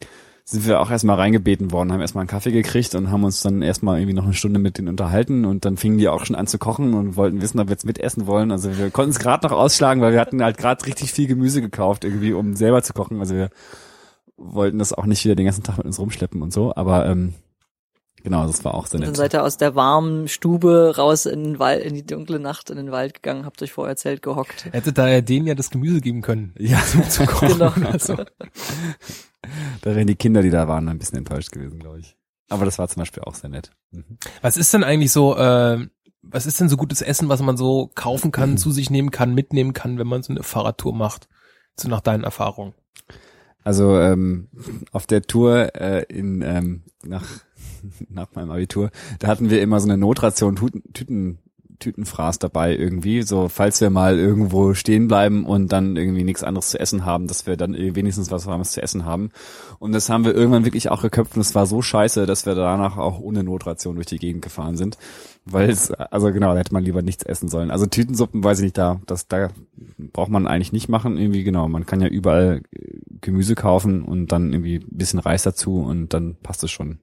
[0.50, 3.60] sind wir auch erstmal reingebeten worden, haben erstmal einen Kaffee gekriegt und haben uns dann
[3.60, 6.46] erstmal irgendwie noch eine Stunde mit denen unterhalten und dann fingen die auch schon an
[6.46, 8.50] zu kochen und wollten wissen, ob wir jetzt mitessen wollen.
[8.50, 11.60] Also wir konnten es gerade noch ausschlagen, weil wir hatten halt gerade richtig viel Gemüse
[11.60, 13.20] gekauft, irgendwie, um selber zu kochen.
[13.20, 13.50] Also wir
[14.38, 17.34] wollten das auch nicht wieder den ganzen Tag mit uns rumschleppen und so, aber ähm,
[18.22, 19.16] genau, das war auch sehr Und dann nett.
[19.18, 22.76] seid ihr aus der warmen Stube raus in den Wald, in die dunkle Nacht in
[22.78, 24.64] den Wald gegangen, habt euch vor euer Zelt gehockt.
[24.72, 26.54] Hätte da ja denen ja das Gemüse geben können.
[26.58, 26.78] Ja,
[27.10, 27.72] Zu kochen Genau.
[27.76, 28.16] oder so.
[29.82, 32.16] da wären die Kinder, die da waren, ein bisschen enttäuscht gewesen, glaube ich.
[32.48, 33.72] Aber das war zum Beispiel auch sehr nett.
[33.90, 34.18] Mhm.
[34.40, 35.86] Was ist denn eigentlich so, äh,
[36.22, 39.34] was ist denn so gutes Essen, was man so kaufen kann, zu sich nehmen kann,
[39.34, 41.28] mitnehmen kann, wenn man so eine Fahrradtour macht?
[41.76, 42.74] So nach deinen Erfahrungen.
[43.62, 44.48] Also ähm,
[44.92, 47.26] auf der Tour äh, in ähm, nach
[48.08, 50.56] nach meinem Abitur, da hatten wir immer so eine Notration
[50.92, 51.38] Tüten
[51.78, 56.70] Tütenfraß dabei irgendwie, so falls wir mal irgendwo stehen bleiben und dann irgendwie nichts anderes
[56.70, 59.30] zu essen haben, dass wir dann wenigstens was Warmes zu essen haben.
[59.78, 62.54] Und das haben wir irgendwann wirklich auch geköpft und es war so scheiße, dass wir
[62.54, 64.98] danach auch ohne Notration durch die Gegend gefahren sind.
[65.44, 67.70] Weil es, also genau, da hätte man lieber nichts essen sollen.
[67.70, 69.48] Also Tütensuppen weiß ich nicht, da, das, da
[70.12, 71.68] braucht man eigentlich nicht machen, irgendwie, genau.
[71.68, 76.36] Man kann ja überall äh, Gemüse kaufen und dann irgendwie bisschen Reis dazu und dann
[76.42, 76.98] passt es schon.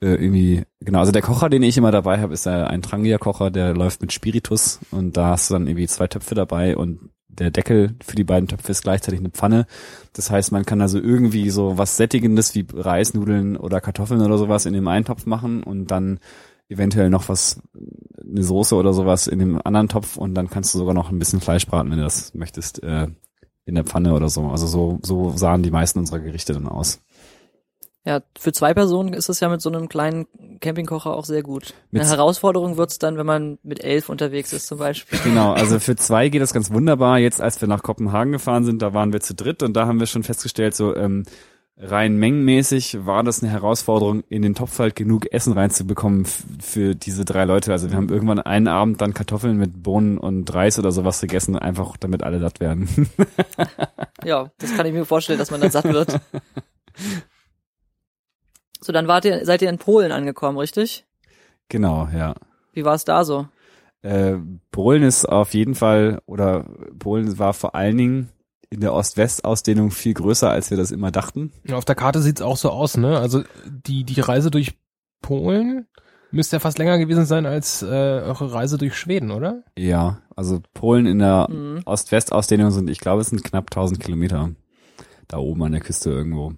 [0.00, 3.50] Äh, irgendwie, genau, also der Kocher, den ich immer dabei habe, ist äh, ein Trangia-Kocher,
[3.50, 7.50] der läuft mit Spiritus und da hast du dann irgendwie zwei Töpfe dabei und der
[7.50, 9.66] Deckel für die beiden Töpfe ist gleichzeitig eine Pfanne.
[10.12, 14.38] Das heißt, man kann also irgendwie so was Sättigendes wie Reis, Nudeln oder Kartoffeln oder
[14.38, 16.18] sowas in dem einen Topf machen und dann
[16.68, 17.60] eventuell noch was,
[18.20, 21.18] eine Soße oder sowas in dem anderen Topf und dann kannst du sogar noch ein
[21.18, 23.08] bisschen Fleisch braten, wenn du das möchtest, äh,
[23.64, 24.46] in der Pfanne oder so.
[24.48, 27.00] Also so, so sahen die meisten unserer Gerichte dann aus.
[28.04, 30.26] Ja, für zwei Personen ist es ja mit so einem kleinen
[30.60, 31.74] Campingkocher auch sehr gut.
[31.90, 35.18] Mit- Eine Herausforderung wird's dann, wenn man mit elf unterwegs ist zum Beispiel.
[35.24, 37.18] Genau, also für zwei geht das ganz wunderbar.
[37.18, 40.00] Jetzt, als wir nach Kopenhagen gefahren sind, da waren wir zu dritt und da haben
[40.00, 41.24] wir schon festgestellt, so ähm,
[41.80, 47.24] rein mengenmäßig war das eine Herausforderung, in den Topf halt genug Essen reinzubekommen für diese
[47.24, 47.72] drei Leute.
[47.72, 51.56] Also wir haben irgendwann einen Abend dann Kartoffeln mit Bohnen und Reis oder sowas gegessen,
[51.56, 52.88] einfach damit alle satt werden.
[54.24, 56.20] Ja, das kann ich mir vorstellen, dass man dann satt wird.
[58.80, 61.04] So, dann wart ihr, seid ihr in Polen angekommen, richtig?
[61.68, 62.34] genau, ja.
[62.72, 63.48] Wie war es da so?
[64.02, 64.36] Äh,
[64.70, 66.64] Polen ist auf jeden Fall, oder
[66.98, 68.28] Polen war vor allen Dingen
[68.70, 71.52] in der Ost-West-Ausdehnung viel größer, als wir das immer dachten.
[71.66, 73.18] Ja, Auf der Karte sieht's auch so aus, ne?
[73.18, 74.78] Also die, die Reise durch
[75.22, 75.86] Polen
[76.30, 79.62] müsste ja fast länger gewesen sein als äh, eure Reise durch Schweden, oder?
[79.76, 81.80] Ja, also Polen in der Mhm.
[81.86, 84.50] Ost-West-Ausdehnung sind, ich glaube, es sind knapp 1000 Kilometer
[85.26, 86.52] da oben an der Küste irgendwo.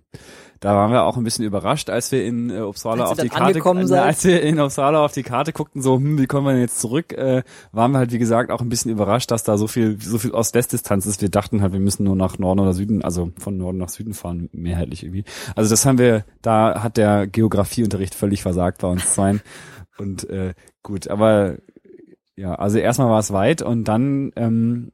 [0.61, 3.31] Da waren wir auch ein bisschen überrascht, als wir in äh, Uppsala Als auf die
[3.31, 6.53] Karte äh, als wir in Uppsala auf die Karte guckten, so, hm, wie kommen wir
[6.53, 7.43] denn jetzt zurück, äh,
[7.73, 10.33] waren wir halt wie gesagt auch ein bisschen überrascht, dass da so viel so viel
[10.33, 11.23] Ost-West-Distanz ist.
[11.23, 14.13] Wir dachten halt, wir müssen nur nach Norden oder Süden, also von Norden nach Süden
[14.13, 15.25] fahren, mehrheitlich irgendwie.
[15.57, 19.41] Also das haben wir, da hat der Geografieunterricht völlig versagt bei uns zweien.
[19.99, 21.57] Und äh, gut, aber
[22.37, 24.93] ja, also erstmal war es weit und dann, ähm,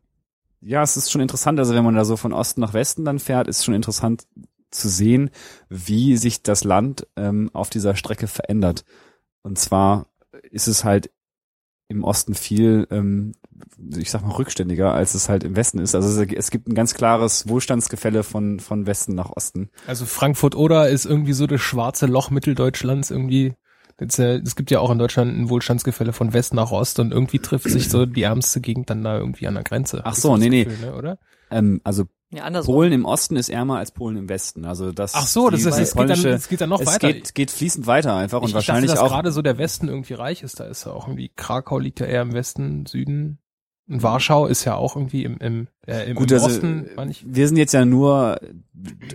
[0.61, 3.21] ja, es ist schon interessant, also wenn man da so von Osten nach Westen dann
[3.21, 4.27] fährt, ist schon interessant
[4.71, 5.31] zu sehen,
[5.69, 8.85] wie sich das Land ähm, auf dieser Strecke verändert.
[9.43, 10.07] Und zwar
[10.51, 11.11] ist es halt
[11.89, 13.33] im Osten viel, ähm,
[13.97, 15.95] ich sag mal, rückständiger, als es halt im Westen ist.
[15.95, 19.71] Also es, gibt ein ganz klares Wohlstandsgefälle von, von Westen nach Osten.
[19.87, 23.55] Also Frankfurt oder ist irgendwie so das schwarze Loch Mitteldeutschlands irgendwie.
[23.99, 27.71] Es gibt ja auch in Deutschland ein Wohlstandsgefälle von West nach Ost und irgendwie trifft
[27.71, 30.03] sich so die ärmste Gegend dann da irgendwie an der Grenze.
[30.05, 30.65] Ach so, nee, nee.
[30.65, 31.19] Gefühl, ne, oder?
[31.51, 32.75] Ähm, also Ja, andersrum.
[32.75, 34.65] Polen im Osten ist ärmer als Polen im Westen.
[34.65, 37.13] Also das Ach so, das ist, es geht dann, es geht dann noch es weiter.
[37.13, 39.59] geht, geht fließend weiter einfach und ich, wahrscheinlich ich dachte, dass auch gerade so der
[39.59, 40.59] Westen irgendwie reich ist.
[40.59, 43.39] Da ist ja auch irgendwie Krakau liegt ja eher im Westen, Süden.
[43.89, 47.13] Und Warschau ist ja auch irgendwie im, im, äh, im, Gut, im also Osten, meine
[47.13, 47.25] ich.
[47.25, 48.41] wir sind jetzt ja nur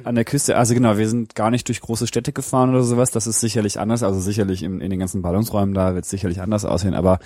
[0.05, 3.11] an der Küste, also genau, wir sind gar nicht durch große Städte gefahren oder sowas,
[3.11, 6.39] das ist sicherlich anders, also sicherlich in, in den ganzen Ballungsräumen, da wird es sicherlich
[6.39, 7.19] anders aussehen, aber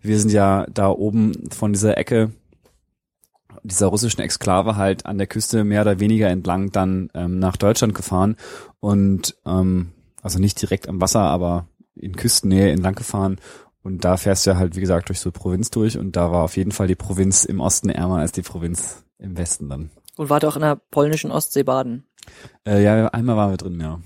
[0.00, 2.30] wir sind ja da oben von dieser Ecke
[3.62, 7.94] dieser russischen Exklave halt an der Küste mehr oder weniger entlang dann ähm, nach Deutschland
[7.94, 8.36] gefahren
[8.80, 9.92] und ähm,
[10.22, 13.38] also nicht direkt am Wasser, aber in Küstennähe entlang gefahren
[13.82, 16.44] und da fährst du ja halt, wie gesagt, durch so Provinz durch und da war
[16.44, 19.90] auf jeden Fall die Provinz im Osten ärmer als die Provinz im Westen dann.
[20.16, 22.04] Und wart auch in der polnischen Ostsee baden.
[22.66, 24.00] Äh, ja, einmal waren wir drin, ja.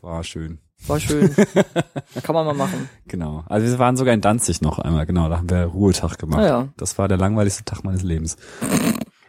[0.00, 0.58] War schön.
[0.86, 1.34] War schön.
[2.22, 2.88] Kann man mal machen.
[3.08, 3.44] Genau.
[3.46, 6.40] Also wir waren sogar in Danzig noch einmal, genau, da haben wir Ruhetag gemacht.
[6.40, 6.68] Ah ja.
[6.76, 8.36] Das war der langweiligste Tag meines Lebens.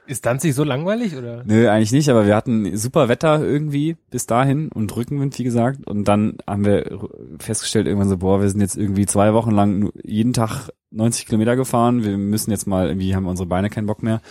[0.07, 1.43] Ist Danzig so langweilig oder?
[1.45, 5.87] Nö, eigentlich nicht, aber wir hatten super Wetter irgendwie bis dahin und Rückenwind, wie gesagt.
[5.87, 6.99] Und dann haben wir
[7.39, 11.55] festgestellt irgendwann so, boah, wir sind jetzt irgendwie zwei Wochen lang jeden Tag 90 Kilometer
[11.55, 12.03] gefahren.
[12.03, 14.21] Wir müssen jetzt mal, irgendwie haben unsere Beine keinen Bock mehr.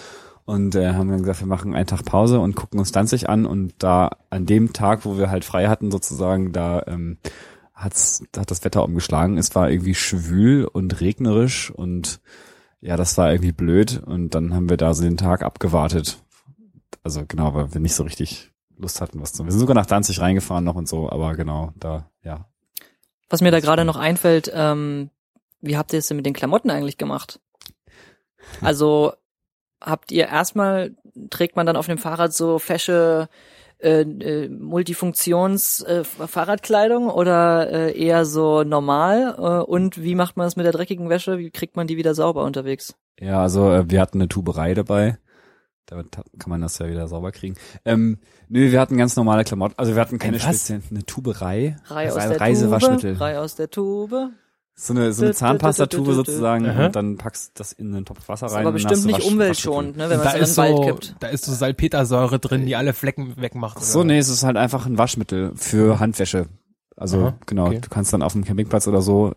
[0.45, 3.47] Und äh, haben dann gesagt, wir machen einen Tag Pause und gucken uns Danzig an
[3.47, 7.19] und da an dem Tag, wo wir halt frei hatten sozusagen, da ähm,
[7.73, 9.39] hat's, hat das Wetter umgeschlagen.
[9.39, 12.21] Es war irgendwie schwül und regnerisch und
[12.81, 16.19] ja, das war irgendwie blöd und dann haben wir da so den Tag abgewartet.
[17.03, 19.45] Also genau, weil wir nicht so richtig Lust hatten, was zu.
[19.45, 22.47] Wir sind sogar nach Danzig reingefahren noch und so, aber genau, da, ja.
[23.31, 25.11] Was mir da gerade noch einfällt, ähm,
[25.61, 27.41] wie habt ihr es denn mit den Klamotten eigentlich gemacht?
[28.61, 29.15] Also
[29.85, 30.93] habt ihr erstmal,
[31.31, 33.29] trägt man dann auf dem Fahrrad so fesche
[33.79, 39.35] äh, äh, Multifunktions äh, Fahrradkleidung oder äh, eher so normal?
[39.37, 41.39] Äh, und wie macht man es mit der dreckigen Wäsche?
[41.39, 42.95] Wie kriegt man die wieder sauber unterwegs?
[43.21, 45.19] Ja, also äh, wir hatten eine Tuberei dabei.
[45.87, 47.57] Damit kann man das ja wieder sauber kriegen.
[47.85, 48.19] Ähm,
[48.49, 49.75] nö, wir hatten ganz normale Klamotten.
[49.77, 51.77] Also wir hatten keine speziellen, eine Tuberei.
[51.87, 53.13] Rei also aus ein der Reisewaschmittel.
[53.13, 54.31] Tube, Rei aus der Tube.
[54.77, 56.87] So eine, so eine Zahnpastatube sozusagen Aha.
[56.87, 58.67] und dann packst du das in einen Topf Wasser Ist rein.
[58.67, 60.77] aber und dann bestimmt nicht Wasch- umweltschonend, ne, wenn man es in den ist Wald
[60.77, 61.17] so, kippt.
[61.21, 63.77] da ist so Salpetersäure drin, die alle Flecken wegmacht.
[63.79, 64.09] Ach so, oder?
[64.09, 66.47] nee, es ist halt einfach ein Waschmittel für Handwäsche.
[66.97, 67.81] Also Aha, genau, okay.
[67.81, 69.35] du kannst dann auf dem Campingplatz oder so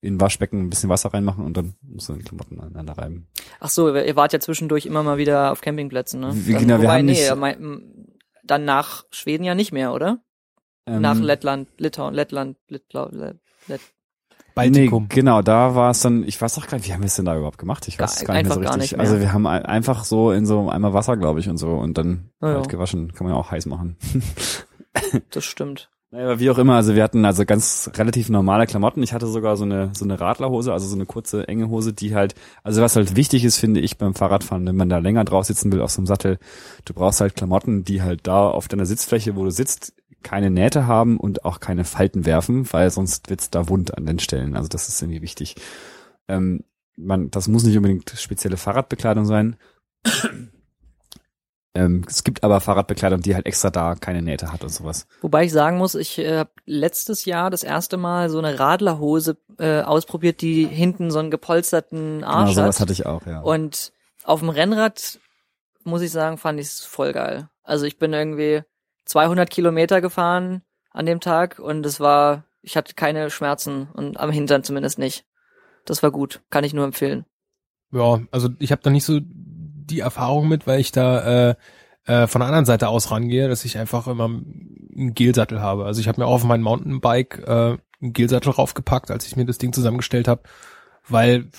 [0.00, 3.28] in ein Waschbecken ein bisschen Wasser reinmachen und dann musst du die Klamotten aneinander reiben.
[3.60, 6.30] Ach so, ihr wart ja zwischendurch immer mal wieder auf Campingplätzen, ne?
[6.34, 8.06] Wie- genau, wir wobei, haben nee, nicht- mein,
[8.42, 10.18] dann nach Schweden ja nicht mehr, oder?
[10.86, 13.36] Ähm, nach Lettland, Litauen, Lettland, Littlau, Let,
[13.68, 13.80] Let,
[14.64, 15.02] Baltikum.
[15.04, 17.16] Nee, genau, da war es dann, ich weiß doch gar nicht, wie haben wir es
[17.16, 17.86] denn da überhaupt gemacht?
[17.88, 18.78] Ich weiß Gar- es gar nicht mehr so richtig.
[18.80, 19.00] nicht mehr.
[19.00, 21.70] Also wir haben ein- einfach so in so einem Eimer Wasser, glaube ich, und so
[21.70, 22.48] und dann ja.
[22.54, 23.12] halt gewaschen.
[23.12, 23.96] Kann man ja auch heiß machen.
[25.30, 25.88] das stimmt.
[26.12, 29.00] Naja, aber wie auch immer, also wir hatten also ganz relativ normale Klamotten.
[29.00, 32.16] Ich hatte sogar so eine so eine Radlerhose, also so eine kurze enge Hose, die
[32.16, 32.34] halt,
[32.64, 35.70] also was halt wichtig ist, finde ich beim Fahrradfahren, wenn man da länger drauf sitzen
[35.70, 36.38] will auf so einem Sattel,
[36.84, 39.92] du brauchst halt Klamotten, die halt da auf deiner Sitzfläche, wo du sitzt,
[40.22, 44.18] keine Nähte haben und auch keine Falten werfen, weil sonst wird's da wund an den
[44.18, 44.56] Stellen.
[44.56, 45.56] Also das ist irgendwie wichtig.
[46.28, 46.64] Ähm,
[46.96, 49.56] man, das muss nicht unbedingt spezielle Fahrradbekleidung sein.
[51.74, 55.06] ähm, es gibt aber Fahrradbekleidung, die halt extra da keine Nähte hat und sowas.
[55.20, 59.38] Wobei ich sagen muss, ich äh, habe letztes Jahr das erste Mal so eine Radlerhose
[59.58, 62.80] äh, ausprobiert, die hinten so einen gepolsterten Genau, Arsch sowas hat.
[62.82, 63.40] hatte ich auch, ja.
[63.40, 63.92] Und
[64.24, 65.18] auf dem Rennrad,
[65.84, 67.48] muss ich sagen, fand ich es voll geil.
[67.62, 68.62] Also ich bin irgendwie
[69.10, 74.30] 200 Kilometer gefahren an dem Tag und es war, ich hatte keine Schmerzen und am
[74.30, 75.24] Hintern zumindest nicht.
[75.84, 77.24] Das war gut, kann ich nur empfehlen.
[77.92, 81.54] Ja, also ich habe da nicht so die Erfahrung mit, weil ich da äh,
[82.04, 85.86] äh, von der anderen Seite aus rangehe, dass ich einfach immer einen Gelsattel habe.
[85.86, 89.44] Also ich habe mir auch auf mein Mountainbike äh, einen Gelsattel raufgepackt, als ich mir
[89.44, 90.42] das Ding zusammengestellt habe,
[91.08, 91.50] weil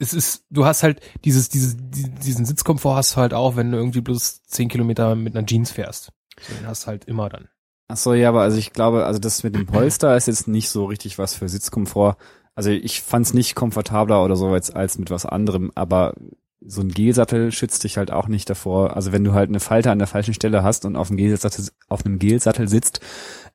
[0.00, 3.70] es ist, du hast halt dieses, dieses, die- diesen Sitzkomfort hast du halt auch, wenn
[3.70, 6.10] du irgendwie bloß zehn Kilometer mit einer Jeans fährst.
[6.40, 7.48] So, Den hast du halt immer dann.
[7.88, 10.68] Ach so, ja, aber also ich glaube, also das mit dem Polster ist jetzt nicht
[10.68, 12.16] so richtig was für Sitzkomfort.
[12.54, 16.14] Also ich fand's nicht komfortabler oder so als, als mit was anderem, aber
[16.60, 18.94] so ein Gelsattel schützt dich halt auch nicht davor.
[18.96, 21.66] Also wenn du halt eine Falte an der falschen Stelle hast und auf dem Gelsattel,
[21.88, 23.00] auf einem Gelsattel sitzt,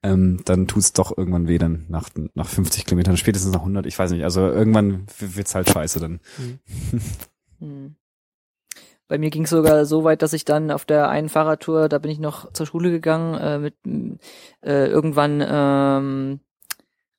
[0.02, 4.00] ähm, dann tut's doch irgendwann weh dann nach, nach 50 Kilometern, spätestens nach 100, ich
[4.00, 4.24] weiß nicht.
[4.24, 6.20] Also irgendwann wird's halt scheiße dann.
[7.60, 7.96] Hm.
[9.14, 11.99] Bei mir ging es sogar so weit, dass ich dann auf der einen Fahrradtour, da
[11.99, 13.76] bin ich noch zur Schule gegangen, äh, mit
[14.66, 16.39] äh, irgendwann ähm,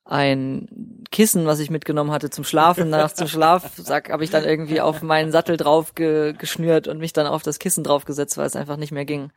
[0.04, 4.80] ein Kissen, was ich mitgenommen hatte zum Schlafen, nach zum Schlafsack habe ich dann irgendwie
[4.80, 8.56] auf meinen Sattel drauf ge geschnürt und mich dann auf das Kissen draufgesetzt, weil es
[8.56, 9.30] einfach nicht mehr ging.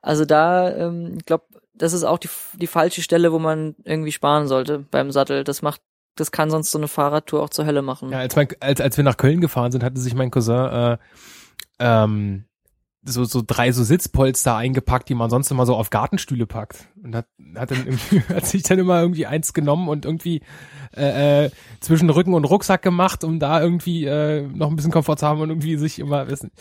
[0.00, 4.12] Also da, ähm, ich glaube, das ist auch die, die falsche Stelle, wo man irgendwie
[4.12, 5.44] sparen sollte beim Sattel.
[5.44, 5.82] Das macht,
[6.16, 8.08] das kann sonst so eine Fahrradtour auch zur Hölle machen.
[8.12, 10.98] Ja, als, mein, als, als wir nach Köln gefahren sind, hatte sich mein Cousin äh,
[11.82, 12.44] ähm,
[13.04, 16.88] so, so drei so Sitzpolster eingepackt, die man sonst immer so auf Gartenstühle packt.
[17.02, 17.26] Und hat,
[17.56, 20.42] hat dann irgendwie, hat sich dann immer irgendwie eins genommen und irgendwie
[20.96, 25.16] äh, äh, zwischen Rücken und Rucksack gemacht, um da irgendwie äh, noch ein bisschen Komfort
[25.16, 26.52] zu haben und irgendwie sich immer, wissen,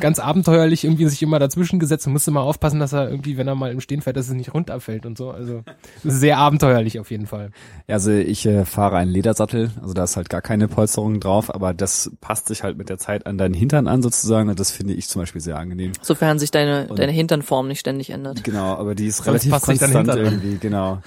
[0.00, 3.48] ganz abenteuerlich irgendwie sich immer dazwischen gesetzt und musste mal aufpassen, dass er irgendwie, wenn
[3.48, 5.30] er mal im Stehen fährt, dass es nicht runterfällt und so.
[5.30, 5.62] Also
[6.04, 7.50] sehr abenteuerlich auf jeden Fall.
[7.88, 11.54] Ja, also ich äh, fahre einen Ledersattel, also da ist halt gar keine Polsterung drauf,
[11.54, 14.70] aber das passt sich halt mit der Zeit an deinen Hintern an sozusagen und das
[14.70, 15.92] finde ich zum Beispiel sehr angenehm.
[16.02, 18.44] Sofern sich deine, Und- deine Hinternform nicht ständig ändert.
[18.44, 21.00] Genau, aber die ist Sonst relativ konstant irgendwie, genau.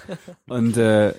[0.48, 1.14] Und äh,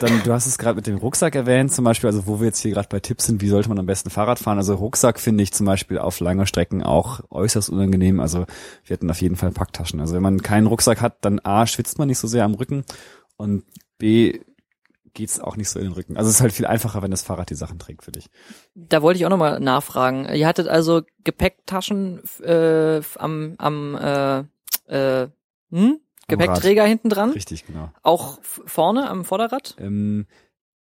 [0.00, 2.60] dann, du hast es gerade mit dem Rucksack erwähnt, zum Beispiel, also wo wir jetzt
[2.60, 4.58] hier gerade bei Tipps sind, wie sollte man am besten Fahrrad fahren?
[4.58, 8.20] Also Rucksack finde ich zum Beispiel auf langer Strecken auch äußerst unangenehm.
[8.20, 8.46] Also
[8.84, 10.00] wir hatten auf jeden Fall Packtaschen.
[10.00, 12.84] Also wenn man keinen Rucksack hat, dann A, schwitzt man nicht so sehr am Rücken
[13.36, 13.64] und
[13.98, 14.40] B,
[15.14, 16.16] geht's auch nicht so in den Rücken.
[16.16, 18.30] Also es ist halt viel einfacher, wenn das Fahrrad die Sachen trägt für dich.
[18.74, 20.28] Da wollte ich auch nochmal nachfragen.
[20.32, 25.28] Ihr hattet also Gepäcktaschen äh, am, am äh, äh,
[25.70, 26.00] hm?
[26.28, 27.90] Gepäckträger hinten dran, Richtig, genau.
[28.02, 29.76] auch vorne am Vorderrad.
[29.80, 30.26] Ähm,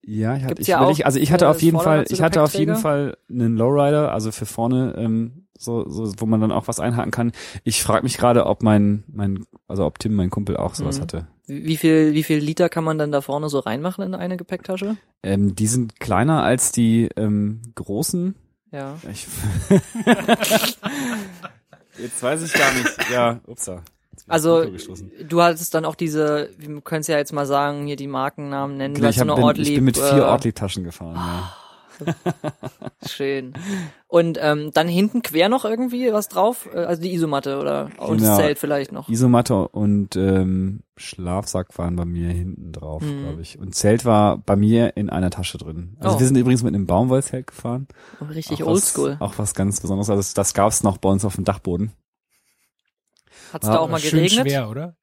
[0.07, 2.43] ja, ich hatte, ich, ja ich, also ich hatte äh, auf jeden Fall, ich hatte
[2.43, 2.77] auf jeden?
[2.77, 7.11] Fall einen Lowrider, also für vorne ähm, so, so, wo man dann auch was einhaken
[7.13, 7.33] kann.
[7.63, 11.03] Ich frage mich gerade, ob mein, mein, also ob Tim, mein Kumpel, auch sowas Mhm.
[11.03, 11.27] hatte.
[11.47, 14.37] Wie wie viel, wie viel Liter kann man dann da vorne so reinmachen in eine
[14.37, 14.97] Gepäcktasche?
[15.23, 18.35] Ähm, die sind kleiner als die ähm, großen.
[18.73, 18.97] Ja.
[19.11, 19.27] Ich
[21.99, 22.91] Jetzt weiß ich gar nicht.
[23.13, 23.83] Ja, upsa.
[24.27, 24.65] Also,
[25.29, 28.77] du hattest dann auch diese, wir können es ja jetzt mal sagen, hier die Markennamen
[28.77, 28.95] nennen.
[28.95, 31.15] Genau, du ich, hab, eine bin, Ortlieb, ich bin mit vier äh, Ortlieb-Taschen gefahren.
[31.17, 31.53] Ja.
[33.07, 33.53] Schön.
[34.09, 36.69] Und ähm, dann hinten quer noch irgendwie was drauf?
[36.73, 38.31] Äh, Also die Isomatte oder und Genau.
[38.31, 39.09] das Zelt vielleicht noch.
[39.09, 43.23] Isomatte und ähm, Schlafsack waren bei mir hinten drauf, Mhm.
[43.23, 43.59] glaube ich.
[43.59, 45.97] Und Zelt war bei mir in einer Tasche drin.
[46.01, 46.21] Also Oh.
[46.21, 47.87] wir sind übrigens mit einem Baumwollzelt gefahren.
[48.29, 49.17] Richtig Auch was- oldschool.
[49.21, 50.11] Auch was ganz Besonderes.
[50.11, 51.93] Also das, das gab's noch bei uns auf dem Dachboden.
[53.55, 54.49] Hat's da auch mal Schön geregnet?
[54.49, 54.97] schwer, oder?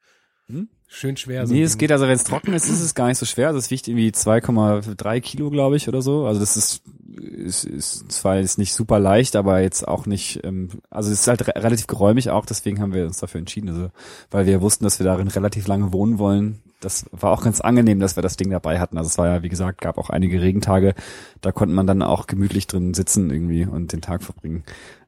[0.48, 0.68] Hm?
[0.88, 1.48] Schön schwer.
[1.48, 3.48] so nee, es geht also, wenn es trocken ist, ist es gar nicht so schwer.
[3.48, 6.26] Also es wiegt irgendwie 2,3 Kilo, glaube ich, oder so.
[6.26, 6.84] Also das ist,
[7.16, 11.28] ist, ist zwar jetzt nicht super leicht, aber jetzt auch nicht, ähm, also es ist
[11.28, 13.70] halt re relativ geräumig auch, deswegen haben wir uns dafür entschieden.
[13.70, 13.90] Also,
[14.32, 16.62] weil wir wussten, dass wir darin relativ lange wohnen wollen.
[16.82, 18.98] Das war auch ganz angenehm, dass wir das Ding dabei hatten.
[18.98, 20.94] Also es war ja, wie gesagt, gab auch einige Regentage.
[21.40, 24.66] Da konnte man dann auch gemütlich drin sitzen irgendwie und den Tag verbringen.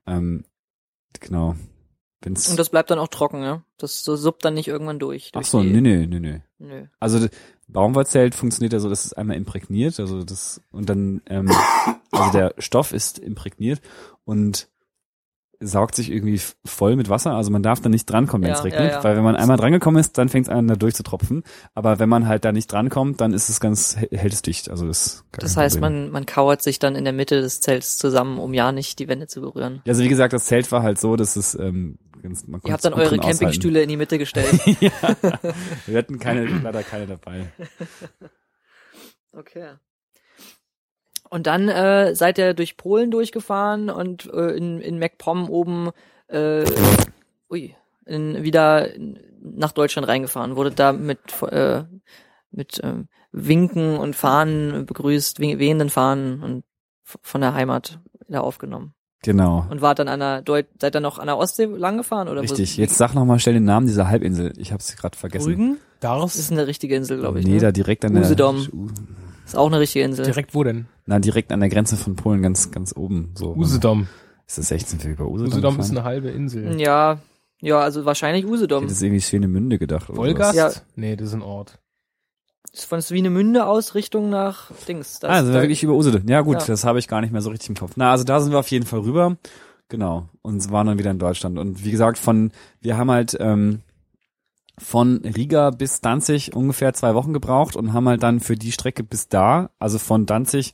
[0.07, 0.45] Ähm,
[1.19, 1.55] genau.
[2.23, 3.63] Wenn's, Und das bleibt dann auch trocken, ja?
[3.77, 5.29] Das so suppt dann nicht irgendwann durch.
[5.33, 6.41] ach durch so, die, nee, nee, nee, nee.
[6.59, 6.85] Nö.
[6.99, 7.27] Also
[7.67, 11.51] Baumwollzelt funktioniert ja so, dass es einmal imprägniert, also das und dann ähm,
[12.11, 13.81] also der Stoff ist imprägniert
[14.25, 14.67] und
[15.65, 17.35] saugt sich irgendwie voll mit Wasser.
[17.35, 19.03] Also man darf da nicht drankommen, wenn es Ja, regnet, ja, ja.
[19.03, 21.43] weil wenn man einmal drangekommen ist, dann fängt es an da durchzutropfen.
[21.73, 24.69] Aber wenn man halt da nicht drankommt, dann ist es ganz hä- hält es dicht.
[24.69, 25.23] Also das.
[25.31, 26.03] Das heißt, Problem.
[26.03, 29.07] man, man kauert sich dann in der Mitte des Zelts zusammen, um ja nicht die
[29.07, 29.81] Wände zu berühren.
[29.87, 32.83] Also wie gesagt, das Zelt war halt so, dass es ähm, ganz, man Ihr habt
[32.83, 33.37] dann eure drin aushalten.
[33.39, 34.59] Campingstühle in die Mitte gestellt.
[34.79, 34.91] ja,
[35.85, 37.51] wir hatten keine, leider keine dabei.
[39.35, 39.73] Okay.
[41.29, 45.89] Und dann äh, seid ihr durch Polen durchgefahren und äh, in, in MacPom oben
[46.27, 46.63] äh,
[47.49, 48.89] ui, in, wieder
[49.41, 50.55] nach Deutschland reingefahren.
[50.55, 51.83] Wurde da mit, äh,
[52.51, 56.63] mit ähm, Winken und Fahnen begrüßt, weh- wehenden Fahnen und
[57.03, 58.93] von der Heimat wieder aufgenommen.
[59.23, 59.65] Genau.
[59.69, 62.41] Und wart dann an der Deut seid ihr noch an der Ostsee lang gefahren oder
[62.41, 62.77] Richtig.
[62.77, 64.53] wo, Jetzt sag noch mal schnell den Namen dieser Halbinsel.
[64.57, 65.45] Ich habe sie gerade vergessen.
[65.47, 65.77] Rügen?
[65.99, 67.47] Das ist eine richtige Insel, glaube ich.
[67.47, 67.59] nee, ne?
[67.59, 68.89] da direkt an der Usedom.
[69.45, 70.25] Ist auch eine richtige Insel.
[70.25, 70.87] Direkt wo denn?
[71.05, 73.31] Na, direkt an der Grenze von Polen, ganz ganz oben.
[73.35, 73.55] So.
[73.55, 74.07] Usedom.
[74.45, 75.53] Ist das 16 wir über Usedom?
[75.53, 75.97] Usedom ist gefahren?
[75.97, 76.79] eine halbe Insel.
[76.79, 77.19] Ja,
[77.61, 78.83] ja, also wahrscheinlich Ich Usedom.
[78.83, 80.09] hätte jetzt irgendwie Schönemünde gedacht.
[80.09, 80.55] oder Wolgast?
[80.55, 80.71] Ja.
[80.97, 81.79] Nee, das ist ein Ort.
[82.71, 85.19] Ist von Swinemünde aus Richtung nach Dings.
[85.19, 86.27] Das, Ah, also wirklich über Usedom.
[86.27, 86.65] Ja gut, Ja.
[86.67, 87.91] das habe ich gar nicht mehr so richtig im Kopf.
[87.95, 89.37] Na, also da sind wir auf jeden Fall rüber.
[89.89, 90.27] Genau.
[90.41, 91.59] Und waren dann wieder in Deutschland.
[91.59, 92.51] Und wie gesagt, von,
[92.81, 93.81] wir haben halt ähm,
[94.79, 99.03] von Riga bis Danzig ungefähr zwei Wochen gebraucht und haben halt dann für die Strecke
[99.03, 100.73] bis da, also von Danzig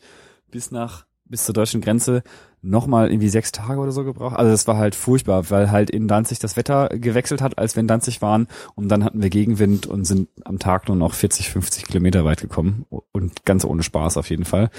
[0.50, 2.24] bis nach, bis zur deutschen Grenze,
[2.62, 4.36] nochmal irgendwie sechs Tage oder so gebraucht.
[4.36, 7.82] Also das war halt furchtbar, weil halt in Danzig das Wetter gewechselt hat, als wir
[7.82, 8.48] in Danzig waren.
[8.76, 12.42] Und dann hatten wir Gegenwind und sind am Tag nur noch 40, 50 Kilometer weit
[12.42, 12.86] gekommen.
[12.90, 14.70] Und ganz ohne Spaß auf jeden Fall.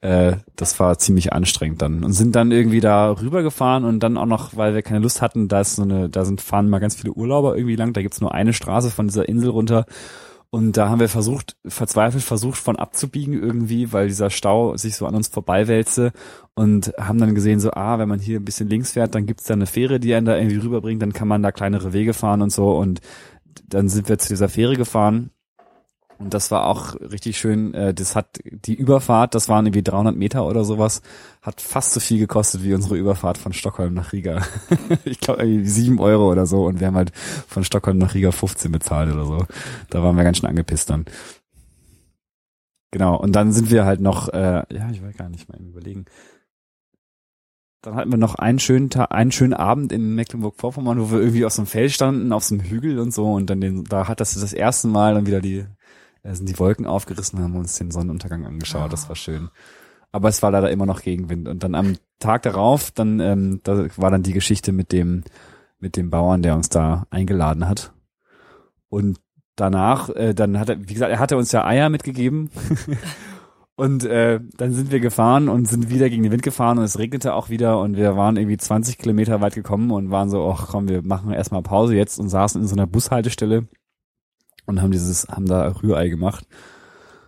[0.00, 2.04] Äh, das war ziemlich anstrengend dann.
[2.04, 5.48] Und sind dann irgendwie da rübergefahren und dann auch noch, weil wir keine Lust hatten,
[5.48, 7.92] da ist so eine, da sind, fahren mal ganz viele Urlauber irgendwie lang.
[7.94, 9.86] Da gibt's nur eine Straße von dieser Insel runter.
[10.54, 15.04] Und da haben wir versucht, verzweifelt versucht, von abzubiegen irgendwie, weil dieser Stau sich so
[15.04, 16.12] an uns vorbeiwälzte
[16.54, 19.46] und haben dann gesehen, so, ah, wenn man hier ein bisschen links fährt, dann gibt's
[19.46, 22.40] da eine Fähre, die einen da irgendwie rüberbringt, dann kann man da kleinere Wege fahren
[22.40, 22.70] und so.
[22.76, 23.00] Und
[23.66, 25.30] dann sind wir zu dieser Fähre gefahren.
[26.18, 27.74] Und das war auch richtig schön.
[27.74, 31.02] Äh, Das hat die Überfahrt, das waren irgendwie 300 Meter oder sowas,
[31.42, 34.42] hat fast so viel gekostet wie unsere Überfahrt von Stockholm nach Riga.
[35.04, 38.30] ich glaube irgendwie sieben Euro oder so und wir haben halt von Stockholm nach Riga
[38.32, 39.46] 15 bezahlt oder so.
[39.90, 41.04] Da waren wir ganz schön angepisst dann.
[42.92, 46.04] Genau, und dann sind wir halt noch, äh, ja, ich will gar nicht mal überlegen.
[47.82, 51.44] Dann hatten wir noch einen schönen Tag, einen schönen Abend in Mecklenburg-Vorpommern, wo wir irgendwie
[51.44, 54.08] auf so einem Feld standen, auf so einem Hügel und so und dann den, da
[54.08, 55.66] hat das das erste Mal dann wieder die,
[56.24, 59.50] äh, sind die Wolken aufgerissen, haben uns den Sonnenuntergang angeschaut, das war schön.
[60.10, 63.86] Aber es war leider immer noch Gegenwind und dann am Tag darauf, dann, ähm, da
[63.96, 65.24] war dann die Geschichte mit dem,
[65.78, 67.92] mit dem Bauern, der uns da eingeladen hat.
[68.88, 69.18] Und
[69.56, 72.50] danach, äh, dann hat er, wie gesagt, er hatte uns ja Eier mitgegeben.
[73.76, 76.98] und äh, dann sind wir gefahren und sind wieder gegen den Wind gefahren und es
[76.98, 80.68] regnete auch wieder und wir waren irgendwie 20 Kilometer weit gekommen und waren so, ach
[80.68, 83.66] komm, wir machen erstmal Pause jetzt und saßen in so einer Bushaltestelle
[84.66, 86.46] und haben dieses, haben da Rührei gemacht.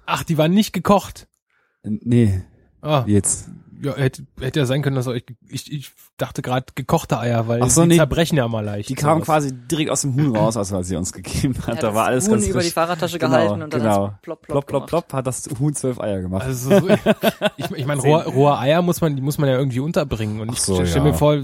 [0.07, 1.27] Ach, die waren nicht gekocht.
[1.83, 2.43] Nee,
[2.87, 3.49] Ah, jetzt.
[3.83, 7.63] Ja, hätte, hätte ja sein können, dass euch, ich, ich dachte gerade gekochte Eier, weil
[7.63, 7.97] Ach so, die nee.
[7.97, 8.89] zerbrechen ja mal leicht.
[8.89, 9.27] Die kamen sowas.
[9.27, 11.69] quasi direkt aus dem Huhn raus, als er sie uns gegeben hat.
[11.69, 12.73] Ja, da das war alles Huhn ganz über die frisch.
[12.73, 14.07] Fahrradtasche genau, gehalten und dann genau.
[14.09, 16.45] hat's plopp, plopp, plopp, plopp, hat das Huhn zwölf Eier gemacht.
[16.45, 16.89] Also so,
[17.59, 20.41] ich, ich meine, rohe, rohe Eier muss man, die muss man ja irgendwie unterbringen.
[20.41, 21.03] Und Ach ich so, stell ja.
[21.03, 21.37] mir vor,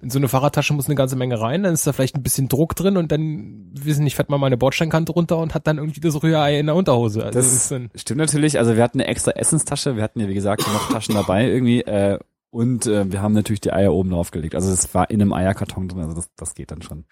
[0.00, 2.48] in so eine Fahrradtasche muss eine ganze Menge rein, dann ist da vielleicht ein bisschen
[2.48, 5.78] Druck drin und dann, wissen nicht, fährt man mal eine Bordsteinkante runter und hat dann
[5.78, 7.24] irgendwie das Rührei in der Unterhose.
[7.24, 8.58] Also Das stimmt natürlich.
[8.58, 9.96] Also wir hatten eine extra Essenstasche.
[9.96, 11.80] Wir hatten ja, wie gesagt, noch Taschen dabei irgendwie.
[11.82, 12.18] Äh,
[12.50, 14.54] und äh, wir haben natürlich die Eier oben drauf gelegt.
[14.54, 16.00] Also es war in einem Eierkarton drin.
[16.00, 17.04] Also das, das geht dann schon.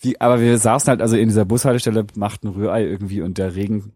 [0.00, 3.92] Wie, aber wir saßen halt also in dieser Bushaltestelle, machten Rührei irgendwie und der Regen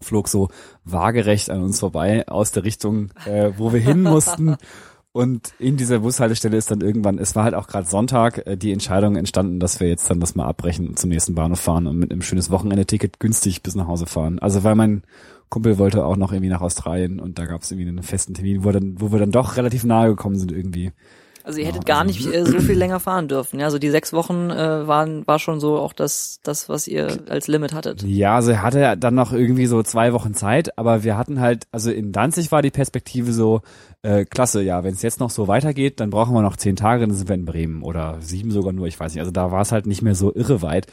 [0.00, 0.48] flog so
[0.84, 4.56] waagerecht an uns vorbei aus der Richtung, äh, wo wir hin mussten.
[5.18, 8.70] Und in dieser Bushaltestelle ist dann irgendwann, es war halt auch gerade Sonntag, äh, die
[8.70, 11.98] Entscheidung entstanden, dass wir jetzt dann das mal abbrechen und zum nächsten Bahnhof fahren und
[11.98, 14.38] mit einem schönes Wochenende-Ticket günstig bis nach Hause fahren.
[14.38, 15.02] Also weil mein
[15.48, 18.62] Kumpel wollte auch noch irgendwie nach Australien und da gab es irgendwie einen festen Termin,
[18.62, 20.92] wo, dann, wo wir dann doch relativ nahe gekommen sind irgendwie.
[21.48, 23.58] Also ihr hättet gar also- nicht äh, so viel länger fahren dürfen.
[23.58, 27.20] Ja, also die sechs Wochen äh, waren war schon so auch das das was ihr
[27.30, 28.02] als Limit hattet.
[28.02, 31.40] Ja, also er hatte ja dann noch irgendwie so zwei Wochen Zeit, aber wir hatten
[31.40, 33.62] halt, also in Danzig war die Perspektive so,
[34.02, 37.06] äh, klasse, ja, wenn es jetzt noch so weitergeht, dann brauchen wir noch zehn Tage,
[37.06, 39.20] dann sind wir in Bremen oder sieben sogar nur, ich weiß nicht.
[39.20, 40.86] Also da war es halt nicht mehr so irre weit.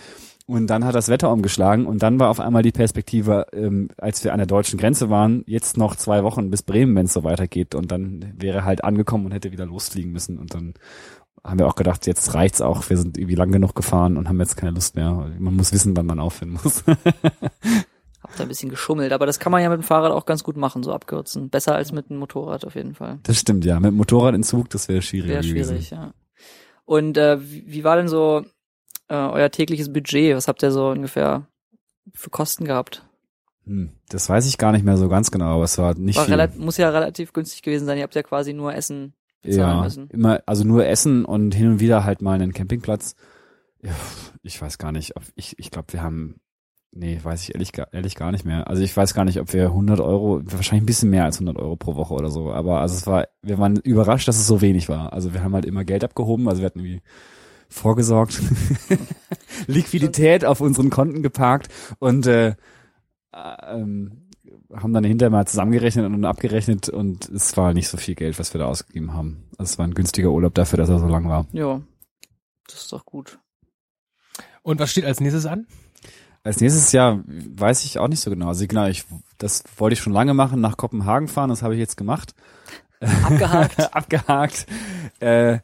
[0.47, 4.23] Und dann hat das Wetter umgeschlagen und dann war auf einmal die Perspektive, ähm, als
[4.23, 7.23] wir an der deutschen Grenze waren, jetzt noch zwei Wochen bis Bremen, wenn es so
[7.23, 7.73] weitergeht.
[7.73, 10.37] Und dann wäre halt angekommen und hätte wieder losfliegen müssen.
[10.37, 10.75] Und dann
[11.43, 14.39] haben wir auch gedacht, jetzt reicht's auch, wir sind irgendwie lang genug gefahren und haben
[14.39, 15.31] jetzt keine Lust mehr.
[15.39, 16.83] Man muss wissen, wann man aufhören muss.
[18.21, 20.43] Habt da ein bisschen geschummelt, aber das kann man ja mit dem Fahrrad auch ganz
[20.43, 21.49] gut machen, so abkürzen.
[21.49, 23.19] Besser als mit dem Motorrad auf jeden Fall.
[23.23, 23.79] Das stimmt, ja.
[23.79, 25.29] Mit dem Motorradentzug, das wäre schwierig.
[25.29, 25.69] Wäre gewesen.
[25.69, 26.13] schwierig, ja.
[26.85, 28.45] Und äh, wie war denn so
[29.07, 30.35] äh, euer tägliches Budget?
[30.35, 31.47] Was habt ihr so ungefähr
[32.13, 33.05] für Kosten gehabt?
[33.65, 36.25] Hm, das weiß ich gar nicht mehr so ganz genau, aber es war nicht War
[36.25, 36.59] viel.
[36.59, 37.97] muss ja relativ günstig gewesen sein.
[37.97, 40.09] Ihr habt ja quasi nur Essen bezahlen ja, müssen.
[40.09, 43.15] immer, also nur Essen und hin und wieder halt mal einen Campingplatz.
[44.43, 46.39] Ich weiß gar nicht, ob ich, ich glaube, wir haben,
[46.91, 48.67] nee, weiß ich ehrlich, gar- ehrlich gar nicht mehr.
[48.67, 51.57] Also ich weiß gar nicht, ob wir 100 Euro, wahrscheinlich ein bisschen mehr als 100
[51.57, 54.61] Euro pro Woche oder so, aber also es war, wir waren überrascht, dass es so
[54.61, 55.13] wenig war.
[55.13, 57.01] Also wir haben halt immer Geld abgehoben, also wir hatten irgendwie
[57.69, 58.41] vorgesorgt,
[59.67, 62.55] Liquidität auf unseren Konten geparkt und äh, äh,
[63.33, 64.21] ähm,
[64.73, 68.53] haben dann hinterher mal zusammengerechnet und abgerechnet und es war nicht so viel Geld, was
[68.53, 69.43] wir da ausgegeben haben.
[69.57, 71.45] Also es war ein günstiger Urlaub dafür, dass er so lang war.
[71.51, 71.81] Ja,
[72.67, 73.39] das ist doch gut.
[74.63, 75.67] und was steht als nächstes an?
[76.43, 78.49] Als nächstes Jahr weiß ich auch nicht so genau.
[78.49, 79.03] Also genau, ich,
[79.39, 82.35] das wollte ich schon lange machen, nach Kopenhagen fahren, das habe ich jetzt gemacht.
[82.99, 83.79] Abgehakt.
[83.95, 84.67] Abgehakt.
[85.19, 85.59] Äh,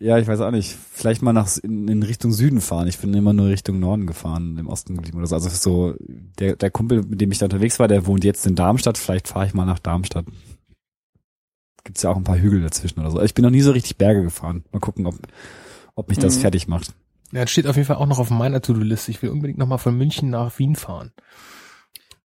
[0.00, 0.76] ja, ich weiß auch nicht.
[0.92, 2.88] Vielleicht mal nach in, in Richtung Süden fahren.
[2.88, 5.34] Ich bin immer nur Richtung Norden gefahren, im Osten geblieben oder so.
[5.36, 8.54] Also so der, der Kumpel, mit dem ich da unterwegs war, der wohnt jetzt in
[8.56, 8.98] Darmstadt.
[8.98, 10.24] Vielleicht fahre ich mal nach Darmstadt.
[11.84, 13.16] Gibt's ja auch ein paar Hügel dazwischen oder so.
[13.18, 14.64] Also Ich bin noch nie so richtig Berge gefahren.
[14.72, 15.14] Mal gucken, ob,
[15.94, 16.40] ob mich das Mhm.
[16.40, 16.94] fertig macht.
[17.32, 19.10] Ja, das steht auf jeden Fall auch noch auf meiner To-Do-Liste.
[19.10, 21.12] Ich will unbedingt noch mal von München nach Wien fahren.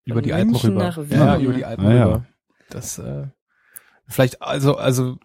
[0.06, 0.84] Über Von die Alpen München rüber.
[0.84, 1.12] nach Wien.
[1.20, 2.06] Ja, über die Alpen Ah, ja.
[2.06, 2.26] rüber.
[2.70, 3.28] Das äh,
[4.08, 5.18] vielleicht also also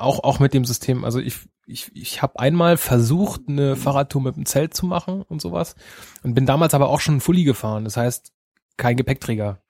[0.00, 1.04] auch auch mit dem System.
[1.04, 5.40] Also ich ich ich habe einmal versucht eine Fahrradtour mit dem Zelt zu machen und
[5.40, 5.74] sowas
[6.22, 7.84] und bin damals aber auch schon Fully gefahren.
[7.84, 8.32] Das heißt
[8.76, 9.62] kein Gepäckträger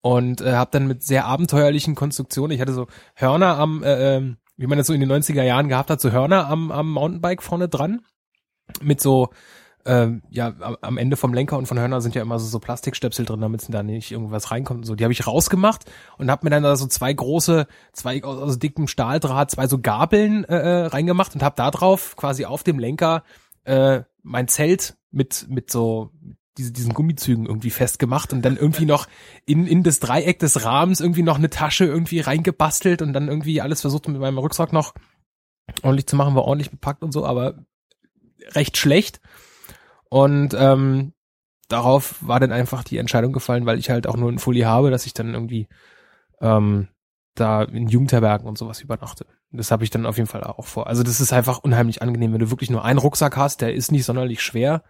[0.00, 2.52] und äh, habe dann mit sehr abenteuerlichen Konstruktionen.
[2.52, 5.68] Ich hatte so Hörner am äh, ähm, wie man das so in den 90er Jahren
[5.68, 8.02] gehabt hat, so Hörner am am Mountainbike vorne dran
[8.80, 9.30] mit so
[9.86, 13.24] ähm, ja, am- Ende vom Lenker und von Hörner sind ja immer so, so Plastikstöpsel
[13.26, 14.94] drin, damit da nicht irgendwas reinkommt und so.
[14.94, 15.84] Die habe ich rausgemacht
[16.16, 19.78] und habe mir dann da so zwei große, zwei aus, aus dickem Stahldraht, zwei so
[19.78, 23.24] Gabeln äh, äh, reingemacht und habe da drauf quasi auf dem Lenker
[23.64, 26.10] äh, mein Zelt mit mit so
[26.56, 29.06] diese, diesen Gummizügen irgendwie festgemacht und dann irgendwie noch
[29.44, 33.60] in, in das Dreieck des Rahmens irgendwie noch eine Tasche irgendwie reingebastelt und dann irgendwie
[33.60, 34.94] alles versucht mit meinem Rucksack noch
[35.82, 37.54] ordentlich zu machen, war ordentlich bepackt und so, aber
[38.52, 39.20] recht schlecht.
[40.14, 41.12] Und ähm,
[41.66, 44.92] darauf war dann einfach die Entscheidung gefallen, weil ich halt auch nur ein Fully habe,
[44.92, 45.66] dass ich dann irgendwie
[46.40, 46.86] ähm,
[47.34, 49.26] da in Jugendherbergen und sowas übernachte.
[49.50, 50.86] Das habe ich dann auf jeden Fall auch vor.
[50.86, 53.90] Also das ist einfach unheimlich angenehm, wenn du wirklich nur einen Rucksack hast, der ist
[53.90, 54.84] nicht sonderlich schwer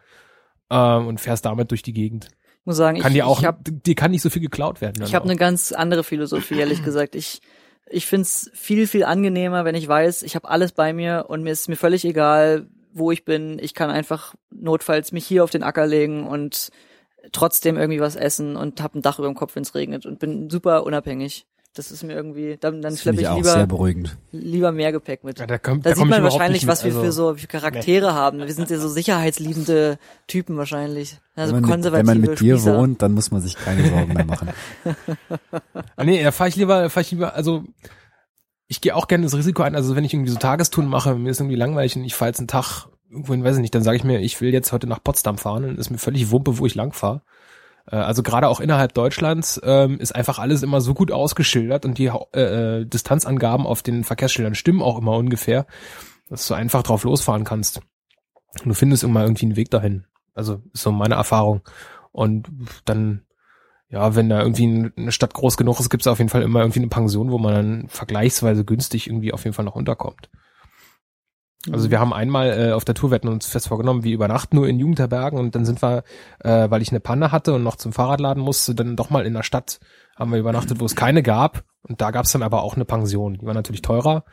[0.69, 2.29] ähm, und fährst damit durch die Gegend.
[2.61, 4.83] Ich muss sagen, Kann ich, dir auch, ich habe dir kann nicht so viel geklaut
[4.83, 5.03] werden.
[5.05, 5.27] ich hab auch.
[5.27, 7.15] eine ganz andere Philosophie, ehrlich gesagt.
[7.15, 7.41] Ich
[7.87, 11.51] ich find's viel viel angenehmer, wenn ich weiß, ich habe alles bei mir und mir
[11.53, 13.59] ist mir völlig egal, wo ich bin.
[13.61, 16.71] Ich kann einfach notfalls mich hier auf den Acker legen und
[17.33, 20.19] trotzdem irgendwie was essen und hab ein Dach über dem Kopf, wenn es regnet und
[20.19, 21.47] bin super unabhängig.
[21.77, 24.17] Das ist mir irgendwie, dann, dann schleppe ich ich auch sehr lieber, beruhigend.
[24.31, 25.41] lieber mehr Gepäck mit.
[25.41, 28.15] Ja, da kommt, Da, da sieht man wahrscheinlich, was wir mit, für so für Charaktere
[28.15, 28.39] haben.
[28.39, 31.19] Wir sind ja so sicherheitsliebende Typen wahrscheinlich.
[31.35, 32.79] Also wenn, man mit, konservative wenn man mit dir Spießer.
[32.79, 34.51] wohnt, dann muss man sich keine Sorgen mehr machen.
[35.97, 37.65] Ah, nee, da fahre ich lieber, fahre ich lieber, also
[38.75, 41.31] ich gehe auch gerne das Risiko ein, also wenn ich irgendwie so Tagestouren mache, mir
[41.31, 43.97] ist irgendwie langweilig und ich fahre jetzt einen Tag irgendwohin, weiß ich nicht, dann sage
[43.97, 46.67] ich mir, ich will jetzt heute nach Potsdam fahren und ist mir völlig Wumpe, wo
[46.67, 47.23] ich lang fahre.
[47.89, 51.99] Äh, Also gerade auch innerhalb Deutschlands ähm, ist einfach alles immer so gut ausgeschildert und
[51.99, 52.41] die äh,
[52.81, 55.67] äh, Distanzangaben auf den Verkehrsschildern stimmen auch immer ungefähr,
[56.29, 57.81] dass du einfach drauf losfahren kannst.
[58.65, 60.05] Und du findest immer irgendwie einen Weg dahin.
[60.35, 61.63] Also ist so meine Erfahrung.
[62.11, 62.49] Und
[62.87, 63.23] dann
[63.89, 66.61] ja, wenn da irgendwie eine Stadt groß genug ist, gibt es auf jeden Fall immer
[66.61, 70.31] irgendwie eine Pension, wo man dann vergleichsweise günstig irgendwie auf jeden Fall noch unterkommt.
[71.73, 74.57] Also wir haben einmal äh, auf der Tour, wir hatten uns fest vorgenommen, wir übernachten
[74.57, 76.05] nur in Jugendherbergen und dann sind wir,
[76.41, 79.33] äh, weil ich eine Panne hatte und noch zum Fahrradladen musste, dann doch mal in
[79.33, 79.81] der Stadt
[80.15, 82.85] haben wir übernachtet, wo es keine gab und da gab es dann aber auch eine
[82.85, 83.39] Pension.
[83.39, 84.25] Die war natürlich teurer,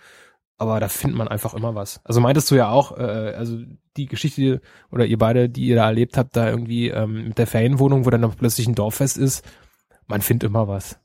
[0.62, 2.01] aber da findet man einfach immer was.
[2.03, 3.57] Also meintest du ja auch, äh, also
[3.97, 7.47] die Geschichte oder ihr beide, die ihr da erlebt habt, da irgendwie ähm, mit der
[7.47, 9.43] Ferienwohnung, wo dann noch plötzlich ein Dorffest ist,
[10.05, 10.99] man findet immer was.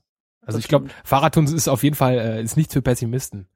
[0.45, 1.07] Also ich glaube, stimmt.
[1.07, 3.47] Fahrradtouren ist auf jeden Fall äh, ist nicht für Pessimisten.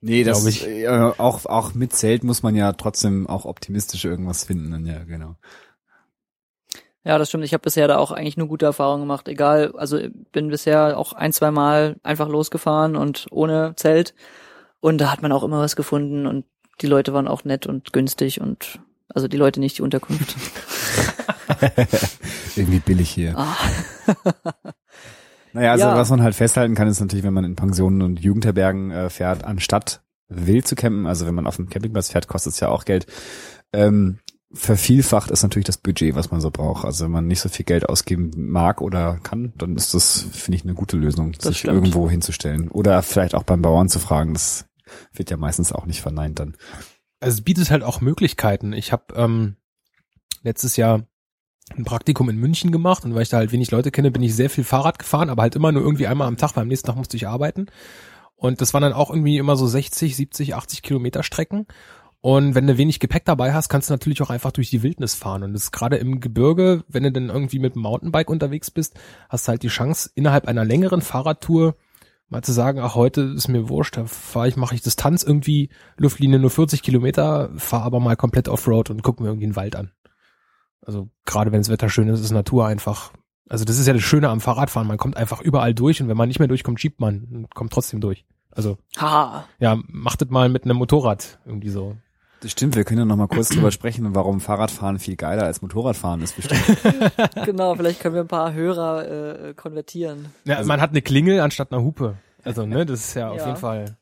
[0.00, 0.66] Nee, das ich.
[0.66, 4.84] äh, auch auch mit Zelt muss man ja trotzdem auch optimistisch irgendwas finden.
[4.84, 5.36] Ja, genau.
[7.04, 7.44] Ja, das stimmt.
[7.44, 9.28] Ich habe bisher da auch eigentlich nur gute Erfahrungen gemacht.
[9.28, 10.00] Egal, also
[10.32, 14.14] bin bisher auch ein, zwei Mal einfach losgefahren und ohne Zelt.
[14.84, 16.44] Und da hat man auch immer was gefunden und
[16.82, 20.36] die Leute waren auch nett und günstig und also die Leute nicht die Unterkunft.
[22.56, 23.32] Irgendwie billig hier.
[23.38, 23.56] Ah.
[25.54, 25.96] Naja, also Ja.
[25.96, 29.44] was man halt festhalten kann, ist natürlich, wenn man in Pensionen und Jugendherbergen äh, fährt,
[29.44, 32.84] anstatt wild zu campen, also wenn man auf dem Campingplatz fährt, kostet es ja auch
[32.84, 33.06] Geld.
[33.72, 34.18] Ähm,
[34.52, 36.84] vervielfacht ist natürlich das Budget, was man so braucht.
[36.84, 40.56] Also wenn man nicht so viel Geld ausgeben mag oder kann, dann ist das, finde
[40.58, 41.74] ich, eine gute Lösung, Das sich stimmt.
[41.74, 42.68] irgendwo hinzustellen.
[42.68, 44.34] Oder vielleicht auch beim Bauern zu fragen.
[44.34, 44.66] Das
[45.12, 46.56] wird ja meistens auch nicht verneint dann.
[47.20, 48.72] also es bietet halt auch Möglichkeiten.
[48.72, 49.56] Ich habe ähm,
[50.42, 51.06] letztes Jahr
[51.74, 54.34] ein Praktikum in München gemacht und weil ich da halt wenig Leute kenne, bin ich
[54.34, 56.86] sehr viel Fahrrad gefahren, aber halt immer nur irgendwie einmal am Tag, weil am nächsten
[56.86, 57.66] Tag musste ich arbeiten.
[58.36, 61.66] Und das waren dann auch irgendwie immer so 60, 70, 80 Kilometer Strecken.
[62.20, 65.14] Und wenn du wenig Gepäck dabei hast, kannst du natürlich auch einfach durch die Wildnis
[65.14, 65.42] fahren.
[65.42, 68.98] Und das ist gerade im Gebirge, wenn du dann irgendwie mit dem Mountainbike unterwegs bist,
[69.28, 71.76] hast du halt die Chance, innerhalb einer längeren Fahrradtour
[72.34, 75.70] mal zu sagen, ach, heute ist mir wurscht, da fahre ich, mache ich Distanz irgendwie,
[75.96, 79.76] Luftlinie nur 40 Kilometer, fahre aber mal komplett Offroad und guck mir irgendwie einen Wald
[79.76, 79.92] an.
[80.82, 83.12] Also gerade wenn das Wetter schön ist, ist Natur einfach.
[83.48, 86.16] Also das ist ja das Schöne am Fahrradfahren, man kommt einfach überall durch und wenn
[86.16, 88.24] man nicht mehr durchkommt, schiebt man und kommt trotzdem durch.
[88.50, 89.46] Also Haha.
[89.58, 91.96] ja, macht das mal mit einem Motorrad irgendwie so.
[92.44, 95.62] Das stimmt, wir können ja noch mal kurz drüber sprechen, warum Fahrradfahren viel geiler als
[95.62, 96.60] Motorradfahren ist bestimmt.
[97.46, 100.26] genau, vielleicht können wir ein paar Hörer äh, konvertieren.
[100.44, 102.18] Ja, man hat eine Klingel anstatt einer Hupe.
[102.42, 103.46] Also ne, das ist ja, auf Ja.
[103.46, 103.96] jeden Fall.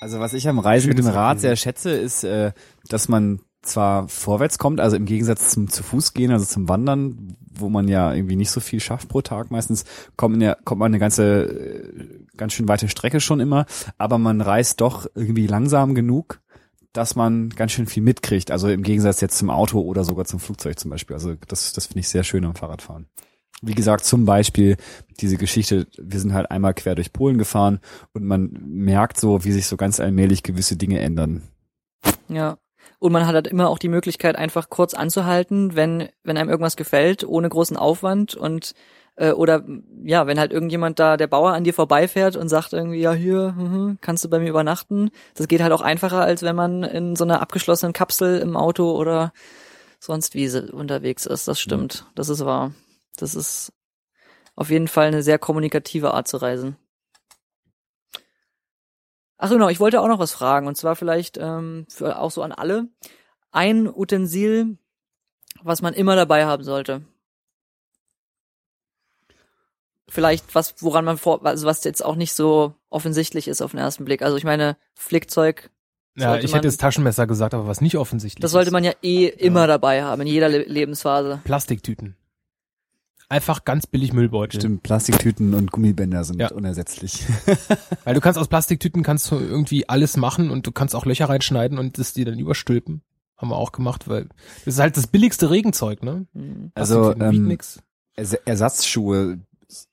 [0.00, 2.50] Also was ich am Reisen mit dem Rad sehr schätze, ist, äh,
[2.88, 7.36] dass man zwar vorwärts kommt, also im Gegensatz zum zu Fuß gehen, also zum Wandern,
[7.54, 9.84] wo man ja irgendwie nicht so viel schafft pro Tag meistens,
[10.16, 13.66] kommt man ja kommt man eine ganze äh, ganz schön weite Strecke schon immer,
[13.96, 16.40] aber man reist doch irgendwie langsam genug,
[16.92, 18.50] dass man ganz schön viel mitkriegt.
[18.50, 21.14] Also im Gegensatz jetzt zum Auto oder sogar zum Flugzeug zum Beispiel.
[21.14, 23.06] Also das das finde ich sehr schön am Fahrradfahren.
[23.62, 24.76] Wie gesagt, zum Beispiel
[25.20, 27.80] diese Geschichte, wir sind halt einmal quer durch Polen gefahren
[28.14, 31.42] und man merkt so, wie sich so ganz allmählich gewisse Dinge ändern.
[32.28, 32.58] Ja.
[32.98, 36.76] Und man hat halt immer auch die Möglichkeit, einfach kurz anzuhalten, wenn, wenn einem irgendwas
[36.76, 38.74] gefällt, ohne großen Aufwand und
[39.20, 39.62] äh, oder
[40.02, 43.52] ja, wenn halt irgendjemand da, der Bauer an dir vorbeifährt und sagt irgendwie, ja hier,
[43.52, 45.10] mhm, kannst du bei mir übernachten.
[45.34, 48.96] Das geht halt auch einfacher, als wenn man in so einer abgeschlossenen Kapsel im Auto
[48.96, 49.32] oder
[49.98, 51.46] sonst wie unterwegs ist.
[51.46, 52.06] Das stimmt.
[52.14, 52.72] Das ist wahr.
[53.18, 53.74] Das ist
[54.56, 56.76] auf jeden Fall eine sehr kommunikative Art zu reisen.
[59.36, 62.42] Ach genau, ich wollte auch noch was fragen und zwar vielleicht ähm, für auch so
[62.42, 62.88] an alle
[63.52, 64.78] ein Utensil,
[65.62, 67.02] was man immer dabei haben sollte.
[70.10, 73.78] Vielleicht was, woran man vor, also was jetzt auch nicht so offensichtlich ist auf den
[73.80, 74.22] ersten Blick.
[74.22, 75.70] Also ich meine, Flickzeug,
[76.16, 78.72] Ja, ich man- hätte jetzt Taschenmesser gesagt, aber was nicht offensichtlich das sollte ist.
[78.72, 81.40] man ja eh immer dabei haben in jeder Le Lebensphase.
[81.44, 82.16] Plastiktüten.
[83.28, 84.58] Einfach ganz billig Müllbeutel.
[84.60, 86.50] Stimmt, Plastiktüten und Gummibänder sind Ja.
[86.50, 87.22] unersetzlich.
[88.04, 91.28] Weil du kannst aus Plastiktüten kannst du irgendwie alles machen und du kannst auch Löcher
[91.28, 93.02] reinschneiden und das die dann überstülpen.
[93.36, 94.24] Haben wir auch gemacht, weil
[94.64, 96.26] das ist halt das billigste Regenzeug, ne?
[96.34, 96.72] Hm.
[96.74, 97.80] Also ähm, nix.
[98.16, 99.38] Ers Ersatzschuhe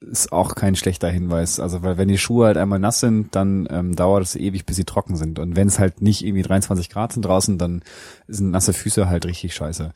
[0.01, 1.59] ist auch kein schlechter Hinweis.
[1.59, 4.75] Also weil wenn die Schuhe halt einmal nass sind, dann ähm, dauert es ewig, bis
[4.75, 5.39] sie trocken sind.
[5.39, 7.83] Und wenn es halt nicht irgendwie 23 Grad sind draußen, dann
[8.27, 9.93] sind nasse Füße halt richtig scheiße.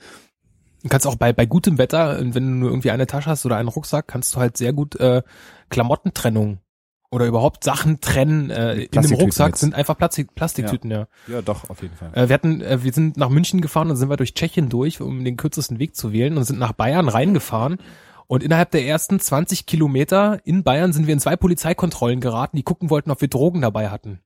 [0.84, 3.58] Du kannst auch bei, bei gutem Wetter, wenn du nur irgendwie eine Tasche hast oder
[3.58, 5.22] einen Rucksack, kannst du halt sehr gut äh,
[5.70, 6.60] Klamottentrennung
[7.12, 9.60] oder überhaupt Sachen trennen äh, in dem Rucksack jetzt.
[9.60, 11.08] sind einfach Plastik, Plastiktüten, ja.
[11.28, 12.12] Ja, doch, auf jeden Fall.
[12.14, 15.02] Äh, wir hatten, äh, wir sind nach München gefahren und sind wir durch Tschechien durch,
[15.02, 17.78] um den kürzesten Weg zu wählen und sind nach Bayern reingefahren.
[18.32, 22.64] Und innerhalb der ersten 20 Kilometer in Bayern sind wir in zwei Polizeikontrollen geraten, die
[22.64, 24.22] gucken wollten, ob wir Drogen dabei hatten.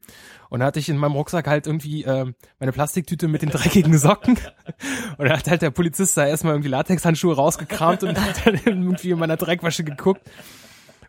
[0.52, 3.98] Und da hatte ich in meinem Rucksack halt irgendwie äh, meine Plastiktüte mit den dreckigen
[3.98, 4.38] Socken.
[5.18, 9.10] Und da hat halt der Polizist da erstmal irgendwie Latexhandschuhe rausgekramt und hat dann irgendwie
[9.10, 10.22] in meiner Dreckwasche geguckt.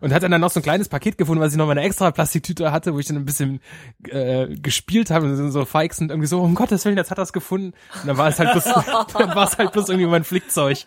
[0.01, 2.11] Und hat dann, dann noch so ein kleines Paket gefunden, was ich noch meine extra
[2.11, 3.61] Plastiktüte hatte, wo ich dann ein bisschen
[4.09, 7.35] äh, gespielt habe und so feixend irgendwie so, um Gottes Willen, jetzt hat er es
[7.35, 7.75] gefunden.
[8.01, 8.65] Und dann war es halt bloß,
[9.19, 10.87] dann war es halt bloß irgendwie mein Flickzeug.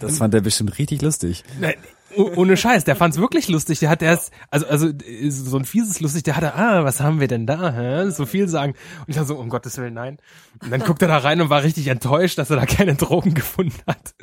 [0.00, 1.44] Das fand er bestimmt richtig lustig.
[1.60, 1.74] Nein,
[2.16, 3.78] oh- ohne Scheiß, der fand's wirklich lustig.
[3.78, 4.90] Der hat erst, also also
[5.30, 6.24] so ein fieses lustig.
[6.24, 7.72] Der hatte, ah, was haben wir denn da?
[7.72, 8.10] Hä?
[8.10, 8.72] So viel sagen.
[9.00, 10.18] Und ich dachte so, um Gottes Willen, nein.
[10.62, 13.34] Und dann guckt er da rein und war richtig enttäuscht, dass er da keine Drogen
[13.34, 14.14] gefunden hat.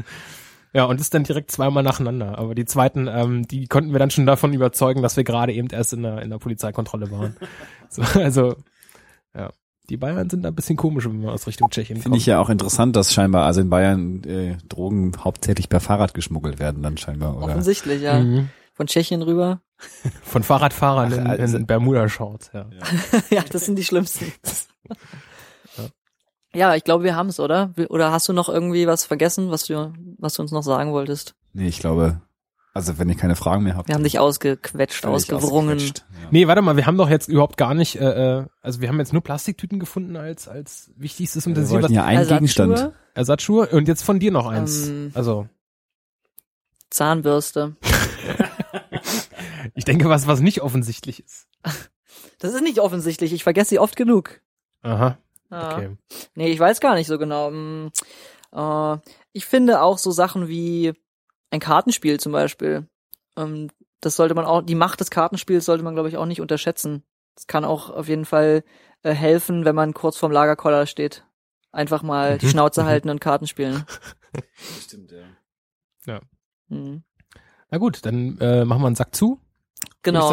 [0.73, 2.37] Ja, und ist dann direkt zweimal nacheinander.
[2.37, 5.67] Aber die zweiten, ähm, die konnten wir dann schon davon überzeugen, dass wir gerade eben
[5.69, 7.35] erst in der, in der Polizeikontrolle waren.
[7.89, 8.55] So, also,
[9.35, 9.51] ja.
[9.91, 12.21] Die Bayern sind da ein bisschen komisch, wenn man aus Richtung Tschechien Finde kommt.
[12.21, 16.59] ich ja auch interessant, dass scheinbar also in Bayern äh, Drogen hauptsächlich per Fahrrad geschmuggelt
[16.59, 17.35] werden dann scheinbar.
[17.35, 17.47] Oder?
[17.47, 18.17] Offensichtlich, ja.
[18.21, 18.47] Mhm.
[18.73, 19.59] Von Tschechien rüber.
[20.23, 22.67] Von Fahrradfahrern Ach, in, also- in Bermuda-Shorts, ja.
[23.29, 24.31] ja, das sind die schlimmsten.
[26.53, 27.73] Ja, ich glaube, wir haben es, oder?
[27.87, 31.33] Oder hast du noch irgendwie was vergessen, was du, was du uns noch sagen wolltest?
[31.53, 32.21] Nee, ich glaube,
[32.73, 33.87] also wenn ihr keine Fragen mehr habt.
[33.89, 35.75] Wir haben dich ausgequetscht, ausgewrungen.
[35.77, 36.05] ausgequetscht.
[36.21, 36.27] Ja.
[36.31, 38.99] Nee, warte mal, wir haben doch jetzt überhaupt gar nicht, äh, äh, also wir haben
[38.99, 42.93] jetzt nur Plastiktüten gefunden als als wichtigstes Wir Utensil, was wollten ja einen Ersatzschuhe, Gegenstand.
[43.13, 44.87] Ersatzschuhe und jetzt von dir noch eins.
[44.87, 45.47] Ähm, also
[46.89, 47.75] Zahnbürste.
[49.75, 51.47] ich denke, was was nicht offensichtlich ist.
[52.39, 53.33] Das ist nicht offensichtlich.
[53.33, 54.41] Ich vergesse sie oft genug.
[54.81, 55.17] Aha,
[55.51, 55.73] Ja.
[55.75, 55.89] okay.
[56.35, 57.47] Nee, ich weiß gar nicht so genau.
[57.49, 57.91] Hm,
[58.53, 58.97] äh,
[59.31, 60.93] ich finde auch so Sachen wie
[61.51, 62.87] ein Kartenspiel zum Beispiel.
[63.37, 66.41] Ähm, das sollte man auch, die Macht des Kartenspiels sollte man, glaube ich, auch nicht
[66.41, 67.03] unterschätzen.
[67.35, 68.63] Das kann auch auf jeden Fall
[69.03, 71.25] äh, helfen, wenn man kurz vorm Lagerkoller steht.
[71.71, 72.51] Einfach mal die Mhm.
[72.51, 72.87] Schnauze Mhm.
[72.87, 73.85] halten und Karten spielen.
[74.81, 75.11] Stimmt,
[76.05, 76.19] ja.
[76.69, 77.03] Mhm.
[77.69, 79.39] Na gut, dann äh, machen wir einen Sack zu, würde
[80.03, 80.29] Genau.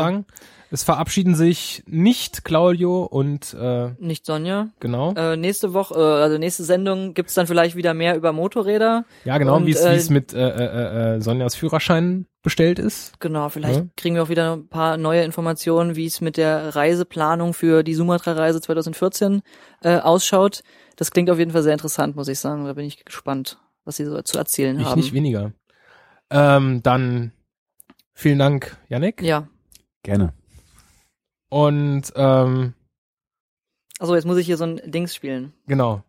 [0.71, 4.69] Es verabschieden sich nicht Claudio und äh, Nicht Sonja.
[4.81, 5.15] genau.
[5.15, 9.05] Äh, nächste Woche, äh, also nächste Sendung gibt's dann vielleicht wieder mehr über Motorräder.
[9.25, 13.19] ja, genau, und, wie es äh, es mit äh, äh, äh, Sonjas Führerschein bestellt ist.
[13.19, 13.87] Genau, vielleicht Ja.
[13.97, 17.95] kriegen wir auch wieder ein paar neue Informationen, wie es mit der Reiseplanung für die
[17.95, 19.41] Sumatra-Reise 2014
[19.83, 20.63] äh, ausschaut.
[20.97, 22.67] Das klingt auf jeden Fall sehr interessant, muss ich sagen.
[22.67, 25.01] Da bin ich gespannt, was sie so zu erzählen Ich haben.
[25.01, 25.53] nicht weniger.
[26.31, 27.33] Ähm, dann
[28.13, 29.23] vielen Dank, Yannick.
[29.23, 29.49] ja.
[30.03, 30.33] Gerne.
[31.51, 32.75] Und ähm,
[33.99, 35.53] Also jetzt muss ich hier so ein Dings spielen.
[35.67, 36.03] genau.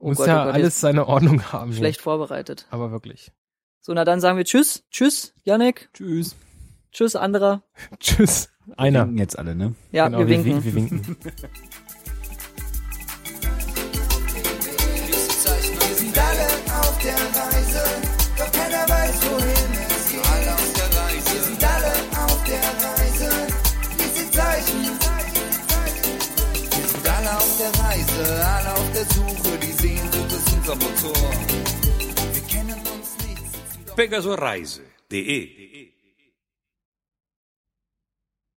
[0.00, 1.70] Oh Muss Gott, ja oh Gott, alles seine Ordnung haben.
[1.72, 1.78] hier.
[1.78, 2.66] Schlecht vorbereitet.
[2.70, 3.32] Aber wirklich.
[3.80, 4.84] So, na dann sagen wir Tschüss.
[4.92, 5.88] Tschüss, Janik.
[5.92, 6.36] Tschüss.
[6.92, 7.62] Tschüss, anderer.
[7.98, 8.48] Tschüss.
[8.76, 9.02] Einer.
[9.06, 9.74] Winken jetzt alle, ne?
[9.90, 10.62] Ja, genau, wir winken.
[10.62, 11.16] Wir, wir winken.
[14.68, 16.46] Wir sind alle
[16.80, 18.07] auf der Reise,
[28.28, 29.04] alle auf der
[33.98, 35.57] pegasoreise.de